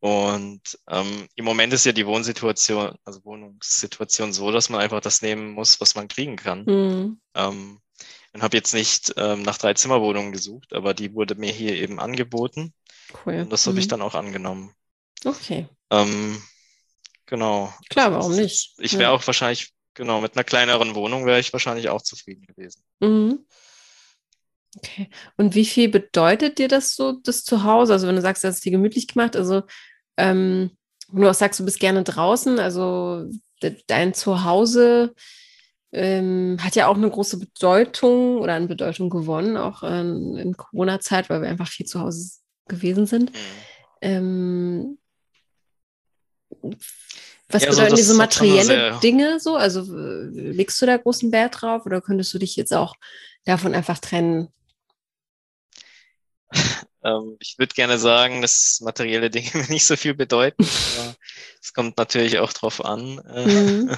Und 0.00 0.78
ähm, 0.88 1.28
im 1.34 1.44
Moment 1.44 1.72
ist 1.74 1.84
ja 1.86 1.92
die 1.92 2.06
Wohnsituation, 2.06 2.96
also 3.04 3.24
Wohnungssituation 3.24 4.32
so, 4.32 4.50
dass 4.52 4.70
man 4.70 4.80
einfach 4.80 5.00
das 5.00 5.22
nehmen 5.22 5.52
muss, 5.52 5.80
was 5.80 5.94
man 5.94 6.08
kriegen 6.08 6.36
kann. 6.36 6.64
Mhm. 6.66 7.20
Ähm, 7.34 7.80
und 8.32 8.42
habe 8.42 8.56
jetzt 8.56 8.74
nicht 8.74 9.14
ähm, 9.16 9.42
nach 9.42 9.58
drei 9.58 9.74
Zimmerwohnungen 9.74 10.32
gesucht, 10.32 10.72
aber 10.74 10.94
die 10.94 11.14
wurde 11.14 11.34
mir 11.36 11.52
hier 11.52 11.74
eben 11.74 12.00
angeboten 12.00 12.74
Cool. 13.24 13.40
und 13.42 13.50
das 13.52 13.66
habe 13.66 13.78
ich 13.78 13.86
Mhm. 13.86 13.90
dann 13.90 14.02
auch 14.02 14.14
angenommen. 14.14 14.74
Okay, 15.24 15.68
Ähm, 15.90 16.40
genau. 17.26 17.72
klar, 17.88 18.12
warum 18.12 18.34
nicht? 18.36 18.74
Ich 18.78 18.92
Ja. 18.92 19.00
wäre 19.00 19.10
auch 19.10 19.26
wahrscheinlich, 19.26 19.72
genau, 19.94 20.20
mit 20.20 20.36
einer 20.36 20.44
kleineren 20.44 20.94
Wohnung 20.94 21.26
wäre 21.26 21.40
ich 21.40 21.52
wahrscheinlich 21.52 21.88
auch 21.88 22.02
zufrieden 22.02 22.46
gewesen. 22.46 22.82
Mhm. 23.00 23.44
Okay. 24.76 25.10
Und 25.36 25.54
wie 25.54 25.66
viel 25.66 25.88
bedeutet 25.88 26.58
dir 26.58 26.68
das 26.68 26.94
so, 26.94 27.12
das 27.12 27.42
Zuhause? 27.44 27.92
Also 27.92 28.06
wenn 28.06 28.14
du 28.16 28.22
sagst, 28.22 28.44
hast 28.44 28.54
es 28.56 28.60
dir 28.60 28.70
gemütlich 28.70 29.08
gemacht, 29.08 29.34
also 29.34 29.62
ähm, 30.16 30.70
wenn 31.08 31.22
du 31.22 31.28
auch 31.30 31.34
sagst, 31.34 31.58
du 31.58 31.64
bist 31.64 31.80
gerne 31.80 32.04
draußen, 32.04 32.60
also 32.60 33.26
de 33.62 33.82
dein 33.88 34.14
Zuhause 34.14 35.12
ähm, 35.92 36.58
hat 36.60 36.76
ja 36.76 36.86
auch 36.86 36.96
eine 36.96 37.10
große 37.10 37.38
Bedeutung 37.38 38.38
oder 38.38 38.54
an 38.54 38.68
Bedeutung 38.68 39.10
gewonnen, 39.10 39.56
auch 39.56 39.82
ähm, 39.82 40.36
in 40.36 40.56
Corona-Zeit, 40.56 41.28
weil 41.28 41.42
wir 41.42 41.48
einfach 41.48 41.68
viel 41.68 41.86
zu 41.86 42.00
Hause 42.00 42.38
gewesen 42.68 43.06
sind. 43.06 43.32
Mhm. 43.32 43.36
Ähm, 44.02 44.98
was 47.48 47.62
Ja, 47.62 47.68
also 47.68 47.82
bedeuten 47.82 47.90
das 47.90 48.00
diese 48.00 48.14
materielle 48.14 48.98
Dinge 49.02 49.40
so? 49.40 49.56
Also 49.56 49.80
äh, 49.96 50.24
legst 50.26 50.80
du 50.80 50.86
da 50.86 50.96
großen 50.96 51.32
Wert 51.32 51.60
drauf 51.62 51.86
oder 51.86 52.00
könntest 52.00 52.32
du 52.34 52.38
dich 52.38 52.56
jetzt 52.56 52.72
auch 52.72 52.94
davon 53.44 53.74
einfach 53.74 53.98
trennen? 53.98 54.48
Ähm, 57.02 57.36
ich 57.40 57.58
würde 57.58 57.74
gerne 57.74 57.98
sagen, 57.98 58.42
dass 58.42 58.80
materielle 58.82 59.30
Dinge 59.30 59.48
mir 59.54 59.68
nicht 59.70 59.86
so 59.86 59.96
viel 59.96 60.14
bedeuten. 60.14 60.62
Es 61.62 61.72
kommt 61.72 61.96
natürlich 61.98 62.38
auch 62.38 62.52
drauf 62.52 62.84
an. 62.84 63.18
Äh, 63.26 63.46
Mhm. 63.46 63.96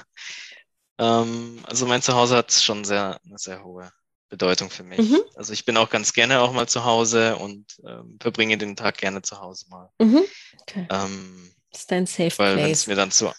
ähm, 0.99 1.59
also 1.65 1.87
mein 1.87 2.03
Zuhause 2.03 2.37
hat 2.37 2.53
schon 2.53 2.85
sehr, 2.85 3.21
eine 3.25 3.39
sehr 3.39 3.65
hohe 3.65 3.91
Bedeutung 4.29 4.71
für 4.71 4.83
mich. 4.83 4.99
Mhm. 4.99 5.21
Also 5.35 5.53
ich 5.53 5.65
bin 5.65 5.77
auch 5.77 5.91
ganz 5.91 6.13
gerne 6.13 6.41
auch 6.41 6.53
mal 6.53 6.69
zu 6.69 6.85
Hause 6.85 7.37
und 7.37 7.67
ähm, 7.87 8.19
verbringe 8.21 8.57
den 8.59 8.77
Tag 8.77 8.99
gerne 8.99 9.23
zu 9.23 9.41
Hause 9.41 9.67
mal. 9.69 9.91
Mhm. 10.01 10.23
Okay. 10.61 10.87
Ähm, 10.91 11.52
Das 11.73 11.81
ist 11.83 11.91
dein 11.91 12.07
Safe 12.07 12.33
weil 12.39 12.57
wenn 12.57 12.65
es 12.71 12.85
Place. 12.85 12.87
mir 12.87 12.95
dann 12.97 13.11
zu... 13.11 13.33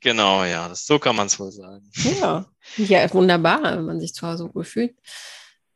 Genau, 0.00 0.44
ja, 0.44 0.68
das, 0.68 0.84
so 0.86 0.98
kann 0.98 1.16
man 1.16 1.26
es 1.28 1.38
wohl 1.40 1.50
sagen. 1.50 1.90
Ja. 2.20 2.46
ja, 2.76 3.12
wunderbar, 3.14 3.62
wenn 3.62 3.84
man 3.86 4.00
sich 4.00 4.12
zu 4.14 4.26
Hause 4.26 4.50
wohl 4.54 4.64
fühlt. 4.64 4.96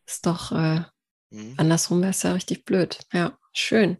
Ist 0.06 0.26
doch 0.26 0.52
äh, 0.52 0.82
Mhm. 1.30 1.54
andersrum 1.58 2.00
wäre 2.00 2.10
es 2.12 2.22
ja 2.22 2.32
richtig 2.32 2.64
blöd. 2.64 3.00
Ja, 3.12 3.38
schön. 3.52 3.98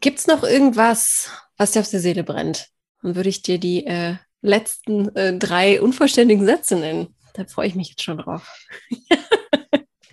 Gibt 0.00 0.18
es 0.18 0.26
noch 0.26 0.42
irgendwas, 0.42 1.30
was 1.56 1.70
dir 1.72 1.80
auf 1.80 1.90
der 1.90 2.00
Seele 2.00 2.24
brennt? 2.24 2.68
Dann 3.02 3.14
würde 3.14 3.28
ich 3.28 3.42
dir 3.42 3.58
die 3.58 3.86
äh, 3.86 4.16
letzten 4.40 5.14
äh, 5.14 5.38
drei 5.38 5.80
unvollständigen 5.80 6.44
Sätze 6.44 6.74
nennen. 6.76 7.14
Da 7.34 7.44
freue 7.44 7.68
ich 7.68 7.74
mich 7.76 7.90
jetzt 7.90 8.02
schon 8.02 8.18
drauf. 8.18 8.52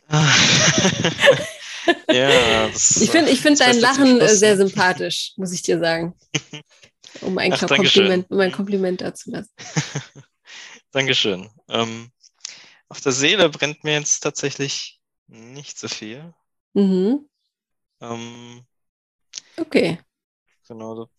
ja, 2.12 2.68
das, 2.68 2.98
Ich 3.02 3.10
finde 3.12 3.32
ich 3.32 3.42
find 3.42 3.60
dein 3.60 3.80
Lachen 3.80 4.26
sehr 4.28 4.58
sympathisch, 4.58 5.34
muss 5.38 5.52
ich 5.54 5.62
dir 5.62 5.80
sagen. 5.80 6.16
Um 7.22 7.38
ein, 7.40 7.52
Ach. 7.52 7.68
Kompliment, 7.68 8.30
um 8.30 8.40
ein 8.40 8.52
Kompliment 8.52 9.02
dazu 9.02 9.32
lassen. 9.32 9.52
Dankeschön. 10.92 11.50
Ähm, 11.68 12.12
auf 12.88 13.02
der 13.02 13.12
Seele 13.12 13.50
brennt 13.50 13.84
mir 13.84 13.94
jetzt 13.94 14.20
tatsächlich 14.20 15.02
nicht 15.28 15.80
so 15.80 15.88
viel. 15.88 16.34
Mhm. 16.74 17.28
Ähm, 18.00 18.62
Okay, 19.58 20.00
genau, 20.68 20.96
so- 20.96 21.10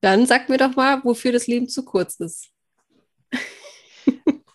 dann 0.00 0.26
sag 0.26 0.48
mir 0.48 0.56
doch 0.58 0.74
mal, 0.74 1.04
wofür 1.04 1.30
das 1.32 1.46
Leben 1.46 1.68
zu 1.68 1.84
kurz 1.84 2.16
ist. 2.16 2.50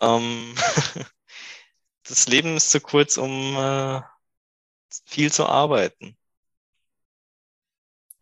ähm, 0.00 0.54
das 2.10 2.28
Leben 2.28 2.56
ist 2.56 2.70
zu 2.70 2.80
kurz, 2.80 3.16
um 3.16 3.56
äh, 3.56 4.00
viel 5.06 5.32
zu 5.32 5.46
arbeiten. 5.46 6.16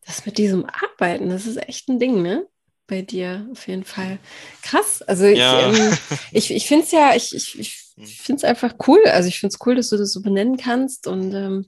Das 0.07 0.25
mit 0.25 0.39
diesem 0.39 0.65
Arbeiten, 0.67 1.29
das 1.29 1.47
ist 1.47 1.57
echt 1.69 1.89
ein 1.89 1.99
Ding, 1.99 2.23
ne? 2.23 2.47
Bei 2.87 3.03
dir 3.03 3.47
auf 3.53 3.69
jeden 3.69 3.85
Fall. 3.85 4.19
Krass. 4.63 5.03
Also 5.03 5.25
ich, 5.25 5.39
Ja. 5.39 5.71
ähm, 5.71 5.97
ich, 6.33 6.51
ich 6.51 6.67
finde 6.67 6.85
es 6.87 6.93
ja, 6.93 7.15
ich, 7.15 7.35
ich, 7.35 7.59
ich 7.59 8.21
finde 8.21 8.39
es 8.39 8.45
einfach 8.45 8.75
cool. 8.87 9.03
Also 9.07 9.29
ich 9.29 9.39
finde 9.41 9.55
es 9.55 9.67
cool, 9.67 9.75
dass 9.75 9.91
du 9.91 9.99
das 9.99 10.13
so 10.13 10.23
benennen 10.23 10.57
kannst. 10.57 11.07
Und 11.07 11.35
ähm, 11.35 11.67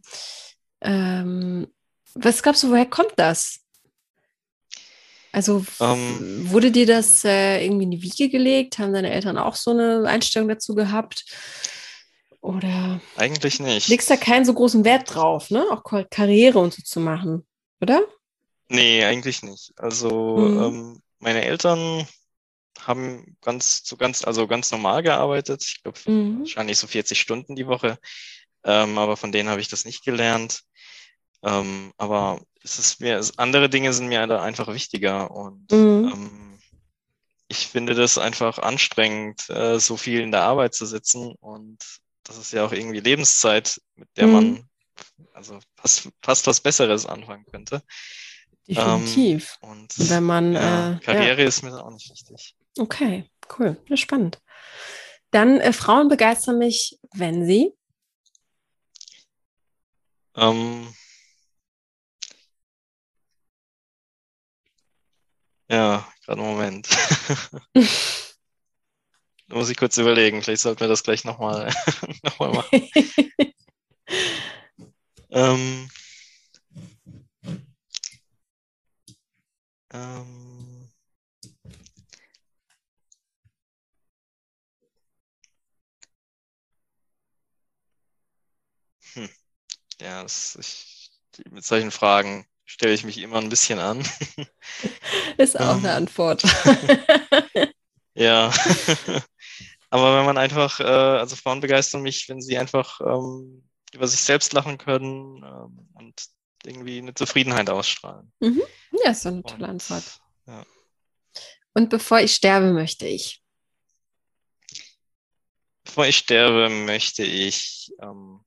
ähm, 0.80 1.66
was 2.14 2.42
glaubst 2.42 2.62
du, 2.62 2.70
woher 2.70 2.86
kommt 2.86 3.12
das? 3.16 3.60
Also 5.32 5.62
w- 5.62 5.70
Ähm, 5.80 6.50
wurde 6.50 6.70
dir 6.70 6.86
das 6.86 7.22
äh, 7.24 7.62
irgendwie 7.64 7.84
in 7.84 7.90
die 7.90 8.02
Wiege 8.02 8.30
gelegt? 8.30 8.78
Haben 8.78 8.94
deine 8.94 9.10
Eltern 9.10 9.36
auch 9.36 9.56
so 9.56 9.72
eine 9.72 10.08
Einstellung 10.08 10.48
dazu 10.48 10.74
gehabt? 10.74 11.24
Oder 12.40 13.00
Eigentlich 13.16 13.60
nicht. 13.60 13.88
legst 13.88 14.08
da 14.10 14.16
keinen 14.16 14.44
so 14.44 14.54
großen 14.54 14.84
Wert 14.84 15.14
drauf, 15.14 15.50
ne? 15.50 15.66
Auch 15.70 15.82
Karriere 16.10 16.58
und 16.58 16.72
so 16.72 16.82
zu 16.82 17.00
machen, 17.00 17.46
oder? 17.80 18.02
Nee, 18.68 19.04
eigentlich 19.04 19.42
nicht. 19.42 19.72
Also 19.76 20.36
Mhm. 20.36 20.62
ähm, 20.62 21.02
meine 21.18 21.44
Eltern 21.44 22.06
haben 22.78 23.36
ganz 23.42 23.82
so 23.84 23.96
ganz 23.96 24.24
also 24.24 24.46
ganz 24.46 24.70
normal 24.70 25.02
gearbeitet. 25.02 25.62
Ich 25.64 25.82
glaube 25.82 25.98
Mhm. 26.06 26.40
wahrscheinlich 26.40 26.78
so 26.78 26.86
40 26.86 27.20
Stunden 27.20 27.56
die 27.56 27.66
Woche. 27.66 27.98
Ähm, 28.64 28.96
aber 28.98 29.16
von 29.16 29.32
denen 29.32 29.48
habe 29.48 29.60
ich 29.60 29.68
das 29.68 29.84
nicht 29.84 30.04
gelernt. 30.04 30.62
Ähm, 31.42 31.92
aber 31.96 32.40
es 32.62 32.78
ist 32.78 33.00
mir, 33.00 33.16
es, 33.18 33.38
andere 33.38 33.68
Dinge 33.70 33.92
sind 33.92 34.08
mir 34.08 34.26
da 34.26 34.42
einfach 34.42 34.68
wichtiger 34.72 35.30
und 35.30 35.70
mhm. 35.72 36.10
ähm, 36.12 36.58
ich 37.48 37.66
finde 37.66 37.94
das 37.94 38.18
einfach 38.18 38.58
anstrengend, 38.58 39.48
äh, 39.50 39.78
so 39.80 39.96
viel 39.96 40.20
in 40.20 40.30
der 40.30 40.42
Arbeit 40.42 40.74
zu 40.74 40.86
sitzen 40.86 41.34
und 41.40 41.78
das 42.24 42.38
ist 42.38 42.52
ja 42.52 42.64
auch 42.64 42.72
irgendwie 42.72 43.00
Lebenszeit, 43.00 43.80
mit 43.94 44.08
der 44.16 44.26
mhm. 44.26 44.32
man 44.32 44.70
also 45.34 45.58
fast, 45.76 46.08
fast 46.22 46.46
was 46.46 46.60
Besseres 46.60 47.06
anfangen 47.06 47.44
könnte. 47.50 47.82
Definitiv. 48.68 49.58
Ähm, 49.62 49.70
und 49.70 50.10
wenn 50.10 50.24
man 50.24 50.52
ja, 50.52 50.92
äh, 50.92 51.00
Karriere 51.00 51.42
ja. 51.42 51.48
ist 51.48 51.62
mir 51.62 51.72
auch 51.84 51.90
nicht 51.90 52.10
wichtig. 52.10 52.54
Okay, 52.78 53.28
cool, 53.58 53.82
ja, 53.88 53.96
spannend. 53.96 54.40
Dann 55.30 55.60
äh, 55.60 55.72
Frauen 55.72 56.08
begeistern 56.08 56.58
mich, 56.58 56.98
wenn 57.14 57.46
sie 57.46 57.72
ähm, 60.36 60.94
ja, 65.68 66.06
gerade 66.24 66.40
einen 66.40 66.50
Moment. 66.50 66.88
da 69.50 69.56
muss 69.56 69.68
ich 69.68 69.76
kurz 69.76 69.98
überlegen. 69.98 70.42
Vielleicht 70.42 70.62
sollten 70.62 70.80
wir 70.80 70.88
das 70.88 71.02
gleich 71.02 71.24
nochmal 71.24 71.74
noch 72.22 72.38
mal 72.38 72.52
machen. 72.52 72.90
ähm, 75.30 75.88
ähm, 79.92 80.88
hm. 89.14 89.28
Ja, 90.00 90.22
das, 90.22 90.56
ich, 90.60 91.10
mit 91.50 91.64
solchen 91.64 91.90
Fragen 91.90 92.46
stelle 92.64 92.94
ich 92.94 93.02
mich 93.02 93.18
immer 93.18 93.38
ein 93.38 93.48
bisschen 93.48 93.80
an. 93.80 94.08
Ist 95.38 95.58
auch 95.58 95.78
eine 95.78 95.90
ähm. 95.90 95.96
Antwort. 95.96 96.44
ja. 98.14 98.52
Aber 99.90 100.16
wenn 100.16 100.24
man 100.24 100.38
einfach, 100.38 100.80
äh, 100.80 100.84
also 100.84 101.36
Frauen 101.36 101.60
begeistern 101.60 102.02
mich, 102.02 102.28
wenn 102.28 102.40
sie 102.40 102.56
einfach 102.56 103.00
ähm, 103.00 103.68
über 103.92 104.06
sich 104.06 104.20
selbst 104.20 104.52
lachen 104.52 104.78
können 104.78 105.42
ähm, 105.44 105.88
und 105.94 106.26
irgendwie 106.64 106.98
eine 106.98 107.14
Zufriedenheit 107.14 107.68
ausstrahlen. 107.70 108.32
Mhm. 108.40 108.62
Ja, 109.04 109.10
ist 109.10 109.22
so 109.22 109.30
eine 109.30 109.42
tolle 109.42 109.64
und, 109.64 109.70
Antwort. 109.70 110.20
Ja. 110.46 110.64
Und 111.74 111.90
bevor 111.90 112.20
ich 112.20 112.34
sterbe, 112.34 112.72
möchte 112.72 113.06
ich. 113.06 113.42
Bevor 115.84 116.06
ich 116.06 116.18
sterbe, 116.18 116.68
möchte 116.68 117.24
ich 117.24 117.92
ähm, 118.00 118.44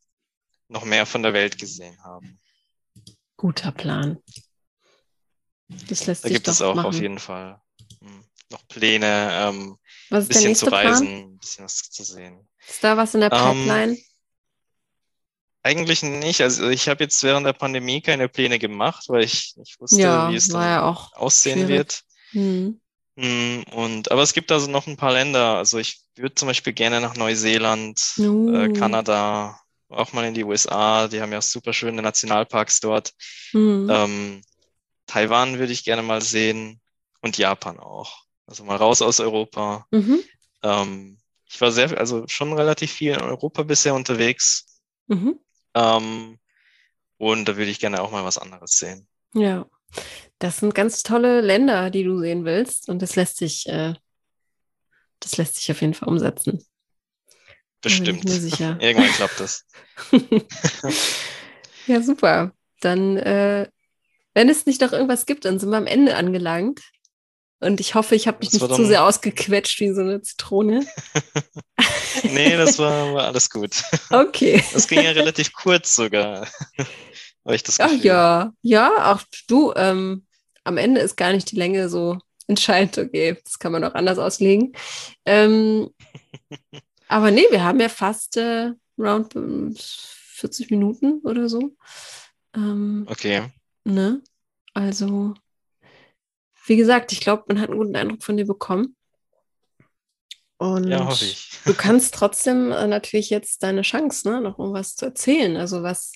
noch 0.70 0.86
mehr 0.86 1.06
von 1.06 1.24
der 1.24 1.34
Welt 1.34 1.58
gesehen 1.58 2.02
haben. 2.04 2.40
Guter 3.36 3.72
Plan. 3.72 4.22
Das 5.90 6.06
lässt 6.06 6.24
da 6.24 6.28
sich 6.28 6.38
gibt 6.38 6.48
es 6.48 6.62
auch 6.62 6.76
machen. 6.76 6.88
auf 6.88 7.02
jeden 7.02 7.20
Fall 7.20 7.62
hm, 8.00 8.24
noch 8.50 8.68
Pläne, 8.68 9.30
ähm, 9.34 9.78
ein 10.10 10.28
bisschen 10.28 10.56
zu 10.56 10.66
reisen, 10.68 11.08
ein 11.08 11.38
bisschen 11.38 11.66
was 11.66 11.78
zu 11.78 12.04
sehen. 12.04 12.48
Ist 12.68 12.84
da 12.84 12.98
was 12.98 13.14
in 13.14 13.22
der 13.22 13.32
ähm, 13.32 13.40
Pipeline? 13.40 13.94
Ähm, 13.94 14.04
eigentlich 15.64 16.04
nicht. 16.04 16.42
Also 16.42 16.70
ich 16.70 16.90
habe 16.90 17.04
jetzt 17.04 17.24
während 17.24 17.46
der 17.46 17.54
Pandemie 17.54 18.02
keine 18.02 18.28
Pläne 18.28 18.60
gemacht, 18.60 19.06
weil 19.08 19.24
ich 19.24 19.54
nicht 19.56 19.80
wusste, 19.80 20.02
ja, 20.02 20.30
wie 20.30 20.36
es 20.36 20.50
dann 20.50 20.62
ja 20.62 21.10
aussehen 21.14 21.66
schwierig. 21.66 21.70
wird. 21.70 22.02
Hm. 22.32 22.82
hm. 23.18 23.64
Und 23.72 24.12
aber 24.12 24.22
es 24.22 24.34
gibt 24.34 24.52
also 24.52 24.70
noch 24.70 24.88
ein 24.88 24.98
paar 24.98 25.14
Länder. 25.14 25.58
Also 25.58 25.80
ich 25.80 26.02
würde 26.16 26.36
zum 26.36 26.50
Beispiel 26.50 26.74
gerne 26.74 27.00
nach 27.00 27.16
Neuseeland, 27.16 28.02
uh. 28.18 28.54
äh, 28.54 28.74
Kanada, 28.74 29.58
auch 29.90 30.12
mal 30.12 30.26
in 30.26 30.34
die 30.34 30.44
USA, 30.44 31.08
die 31.08 31.22
haben 31.22 31.32
ja 31.32 31.42
super 31.42 31.72
schöne 31.72 32.02
Nationalparks 32.02 32.80
dort. 32.80 33.14
Mhm. 33.54 33.90
Ähm, 33.90 34.42
Taiwan 35.08 35.60
würde 35.60 35.74
ich 35.74 35.84
gerne 35.84 36.02
mal 36.02 36.22
sehen 36.22 36.82
und 37.22 37.38
Japan 37.38 37.80
auch. 37.80 38.23
Also 38.46 38.64
mal 38.64 38.76
raus 38.76 39.02
aus 39.02 39.20
Europa. 39.20 39.86
Mhm. 39.92 40.20
Ähm, 40.64 41.18
ich 41.48 41.62
war 41.62 41.72
sehr, 41.72 41.98
also 41.98 42.28
schon 42.28 42.54
relativ 42.54 42.92
viel 42.92 43.14
in 43.14 43.22
Europa 43.22 43.64
bisher 43.64 43.94
unterwegs. 43.96 44.82
Mhm. 45.08 45.40
Ähm, 45.76 46.40
und 47.18 47.46
da 47.46 47.58
würde 47.58 47.72
ich 47.72 47.80
gerne 47.80 48.02
auch 48.02 48.12
mal 48.12 48.26
was 48.26 48.38
anderes 48.38 48.72
sehen. 48.72 49.08
Ja, 49.34 49.66
das 50.40 50.58
sind 50.58 50.76
ganz 50.76 51.04
tolle 51.04 51.42
Länder, 51.42 51.90
die 51.90 52.04
du 52.04 52.20
sehen 52.20 52.46
willst. 52.46 52.90
Und 52.90 53.02
das 53.02 53.16
lässt 53.16 53.38
sich, 53.38 53.68
äh, 53.68 53.94
das 55.20 55.38
lässt 55.38 55.56
sich 55.56 55.72
auf 55.72 55.82
jeden 55.82 55.94
Fall 55.94 56.10
umsetzen. 56.10 56.66
Bestimmt. 57.82 58.26
Irgendwann 58.60 59.12
klappt 59.12 59.40
das. 59.40 59.66
ja, 61.88 62.02
super. 62.02 62.54
Dann, 62.80 63.18
äh, 63.18 63.70
wenn 64.34 64.50
es 64.50 64.66
nicht 64.66 64.82
noch 64.82 64.94
irgendwas 64.94 65.26
gibt, 65.26 65.46
dann 65.46 65.60
sind 65.60 65.70
wir 65.70 65.78
am 65.78 65.88
Ende 65.88 66.16
angelangt. 66.16 66.82
Und 67.64 67.80
ich 67.80 67.96
hoffe, 67.96 68.16
ich 68.16 68.28
habe 68.28 68.40
mich 68.42 68.52
nicht 68.52 68.66
zu 68.66 68.86
sehr 68.86 69.04
ausgequetscht 69.04 69.80
wie 69.80 69.94
so 69.94 70.02
eine 70.02 70.22
Zitrone. 70.22 70.86
nee, 72.24 72.56
das 72.56 72.78
war, 72.80 73.14
war, 73.14 73.24
alles 73.28 73.50
gut. 73.50 73.84
Okay. 74.10 74.64
Das 74.74 74.88
ging 74.88 75.02
ja 75.02 75.12
relativ 75.12 75.54
kurz 75.54 75.96
sogar. 75.96 76.48
Weil 77.44 77.56
ich 77.56 77.64
das 77.64 77.80
Ach 77.80 77.92
ja, 77.92 78.54
ja, 78.62 79.14
auch 79.14 79.22
du, 79.48 79.74
ähm, 79.76 80.26
am 80.64 80.78
Ende 80.78 81.02
ist 81.02 81.18
gar 81.18 81.34
nicht 81.34 81.52
die 81.52 81.58
Länge 81.58 81.90
so 81.90 82.18
entscheidend. 82.48 82.98
Okay, 82.98 83.38
das 83.44 83.60
kann 83.60 83.72
man 83.72 83.84
auch 83.84 83.96
anders 83.96 84.18
auslegen. 84.18 84.74
Ähm, 85.26 85.90
aber 87.08 87.32
nee, 87.32 87.46
wir 87.50 87.64
haben 87.64 87.80
ja 87.80 87.90
fast 87.90 88.38
äh, 88.38 88.72
round 88.98 89.34
40 89.76 90.70
Minuten 90.72 91.22
oder 91.24 91.50
so. 91.50 91.76
Ähm, 92.56 93.06
okay. 93.10 93.44
Ne? 93.84 94.22
Also, 94.74 95.34
wie 96.66 96.76
gesagt, 96.76 97.12
ich 97.12 97.20
glaube, 97.20 97.44
man 97.48 97.60
hat 97.60 97.70
einen 97.70 97.80
guten 97.80 97.96
Eindruck 97.96 98.24
von 98.24 98.38
dir 98.38 98.46
bekommen. 98.46 98.96
Und 100.58 100.88
ja, 100.88 101.06
hoffe 101.06 101.26
ich. 101.26 101.60
du 101.66 101.74
kannst 101.74 102.14
trotzdem 102.14 102.72
äh, 102.72 102.88
natürlich 102.88 103.30
jetzt 103.30 103.64
deine 103.64 103.82
Chance, 103.82 104.30
ne, 104.30 104.40
noch 104.40 104.60
irgendwas 104.60 104.96
zu 104.96 105.06
erzählen. 105.06 105.58
Also 105.58 105.84
was, 105.84 106.14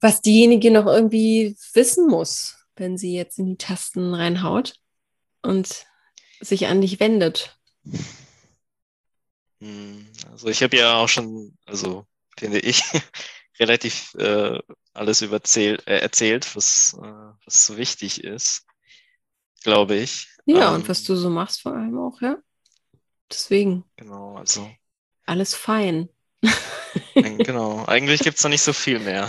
was 0.00 0.22
diejenige 0.22 0.70
noch 0.70 0.86
irgendwie 0.86 1.56
wissen 1.74 2.06
muss, 2.06 2.56
wenn 2.76 2.96
sie 2.96 3.14
jetzt 3.14 3.38
in 3.38 3.46
die 3.46 3.58
Tasten 3.58 4.14
reinhaut 4.14 4.76
und 5.42 5.86
sich 6.40 6.66
an 6.66 6.80
dich 6.80 6.98
wendet. 7.00 7.58
Hm, 9.60 10.06
also 10.30 10.48
ich 10.48 10.62
habe 10.62 10.76
ja 10.76 10.96
auch 10.96 11.08
schon, 11.08 11.58
also 11.66 12.06
finde 12.38 12.60
ich, 12.60 12.82
relativ 13.58 14.14
äh, 14.14 14.58
alles 14.92 15.20
überzählt, 15.20 15.86
äh, 15.86 15.98
erzählt, 15.98 16.56
was, 16.56 16.96
äh, 17.02 17.32
was 17.44 17.66
so 17.66 17.76
wichtig 17.76 18.24
ist, 18.24 18.64
glaube 19.64 19.96
ich. 19.96 20.28
Ja, 20.46 20.68
ähm, 20.68 20.76
und 20.76 20.88
was 20.88 21.02
du 21.02 21.16
so 21.16 21.30
machst 21.30 21.62
vor 21.62 21.72
allem 21.72 21.98
auch, 21.98 22.20
ja. 22.20 22.36
Deswegen. 23.30 23.84
Genau, 23.96 24.36
also. 24.36 24.70
Alles 25.26 25.54
fein. 25.54 26.08
genau, 27.14 27.84
eigentlich 27.86 28.20
gibt 28.20 28.36
es 28.36 28.44
noch 28.44 28.50
nicht 28.50 28.62
so 28.62 28.72
viel 28.72 29.00
mehr. 29.00 29.28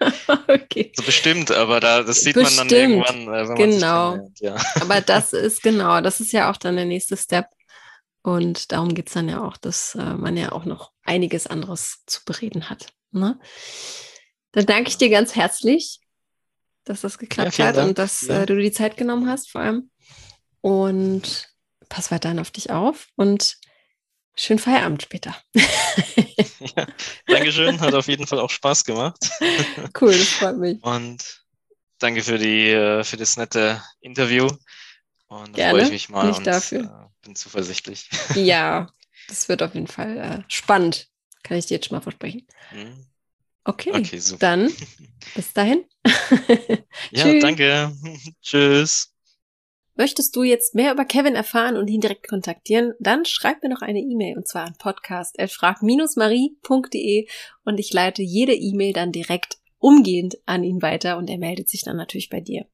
okay. 0.48 0.92
So 0.96 1.02
bestimmt, 1.02 1.50
aber 1.50 1.80
da, 1.80 2.02
das 2.02 2.20
sieht 2.20 2.34
bestimmt. 2.34 2.56
man 2.56 2.68
dann 2.68 2.78
irgendwann, 2.78 3.34
äh, 3.34 3.48
wenn 3.48 3.70
genau. 3.70 4.16
man 4.16 4.26
sich 4.28 4.40
ja. 4.40 4.56
aber 4.80 5.00
das 5.02 5.32
ist 5.32 5.62
genau, 5.62 6.00
das 6.00 6.20
ist 6.20 6.32
ja 6.32 6.50
auch 6.50 6.56
dann 6.56 6.76
der 6.76 6.84
nächste 6.84 7.16
Step. 7.16 7.46
Und 8.22 8.70
darum 8.70 8.94
geht 8.94 9.08
es 9.08 9.14
dann 9.14 9.28
ja 9.28 9.42
auch, 9.42 9.56
dass 9.56 9.96
äh, 9.96 10.14
man 10.14 10.36
ja 10.36 10.52
auch 10.52 10.64
noch 10.64 10.92
einiges 11.02 11.48
anderes 11.48 12.04
zu 12.06 12.24
bereden 12.24 12.70
hat. 12.70 12.92
Ne? 13.10 13.38
Dann 14.52 14.66
danke 14.66 14.90
ich 14.90 14.96
dir 14.96 15.10
ganz 15.10 15.34
herzlich, 15.34 15.98
dass 16.84 17.02
das 17.02 17.18
geklappt 17.18 17.58
ja, 17.58 17.66
hat 17.66 17.76
Dank. 17.76 17.88
und 17.90 17.98
dass 17.98 18.22
ja. 18.22 18.42
äh, 18.42 18.46
du 18.46 18.56
die 18.56 18.72
Zeit 18.72 18.96
genommen 18.96 19.28
hast, 19.28 19.50
vor 19.50 19.60
allem. 19.60 19.90
Und 20.60 21.48
pass 21.88 22.10
weiterhin 22.10 22.38
auf 22.38 22.50
dich 22.50 22.70
auf 22.70 23.08
und 23.16 23.58
schönen 24.36 24.58
Feierabend 24.58 25.02
später. 25.02 25.36
ja, 25.54 26.86
Dankeschön, 27.26 27.80
hat 27.80 27.94
auf 27.94 28.08
jeden 28.08 28.26
Fall 28.26 28.38
auch 28.38 28.50
Spaß 28.50 28.84
gemacht. 28.84 29.18
cool, 30.00 30.16
das 30.16 30.28
freut 30.28 30.56
mich. 30.56 30.82
Und 30.82 31.42
danke 31.98 32.22
für, 32.22 32.38
die, 32.38 32.70
äh, 32.70 33.04
für 33.04 33.16
das 33.16 33.36
nette 33.36 33.82
Interview. 34.00 34.48
Und 35.28 35.58
da 35.58 35.70
freue 35.70 35.82
ich 35.82 35.90
mich 35.90 36.08
mal. 36.08 36.28
Nicht 36.28 36.38
und, 36.38 36.46
dafür. 36.46 36.80
Äh, 36.80 37.24
bin 37.26 37.36
zuversichtlich. 37.36 38.08
Ja, 38.34 38.90
das 39.28 39.48
wird 39.48 39.62
auf 39.62 39.74
jeden 39.74 39.86
Fall 39.86 40.18
äh, 40.18 40.42
spannend. 40.48 41.08
Kann 41.42 41.56
ich 41.56 41.66
dir 41.66 41.74
jetzt 41.74 41.88
schon 41.88 41.96
mal 41.96 42.02
versprechen. 42.02 42.46
Mhm. 42.72 43.06
Okay, 43.64 43.92
okay 43.92 44.20
dann 44.38 44.72
bis 45.34 45.52
dahin. 45.52 45.84
ja, 47.10 47.40
danke. 47.40 47.92
Tschüss. 48.42 49.12
Möchtest 49.94 50.34
du 50.36 50.42
jetzt 50.42 50.74
mehr 50.74 50.92
über 50.92 51.04
Kevin 51.04 51.34
erfahren 51.34 51.76
und 51.76 51.88
ihn 51.88 52.00
direkt 52.00 52.26
kontaktieren, 52.26 52.94
dann 52.98 53.26
schreib 53.26 53.62
mir 53.62 53.68
noch 53.68 53.82
eine 53.82 54.00
E-Mail 54.00 54.38
und 54.38 54.48
zwar 54.48 54.64
an 54.64 54.74
podcast.frag-marie.de 54.78 57.28
und 57.64 57.78
ich 57.78 57.92
leite 57.92 58.22
jede 58.22 58.54
E-Mail 58.54 58.94
dann 58.94 59.12
direkt 59.12 59.58
umgehend 59.78 60.38
an 60.46 60.64
ihn 60.64 60.80
weiter 60.80 61.18
und 61.18 61.28
er 61.28 61.36
meldet 61.36 61.68
sich 61.68 61.82
dann 61.82 61.98
natürlich 61.98 62.30
bei 62.30 62.40
dir. 62.40 62.64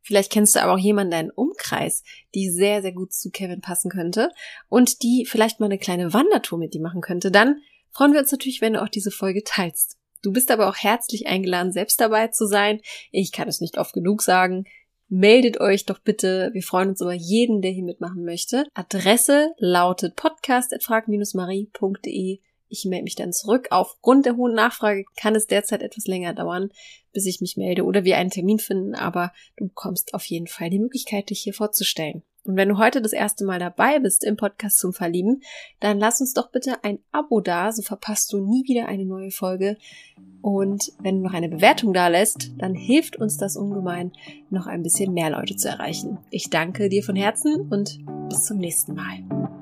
Vielleicht 0.00 0.32
kennst 0.32 0.56
du 0.56 0.62
aber 0.62 0.72
auch 0.72 0.78
jemanden 0.78 1.12
in 1.12 1.18
deinem 1.18 1.32
Umkreis, 1.34 2.04
die 2.34 2.48
sehr, 2.50 2.80
sehr 2.82 2.92
gut 2.92 3.12
zu 3.12 3.30
Kevin 3.30 3.60
passen 3.60 3.90
könnte 3.90 4.30
und 4.68 5.02
die 5.02 5.26
vielleicht 5.26 5.60
mal 5.60 5.66
eine 5.66 5.78
kleine 5.78 6.14
Wandertour 6.14 6.58
mit 6.58 6.74
dir 6.74 6.80
machen 6.80 7.02
könnte. 7.02 7.30
Dann 7.30 7.60
freuen 7.90 8.12
wir 8.12 8.20
uns 8.20 8.32
natürlich, 8.32 8.60
wenn 8.60 8.72
du 8.72 8.82
auch 8.82 8.88
diese 8.88 9.10
Folge 9.10 9.44
teilst. 9.44 9.98
Du 10.22 10.32
bist 10.32 10.50
aber 10.50 10.68
auch 10.68 10.76
herzlich 10.76 11.26
eingeladen, 11.26 11.72
selbst 11.72 12.00
dabei 12.00 12.28
zu 12.28 12.46
sein. 12.46 12.80
Ich 13.10 13.32
kann 13.32 13.48
es 13.48 13.60
nicht 13.60 13.76
oft 13.76 13.92
genug 13.92 14.22
sagen. 14.22 14.64
Meldet 15.08 15.60
euch 15.60 15.84
doch 15.84 15.98
bitte. 15.98 16.48
Wir 16.54 16.62
freuen 16.62 16.88
uns 16.90 17.00
über 17.02 17.12
jeden, 17.12 17.60
der 17.60 17.72
hier 17.72 17.84
mitmachen 17.84 18.24
möchte. 18.24 18.66
Adresse 18.72 19.52
lautet 19.58 20.16
podcast.frag-marie.de. 20.16 22.38
Ich 22.68 22.84
melde 22.86 23.04
mich 23.04 23.16
dann 23.16 23.34
zurück. 23.34 23.68
Aufgrund 23.70 24.24
der 24.24 24.36
hohen 24.36 24.54
Nachfrage 24.54 25.04
kann 25.20 25.34
es 25.34 25.46
derzeit 25.46 25.82
etwas 25.82 26.06
länger 26.06 26.32
dauern, 26.32 26.70
bis 27.12 27.26
ich 27.26 27.42
mich 27.42 27.58
melde 27.58 27.84
oder 27.84 28.04
wir 28.04 28.16
einen 28.16 28.30
Termin 28.30 28.58
finden, 28.58 28.94
aber 28.94 29.34
du 29.58 29.66
bekommst 29.66 30.14
auf 30.14 30.24
jeden 30.24 30.46
Fall 30.46 30.70
die 30.70 30.78
Möglichkeit, 30.78 31.28
dich 31.28 31.42
hier 31.42 31.52
vorzustellen. 31.52 32.22
Und 32.44 32.56
wenn 32.56 32.68
du 32.68 32.78
heute 32.78 33.00
das 33.00 33.12
erste 33.12 33.44
Mal 33.44 33.58
dabei 33.58 34.00
bist 34.00 34.24
im 34.24 34.36
Podcast 34.36 34.78
zum 34.78 34.92
Verlieben, 34.92 35.42
dann 35.80 35.98
lass 35.98 36.20
uns 36.20 36.34
doch 36.34 36.50
bitte 36.50 36.82
ein 36.82 36.98
Abo 37.12 37.40
da, 37.40 37.72
so 37.72 37.82
verpasst 37.82 38.32
du 38.32 38.38
nie 38.38 38.66
wieder 38.66 38.86
eine 38.86 39.04
neue 39.04 39.30
Folge. 39.30 39.76
Und 40.40 40.92
wenn 41.00 41.18
du 41.18 41.22
noch 41.22 41.34
eine 41.34 41.48
Bewertung 41.48 41.92
da 41.92 42.08
lässt, 42.08 42.50
dann 42.58 42.74
hilft 42.74 43.16
uns 43.16 43.36
das 43.36 43.56
ungemein, 43.56 44.12
noch 44.50 44.66
ein 44.66 44.82
bisschen 44.82 45.12
mehr 45.12 45.30
Leute 45.30 45.54
zu 45.54 45.68
erreichen. 45.68 46.18
Ich 46.30 46.50
danke 46.50 46.88
dir 46.88 47.04
von 47.04 47.14
Herzen 47.14 47.68
und 47.70 48.00
bis 48.28 48.44
zum 48.44 48.58
nächsten 48.58 48.94
Mal. 48.94 49.61